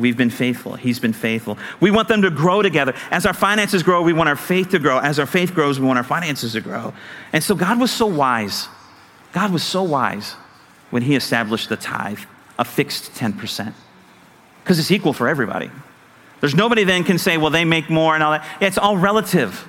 We've 0.00 0.16
been 0.16 0.30
faithful. 0.30 0.74
He's 0.74 0.98
been 0.98 1.12
faithful. 1.12 1.58
We 1.80 1.90
want 1.90 2.08
them 2.08 2.22
to 2.22 2.30
grow 2.30 2.62
together. 2.62 2.94
As 3.10 3.26
our 3.26 3.34
finances 3.34 3.82
grow, 3.82 4.02
we 4.02 4.12
want 4.12 4.28
our 4.28 4.36
faith 4.36 4.70
to 4.70 4.78
grow. 4.78 4.98
As 4.98 5.18
our 5.18 5.26
faith 5.26 5.54
grows, 5.54 5.80
we 5.80 5.86
want 5.86 5.98
our 5.98 6.04
finances 6.04 6.52
to 6.52 6.60
grow. 6.60 6.94
And 7.32 7.42
so 7.42 7.54
God 7.54 7.80
was 7.80 7.90
so 7.90 8.06
wise. 8.06 8.68
God 9.32 9.52
was 9.52 9.62
so 9.62 9.82
wise 9.82 10.32
when 10.90 11.02
He 11.02 11.14
established 11.14 11.68
the 11.68 11.76
tithe, 11.76 12.20
a 12.58 12.64
fixed 12.64 13.12
10%, 13.14 13.72
because 14.62 14.78
it's 14.78 14.90
equal 14.90 15.12
for 15.12 15.28
everybody. 15.28 15.70
There's 16.40 16.54
nobody 16.54 16.84
then 16.84 17.04
can 17.04 17.18
say, 17.18 17.36
well, 17.36 17.50
they 17.50 17.64
make 17.64 17.90
more 17.90 18.14
and 18.14 18.22
all 18.22 18.32
that. 18.32 18.46
It's 18.60 18.78
all 18.78 18.96
relative. 18.96 19.68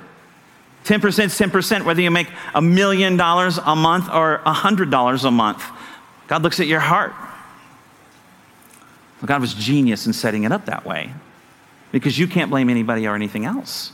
10% 0.85 1.03
is 1.25 1.37
10%, 1.37 1.83
whether 1.83 2.01
you 2.01 2.11
make 2.11 2.29
a 2.53 2.61
million 2.61 3.17
dollars 3.17 3.57
a 3.57 3.75
month 3.75 4.09
or 4.09 4.41
a 4.45 4.53
hundred 4.53 4.89
dollars 4.89 5.25
a 5.25 5.31
month. 5.31 5.63
God 6.27 6.43
looks 6.43 6.59
at 6.59 6.67
your 6.67 6.79
heart. 6.79 7.13
Well, 9.21 9.27
God 9.27 9.41
was 9.41 9.53
genius 9.53 10.07
in 10.07 10.13
setting 10.13 10.43
it 10.43 10.51
up 10.51 10.65
that 10.65 10.85
way 10.85 11.11
because 11.91 12.17
you 12.17 12.27
can't 12.27 12.49
blame 12.49 12.69
anybody 12.69 13.07
or 13.07 13.15
anything 13.15 13.45
else. 13.45 13.91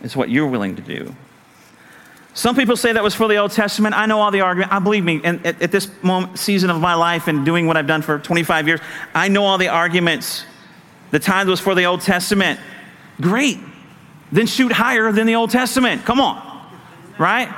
It's 0.00 0.14
what 0.14 0.30
you're 0.30 0.46
willing 0.46 0.76
to 0.76 0.82
do. 0.82 1.14
Some 2.34 2.54
people 2.54 2.76
say 2.76 2.92
that 2.92 3.02
was 3.02 3.16
for 3.16 3.26
the 3.26 3.36
Old 3.36 3.50
Testament. 3.50 3.96
I 3.96 4.06
know 4.06 4.20
all 4.20 4.30
the 4.30 4.42
argument. 4.42 4.72
I 4.72 4.78
believe 4.78 5.02
me, 5.02 5.20
and 5.24 5.44
at, 5.44 5.60
at 5.60 5.72
this 5.72 5.90
moment, 6.04 6.38
season 6.38 6.70
of 6.70 6.80
my 6.80 6.94
life 6.94 7.26
and 7.26 7.44
doing 7.44 7.66
what 7.66 7.76
I've 7.76 7.88
done 7.88 8.00
for 8.00 8.20
25 8.20 8.68
years, 8.68 8.80
I 9.12 9.26
know 9.26 9.44
all 9.44 9.58
the 9.58 9.68
arguments. 9.68 10.44
The 11.10 11.18
tithe 11.18 11.48
was 11.48 11.58
for 11.58 11.74
the 11.74 11.84
Old 11.84 12.02
Testament. 12.02 12.60
Great. 13.20 13.58
Then 14.30 14.46
shoot 14.46 14.70
higher 14.70 15.10
than 15.10 15.26
the 15.26 15.34
Old 15.34 15.50
Testament. 15.50 16.04
Come 16.04 16.20
on. 16.20 16.44
Right? 17.18 17.52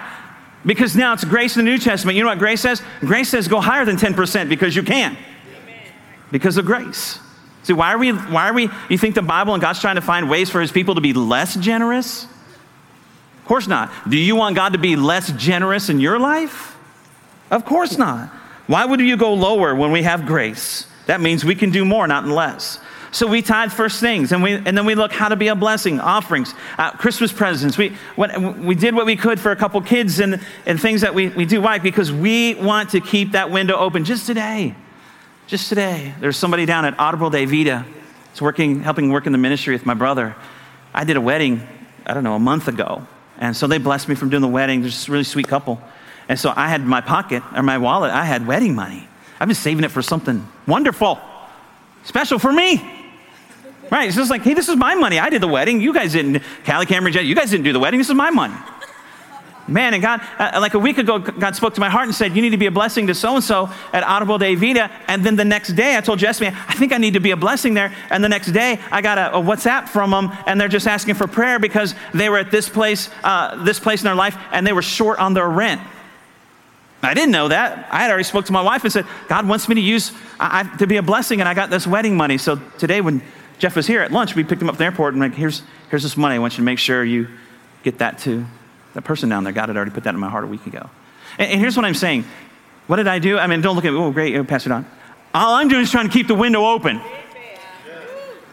Because 0.65 0.97
now 0.97 1.13
it's 1.13 1.25
grace 1.25 1.59
in 1.59 1.65
the 1.65 1.71
New 1.71 1.79
Testament. 1.79 2.17
You 2.17 2.23
know 2.23 2.31
what 2.31 2.39
grace 2.39 2.63
says? 2.63 2.81
Grace 3.01 3.29
says 3.29 3.49
go 3.49 3.61
higher 3.61 3.85
than 3.85 3.97
10% 3.97 4.49
because 4.49 4.75
you 4.75 4.83
can 4.83 5.19
because 6.31 6.57
of 6.57 6.65
grace. 6.65 7.19
See, 7.63 7.73
why 7.73 7.93
are 7.93 7.99
we, 7.99 8.11
why 8.11 8.49
are 8.49 8.53
we, 8.55 8.71
you 8.89 8.99
think 8.99 9.15
the 9.15 9.23
Bible 9.23 9.55
and 9.55 9.61
God's 9.61 9.81
trying 9.81 9.97
to 9.97 10.01
find 10.01 10.31
ways 10.31 10.49
for 10.51 10.61
his 10.61 10.73
people 10.73 10.95
to 10.95 11.01
be 11.01 11.13
less 11.13 11.55
generous? 11.57 12.25
Of 12.25 13.45
course 13.45 13.67
not. 13.67 13.93
Do 14.09 14.17
you 14.17 14.37
want 14.37 14.57
God 14.57 14.73
to 14.73 14.79
be 14.79 14.97
less 14.97 15.31
generous 15.33 15.89
in 15.89 16.01
your 16.01 16.19
life? 16.19 16.77
Of 17.51 17.65
course 17.65 17.99
not. 17.99 18.29
Why 18.67 18.85
would 18.85 19.01
you 19.01 19.17
go 19.17 19.35
lower 19.35 19.75
when 19.75 19.91
we 19.91 20.05
have 20.05 20.27
grace? 20.27 20.87
That 21.07 21.21
means 21.21 21.45
we 21.45 21.57
can 21.57 21.71
do 21.71 21.85
more, 21.85 22.07
not 22.07 22.27
less. 22.27 22.79
So 23.13 23.27
we 23.27 23.43
tithe 23.43 23.73
first 23.73 23.99
things, 23.99 24.31
and, 24.31 24.41
we, 24.41 24.53
and 24.53 24.79
then 24.79 24.87
we 24.87 24.95
look 24.95 25.13
how 25.13 25.29
to 25.29 25.35
be 25.35 25.49
a 25.49 25.57
blessing, 25.57 25.99
offerings, 25.99 26.55
uh, 26.79 26.93
Christmas 26.93 27.33
presents. 27.33 27.77
We, 27.77 27.97
when, 28.15 28.65
we 28.65 28.77
did 28.77 28.95
what 28.95 29.05
we 29.05 29.17
could 29.17 29.41
for 29.41 29.51
a 29.51 29.57
couple 29.57 29.81
kids 29.81 30.21
and, 30.21 30.41
and 30.65 30.81
things 30.81 31.01
that 31.01 31.13
we, 31.13 31.29
we 31.29 31.45
do. 31.45 31.61
Why? 31.61 31.81
Because 31.81 32.13
we 32.13 32.55
want 32.55 32.91
to 32.91 33.01
keep 33.01 33.33
that 33.33 33.51
window 33.51 33.77
open 33.77 34.05
just 34.05 34.27
today. 34.27 34.77
Just 35.51 35.69
today, 35.69 36.15
there's 36.21 36.37
somebody 36.37 36.65
down 36.65 36.85
at 36.85 36.97
Árbol 36.97 37.29
de 37.29 37.45
Vida. 37.45 37.85
It's 38.31 38.41
working, 38.41 38.85
helping 38.85 39.11
work 39.11 39.27
in 39.27 39.33
the 39.33 39.39
ministry 39.39 39.75
with 39.75 39.85
my 39.85 39.95
brother. 39.95 40.37
I 40.95 41.03
did 41.03 41.17
a 41.17 41.21
wedding, 41.21 41.67
I 42.07 42.15
don't 42.15 42.23
know, 42.23 42.37
a 42.37 42.39
month 42.39 42.69
ago. 42.69 43.05
And 43.37 43.57
so 43.57 43.67
they 43.67 43.79
blessed 43.79 44.09
me 44.09 44.15
from 44.15 44.31
doing 44.31 44.43
the 44.43 44.47
wedding. 44.47 44.81
There's 44.81 45.09
a 45.09 45.11
really 45.11 45.25
sweet 45.25 45.49
couple. 45.49 45.83
And 46.29 46.39
so 46.39 46.53
I 46.55 46.69
had 46.69 46.87
my 46.87 47.01
pocket 47.01 47.43
or 47.53 47.65
my 47.65 47.79
wallet, 47.79 48.13
I 48.13 48.27
had 48.27 48.47
wedding 48.47 48.77
money. 48.77 49.09
I've 49.41 49.49
been 49.49 49.57
saving 49.57 49.83
it 49.83 49.91
for 49.91 50.03
something 50.03 50.47
wonderful, 50.69 51.19
special 52.05 52.39
for 52.39 52.53
me. 52.53 52.81
Right? 53.91 54.07
It's 54.07 54.15
just 54.15 54.31
like, 54.31 54.43
hey, 54.43 54.55
this 54.55 54.69
is 54.69 54.77
my 54.77 54.95
money. 54.95 55.19
I 55.19 55.31
did 55.31 55.43
the 55.43 55.49
wedding. 55.49 55.81
You 55.81 55.93
guys 55.93 56.13
didn't. 56.13 56.45
Callie 56.65 56.87
Cameron, 56.87 57.27
you 57.27 57.35
guys 57.35 57.51
didn't 57.51 57.65
do 57.65 57.73
the 57.73 57.81
wedding. 57.81 57.99
This 57.99 58.09
is 58.09 58.15
my 58.15 58.31
money. 58.31 58.55
Man, 59.71 59.95
and 59.95 60.03
God, 60.03 60.21
uh, 60.37 60.59
like 60.61 60.75
a 60.75 60.79
week 60.81 60.99
ago, 60.99 61.21
God 61.21 61.55
spoke 61.55 61.75
to 61.75 61.81
my 61.81 61.89
heart 61.89 62.07
and 62.07 62.15
said, 62.15 62.35
You 62.35 62.43
need 62.43 62.51
to 62.51 62.57
be 62.57 62.67
a 62.67 62.73
blessing 62.73 63.07
to 63.07 63.15
so 63.15 63.37
and 63.37 63.45
so 63.45 63.71
at 63.93 64.03
Árbol 64.03 64.39
de 64.39 64.57
Vida. 64.57 64.91
And 65.07 65.25
then 65.25 65.37
the 65.37 65.45
next 65.45 65.75
day, 65.75 65.97
I 65.97 66.01
told 66.01 66.19
Jesse, 66.19 66.49
I 66.49 66.75
think 66.75 66.93
I 66.93 66.99
need 66.99 67.15
to 67.15 67.21
be 67.21 67.31
a 67.31 67.37
blessing 67.37 67.75
there. 67.75 67.95
And 68.11 68.23
the 68.23 68.29
next 68.29 68.49
day, 68.51 68.81
I 68.91 69.01
got 69.01 69.17
a, 69.17 69.37
a 69.37 69.41
WhatsApp 69.41 69.89
from 69.89 70.11
them, 70.11 70.37
and 70.47 70.61
they're 70.61 70.69
just 70.69 70.89
asking 70.89 71.15
for 71.15 71.29
prayer 71.29 71.61
because 71.61 71.95
they 72.13 72.29
were 72.29 72.39
at 72.39 72.51
this 72.51 72.69
place, 72.69 73.11
uh, 73.23 73.65
this 73.65 73.79
place 73.79 74.01
in 74.01 74.07
their 74.07 74.17
life, 74.17 74.37
and 74.51 74.67
they 74.67 74.73
were 74.73 74.83
short 74.83 75.21
on 75.21 75.35
their 75.35 75.49
rent. 75.49 75.81
I 77.03 77.15
didn't 77.15 77.31
know 77.31 77.49
that. 77.49 77.89
I 77.93 78.01
had 78.01 78.11
already 78.11 78.25
spoke 78.25 78.47
to 78.47 78.53
my 78.53 78.63
wife 78.63 78.83
and 78.83 78.93
said, 78.93 79.07
God 79.29 79.49
wants 79.49 79.69
me 79.69 79.77
to 79.77 79.81
use 79.81 80.13
I, 80.41 80.65
to 80.79 80.87
be 80.87 80.97
a 80.97 81.03
blessing, 81.03 81.41
and 81.41 81.49
I 81.49 81.55
got 81.55 81.71
this 81.71 81.87
wedding 81.87 82.17
money. 82.17 82.39
So 82.39 82.61
today, 82.79 83.01
when 83.01 83.23
Jeff 83.61 83.77
was 83.77 83.87
here 83.87 84.01
at 84.01 84.11
lunch, 84.11 84.35
we 84.35 84.43
picked 84.43 84.61
him 84.61 84.69
up 84.69 84.75
at 84.75 84.79
the 84.79 84.85
airport 84.85 85.15
and 85.15 85.23
like, 85.23 85.35
here's 85.35 85.63
here's 85.91 86.03
this 86.03 86.17
money. 86.17 86.35
I 86.35 86.39
want 86.39 86.55
you 86.55 86.59
to 86.59 86.63
make 86.63 86.79
sure 86.79 87.05
you 87.05 87.29
get 87.83 87.99
that 87.99 88.19
too. 88.19 88.47
That 88.95 89.03
person 89.03 89.29
down 89.29 89.45
there, 89.45 89.53
God 89.53 89.69
had 89.69 89.77
already 89.77 89.93
put 89.93 90.05
that 90.05 90.15
in 90.15 90.21
my 90.21 90.29
heart 90.29 90.45
a 90.45 90.49
week 90.49 90.67
ago. 90.67 90.89
And, 91.39 91.53
and 91.53 91.61
here's 91.61 91.77
what 91.77 91.85
I'm 91.85 91.95
saying. 91.95 92.25
What 92.87 92.97
did 92.97 93.07
I 93.07 93.19
do? 93.19 93.39
I 93.39 93.47
mean, 93.47 93.61
don't 93.61 93.77
look 93.77 93.85
at 93.85 93.93
me. 93.93 93.99
Oh, 93.99 94.11
great, 94.11 94.35
oh, 94.37 94.45
pass 94.45 94.67
it 94.67 94.73
on. 94.73 94.87
All 95.33 95.55
I'm 95.55 95.69
doing 95.69 95.83
is 95.83 95.91
trying 95.91 96.09
to 96.09 96.13
keep 96.13 96.27
the 96.27 96.35
window 96.35 96.65
open. 96.65 97.01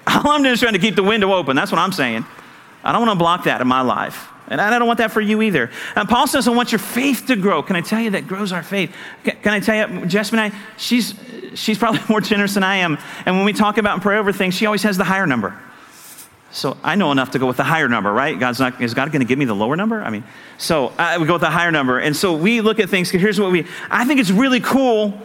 All 0.05 0.29
I'm 0.29 0.43
doing 0.43 0.53
is 0.53 0.59
trying 0.59 0.73
to 0.73 0.79
keep 0.79 0.95
the 0.95 1.03
window 1.03 1.33
open. 1.33 1.55
That's 1.55 1.71
what 1.71 1.79
I'm 1.79 1.91
saying. 1.91 2.25
I 2.83 2.91
don't 2.91 3.01
want 3.01 3.17
to 3.17 3.19
block 3.19 3.43
that 3.45 3.61
in 3.61 3.67
my 3.67 3.81
life. 3.81 4.29
And 4.47 4.61
I 4.61 4.77
don't 4.79 4.87
want 4.87 4.99
that 4.99 5.11
for 5.11 5.19
you 5.19 5.41
either. 5.41 5.69
And 5.95 6.07
Paul 6.07 6.25
says, 6.27 6.47
I 6.47 6.51
want 6.51 6.71
your 6.71 6.79
faith 6.79 7.25
to 7.27 7.35
grow. 7.35 7.61
Can 7.61 7.75
I 7.75 7.81
tell 7.81 7.99
you 7.99 8.11
that 8.11 8.27
grows 8.27 8.53
our 8.53 8.63
faith? 8.63 8.95
Can, 9.23 9.53
I 9.53 9.59
tell 9.59 9.89
you, 9.89 10.05
Jasmine 10.05 10.39
I, 10.39 10.51
she's, 10.77 11.13
she's 11.53 11.77
probably 11.77 11.99
more 12.09 12.21
generous 12.21 12.53
than 12.53 12.63
I 12.63 12.77
am. 12.77 12.97
And 13.25 13.35
when 13.35 13.43
we 13.43 13.51
talk 13.51 13.77
about 13.77 13.95
and 13.95 14.01
pray 14.01 14.17
over 14.17 14.31
things, 14.31 14.53
she 14.53 14.65
always 14.65 14.83
has 14.83 14.97
the 14.97 15.03
higher 15.03 15.27
number. 15.27 15.59
So 16.57 16.75
I 16.83 16.95
know 16.95 17.11
enough 17.11 17.29
to 17.31 17.39
go 17.39 17.45
with 17.45 17.57
the 17.57 17.63
higher 17.63 17.87
number, 17.87 18.11
right? 18.11 18.37
God's 18.37 18.59
not, 18.59 18.81
is 18.81 18.95
God 18.95 19.11
going 19.11 19.19
to 19.19 19.27
give 19.27 19.37
me 19.37 19.45
the 19.45 19.53
lower 19.53 19.75
number? 19.75 20.01
I 20.01 20.09
mean, 20.09 20.23
so 20.57 20.91
I, 20.97 21.19
we 21.19 21.27
go 21.27 21.33
with 21.33 21.43
the 21.43 21.51
higher 21.51 21.71
number. 21.71 21.99
And 21.99 22.15
so 22.15 22.35
we 22.35 22.61
look 22.61 22.79
at 22.79 22.89
things, 22.89 23.11
here's 23.11 23.39
what 23.39 23.51
we, 23.51 23.67
I 23.91 24.05
think 24.05 24.19
it's 24.19 24.31
really 24.31 24.59
cool 24.59 25.21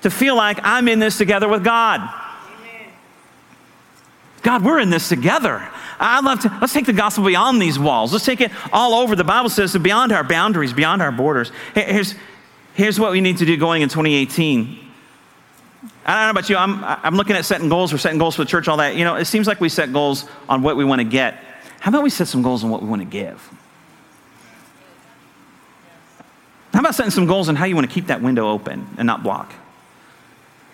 to 0.00 0.08
feel 0.08 0.36
like 0.36 0.58
I'm 0.62 0.88
in 0.88 0.98
this 0.98 1.18
together 1.18 1.48
with 1.48 1.64
God. 1.64 2.00
God, 4.40 4.64
we're 4.64 4.80
in 4.80 4.88
this 4.88 5.06
together. 5.06 5.68
I'd 5.98 6.24
love 6.24 6.40
to, 6.40 6.58
let's 6.62 6.72
take 6.72 6.86
the 6.86 6.94
gospel 6.94 7.26
beyond 7.26 7.60
these 7.60 7.78
walls. 7.78 8.14
Let's 8.14 8.24
take 8.24 8.40
it 8.40 8.50
all 8.72 8.94
over. 8.94 9.14
The 9.14 9.22
Bible 9.22 9.50
says 9.50 9.76
beyond 9.76 10.12
our 10.12 10.24
boundaries, 10.24 10.72
beyond 10.72 11.02
our 11.02 11.12
borders. 11.12 11.52
Here's, 11.74 12.14
here's 12.72 12.98
what 12.98 13.12
we 13.12 13.20
need 13.20 13.36
to 13.36 13.44
do 13.44 13.58
going 13.58 13.82
in 13.82 13.90
2018 13.90 14.89
I 16.04 16.14
don't 16.14 16.26
know 16.26 16.30
about 16.30 16.50
you, 16.50 16.56
I'm, 16.56 16.84
I'm 16.84 17.14
looking 17.14 17.36
at 17.36 17.44
setting 17.44 17.68
goals. 17.68 17.92
We're 17.92 17.98
setting 17.98 18.18
goals 18.18 18.36
for 18.36 18.44
the 18.44 18.50
church, 18.50 18.68
all 18.68 18.76
that. 18.76 18.96
You 18.96 19.04
know, 19.04 19.16
it 19.16 19.24
seems 19.24 19.46
like 19.46 19.60
we 19.60 19.68
set 19.68 19.92
goals 19.92 20.26
on 20.48 20.62
what 20.62 20.76
we 20.76 20.84
want 20.84 21.00
to 21.00 21.04
get. 21.04 21.34
How 21.80 21.88
about 21.88 22.02
we 22.02 22.10
set 22.10 22.28
some 22.28 22.42
goals 22.42 22.62
on 22.62 22.70
what 22.70 22.82
we 22.82 22.88
want 22.88 23.00
to 23.00 23.06
give? 23.06 23.50
How 26.74 26.80
about 26.80 26.94
setting 26.94 27.10
some 27.10 27.26
goals 27.26 27.48
on 27.48 27.56
how 27.56 27.64
you 27.64 27.74
want 27.74 27.88
to 27.88 27.92
keep 27.92 28.06
that 28.08 28.20
window 28.20 28.48
open 28.48 28.86
and 28.98 29.06
not 29.06 29.22
block? 29.22 29.52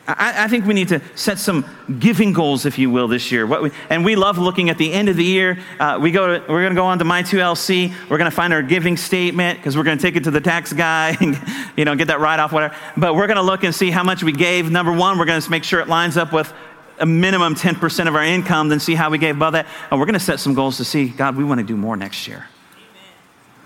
I, 0.09 0.45
I, 0.45 0.49
think 0.49 0.67
we 0.67 0.75
need 0.75 0.89
to 0.89 1.01
set 1.17 1.39
some 1.39 1.65
giving 1.99 2.33
goals, 2.33 2.65
if 2.65 2.79
you 2.79 2.91
will, 2.91 3.09
this 3.09 3.33
year. 3.33 3.45
We, 3.45 3.73
and 3.91 4.05
we 4.05 4.15
love 4.15 4.39
looking 4.39 4.71
at 4.71 4.79
the 4.79 4.93
end 4.93 5.09
of 5.09 5.17
the 5.17 5.25
year. 5.25 5.59
Uh, 5.81 5.99
we 6.01 6.13
go 6.13 6.39
to, 6.39 6.53
we're 6.53 6.63
going 6.63 6.75
to 6.75 6.81
go 6.81 6.85
on 6.85 6.99
to 7.01 7.05
My2LC. 7.05 8.09
We're 8.09 8.19
going 8.19 8.31
to 8.31 8.35
find 8.37 8.53
our 8.53 8.63
giving 8.63 8.97
statement 8.97 9.59
because 9.59 9.77
we're 9.77 9.83
going 9.83 9.99
to 9.99 10.03
take 10.03 10.15
it 10.15 10.25
to 10.25 10.31
the 10.31 10.41
tax 10.41 10.73
guy 10.73 11.17
and 11.21 11.41
you 11.77 11.85
know, 11.85 11.97
get 11.97 12.07
that 12.09 12.21
write 12.21 12.39
off, 12.39 12.53
whatever. 12.53 12.75
But 12.97 13.17
we're 13.17 13.27
going 13.27 13.37
to 13.37 13.43
look 13.43 13.65
and 13.65 13.75
see 13.75 13.91
how 13.91 14.05
much 14.05 14.23
we 14.23 14.33
gave. 14.33 14.71
Number 14.71 14.93
one, 14.93 15.19
we're 15.19 15.25
going 15.25 15.41
to 15.41 15.51
make 15.51 15.65
sure 15.65 15.81
it 15.81 15.89
lines 15.89 16.17
up 16.17 16.33
with 16.33 16.53
a 16.99 17.07
minimum 17.07 17.55
10% 17.57 18.09
of 18.09 18.15
our 18.15 18.25
income, 18.25 18.69
then 18.69 18.81
see 18.81 18.95
how 18.95 19.11
we 19.11 19.19
gave 19.19 19.37
above 19.37 19.55
that. 19.55 19.67
And 19.91 19.99
we're 19.99 20.07
going 20.07 20.15
to 20.15 20.21
set 20.21 20.39
some 20.39 20.55
goals 20.55 20.77
to 20.77 20.85
see, 20.85 21.09
God, 21.09 21.37
we 21.37 21.45
want 21.45 21.59
to 21.59 21.67
do 21.67 21.77
more 21.77 21.97
next 21.97 22.29
year. 22.29 22.47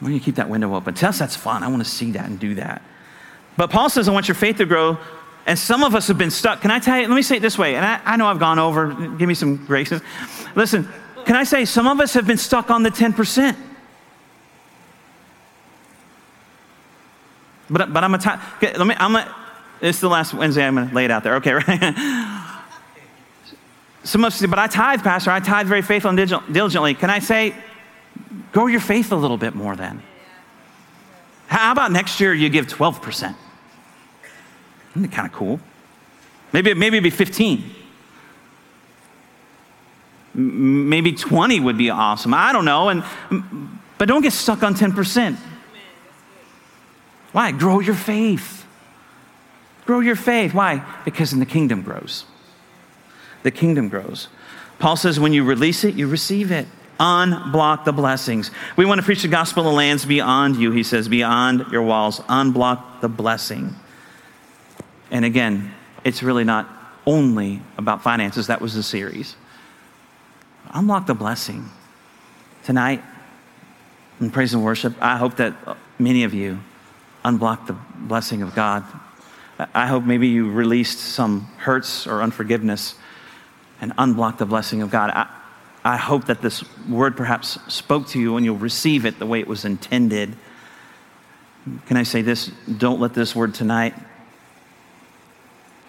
We're 0.01 0.09
going 0.09 0.19
to 0.19 0.25
keep 0.25 0.37
that 0.37 0.49
window 0.49 0.75
open. 0.75 0.95
To 0.95 1.09
us, 1.09 1.19
that's 1.19 1.37
fun. 1.37 1.63
I 1.63 1.69
want 1.69 1.85
to 1.85 1.89
see 1.89 2.13
that 2.13 2.25
and 2.25 2.41
do 2.41 2.55
that. 2.55 2.83
But 3.57 3.71
Paul 3.71 3.91
says, 3.91 4.09
I 4.09 4.13
want 4.13 4.27
your 4.27 4.35
faith 4.35 4.57
to 4.57 4.65
grow 4.65 4.99
and 5.47 5.59
some 5.59 5.83
of 5.83 5.95
us 5.95 6.09
have 6.09 6.19
been 6.19 6.31
stuck. 6.31 6.61
Can 6.61 6.71
I 6.71 6.79
tell 6.79 6.99
you? 7.01 7.09
Let 7.09 7.15
me 7.15 7.23
say 7.23 7.37
it 7.37 7.43
this 7.43 7.59
way. 7.59 7.75
And 7.75 7.85
I, 7.85 8.01
I 8.05 8.17
know 8.17 8.27
I've 8.27 8.39
gone 8.39 8.59
over. 8.59 8.93
Give 9.17 9.29
me 9.29 9.35
some 9.35 9.57
graces. 9.67 10.03
Listen, 10.55 10.89
can 11.25 11.37
I 11.37 11.45
say, 11.45 11.65
some 11.65 11.87
of 11.87 12.01
us 12.01 12.15
have 12.15 12.27
been 12.27 12.39
stuck 12.39 12.71
on 12.71 12.83
the 12.83 12.91
10%. 12.91 13.57
But, 17.71 17.93
but 17.93 18.03
I'm 18.03 18.15
a 18.15 18.19
time, 18.19 18.41
okay, 18.57 18.77
let 18.77 18.87
me, 18.87 18.95
I'm 18.99 19.15
a, 19.15 19.35
this 19.81 19.97
is 19.97 20.01
the 20.01 20.09
last 20.09 20.35
Wednesday 20.35 20.67
I'm 20.67 20.75
going 20.75 20.89
to 20.89 20.95
lay 20.95 21.05
it 21.05 21.11
out 21.11 21.23
there. 21.23 21.37
Okay, 21.37 21.53
right? 21.69 22.57
Some 24.03 24.25
of 24.25 24.33
us 24.33 24.45
but 24.45 24.59
I 24.59 24.67
tithe, 24.67 25.03
Pastor. 25.03 25.31
I 25.31 25.41
tithe 25.41 25.69
very 25.69 25.83
faithfully 25.83 26.21
and 26.21 26.53
diligently. 26.53 26.95
Can 26.95 27.11
I 27.11 27.19
say, 27.19 27.55
grow 28.53 28.67
your 28.67 28.81
faith 28.81 29.13
a 29.13 29.17
little 29.17 29.37
bit 29.37 29.55
more 29.55 29.77
then? 29.77 30.03
How 31.47 31.73
about 31.73 31.93
next 31.93 32.21
year 32.21 32.33
you 32.33 32.49
give 32.49 32.67
12%? 32.67 33.35
Isn't 34.91 35.05
it 35.05 35.13
kind 35.13 35.27
of 35.27 35.33
cool? 35.33 35.61
Maybe, 36.53 36.75
maybe 36.75 36.97
it'd 36.97 37.05
be 37.05 37.11
15. 37.11 37.75
Maybe 40.35 41.13
20 41.13 41.61
would 41.61 41.79
be 41.79 41.91
awesome. 41.91 42.35
I 42.35 42.53
don't 42.53 42.65
know. 42.65 42.89
And, 42.89 43.05
but 43.99 44.09
don't 44.09 44.23
get 44.23 44.33
stuck 44.33 44.63
on 44.63 44.75
10%. 44.75 45.37
Why? 47.33 47.53
Grow 47.53 47.81
your 47.81 47.95
faith. 47.95 48.67
Grow 49.87 50.01
your 50.01 50.17
faith. 50.17 50.55
Why? 50.55 50.85
Because 51.05 51.33
in 51.33 51.41
the 51.41 51.47
kingdom 51.47 51.83
grows. 51.83 52.25
The 53.43 53.51
kingdom 53.51 53.89
grows. 53.89 54.29
Paul 54.79 54.97
says, 54.97 55.21
when 55.21 55.33
you 55.33 55.45
release 55.45 55.85
it, 55.85 55.95
you 55.95 56.07
receive 56.07 56.51
it. 56.51 56.67
Unblock 56.99 57.85
the 57.85 57.93
blessings. 57.93 58.51
We 58.77 58.85
want 58.85 59.01
to 59.01 59.05
preach 59.05 59.23
the 59.23 59.29
gospel 59.29 59.67
of 59.67 59.75
lands 59.75 60.05
beyond 60.05 60.57
you, 60.57 60.71
he 60.71 60.83
says, 60.83 61.09
beyond 61.09 61.67
your 61.73 61.83
walls. 61.83 62.21
Unblock 62.21 63.01
the 63.01 63.09
blessing. 63.09 63.75
And 65.11 65.25
again, 65.25 65.73
it's 66.05 66.23
really 66.23 66.45
not 66.45 66.69
only 67.07 67.63
about 67.77 68.03
finances. 68.03 68.47
That 68.47 68.61
was 68.61 68.75
the 68.75 68.83
series. 68.83 69.37
Unlock 70.73 71.07
the 71.07 71.15
blessing. 71.15 71.69
Tonight, 72.65 73.03
in 74.21 74.31
praise 74.31 74.55
and 74.55 74.65
worship, 74.65 74.95
I 75.01 75.17
hope 75.17 75.37
that 75.37 75.55
many 75.99 76.25
of 76.25 76.35
you 76.35 76.61
unblock 77.25 77.67
the 77.67 77.77
blessing 77.97 78.43
of 78.43 78.55
God. 78.55 78.85
I 79.75 79.87
hope 79.87 80.05
maybe 80.05 80.29
you 80.29 80.51
released 80.51 80.99
some 80.99 81.43
hurts 81.59 82.07
or 82.07 82.23
unforgiveness 82.23 82.95
and 83.81 83.95
unblock 83.97 84.39
the 84.39 84.47
blessing 84.47 84.83
of 84.83 84.91
God. 84.91 85.11
I, 85.11 85.29
I 85.85 85.97
hope 85.97 86.27
that 86.27 86.43
this 86.43 86.65
word 86.87 87.17
perhaps 87.17 87.59
spoke 87.73 88.07
to 88.09 88.21
you 88.21 88.37
and 88.37 88.45
you'll 88.45 88.57
receive 88.57 89.05
it 89.05 89.19
the 89.19 89.27
way 89.27 89.41
it 89.41 89.47
was 89.47 89.65
intended. 89.65 90.37
Can 91.87 91.97
I 91.97 92.03
say 92.03 92.23
this? 92.23 92.51
Don't 92.79 93.01
let 93.01 93.15
this 93.15 93.35
word 93.35 93.55
tonight, 93.55 93.95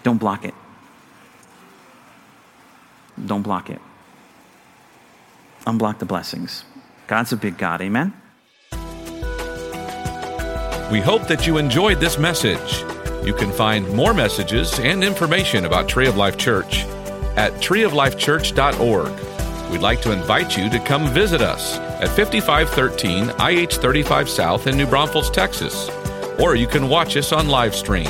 don't 0.04 0.18
block 0.18 0.46
it. 0.46 0.54
Don't 3.26 3.42
block 3.42 3.70
it. 3.70 3.80
Unblock 5.66 6.00
the 6.00 6.06
blessings. 6.06 6.66
God's 7.08 7.34
a 7.34 7.38
big 7.38 7.58
God. 7.58 7.82
Amen? 7.82 8.14
We 10.92 11.00
hope 11.00 11.28
that 11.28 11.48
you 11.48 11.58
enjoyed 11.58 12.00
this 12.00 12.18
message. 12.18 12.84
You 13.26 13.34
can 13.34 13.52
find 13.52 13.88
more 13.94 14.14
messages 14.14 14.80
and 14.80 15.04
information 15.04 15.66
about 15.66 15.88
Tree 15.88 16.08
of 16.08 16.18
Life 16.18 16.38
Church 16.38 16.80
at 17.38 17.54
treeoflifechurch.org. 17.54 19.72
We'd 19.72 19.82
like 19.82 20.02
to 20.02 20.12
invite 20.12 20.58
you 20.58 20.70
to 20.70 20.80
come 20.80 21.08
visit 21.14 21.42
us 21.42 21.78
at 21.78 22.10
5513 22.10 23.32
IH 23.40 23.78
35 23.78 24.28
South 24.28 24.68
in 24.68 24.76
New 24.76 24.88
Braunfels, 24.88 25.30
Texas, 25.30 25.90
or 26.40 26.56
you 26.56 26.68
can 26.68 26.90
watch 26.90 27.16
us 27.16 27.32
on 27.32 27.48
live 27.48 27.76
stream. 27.76 28.10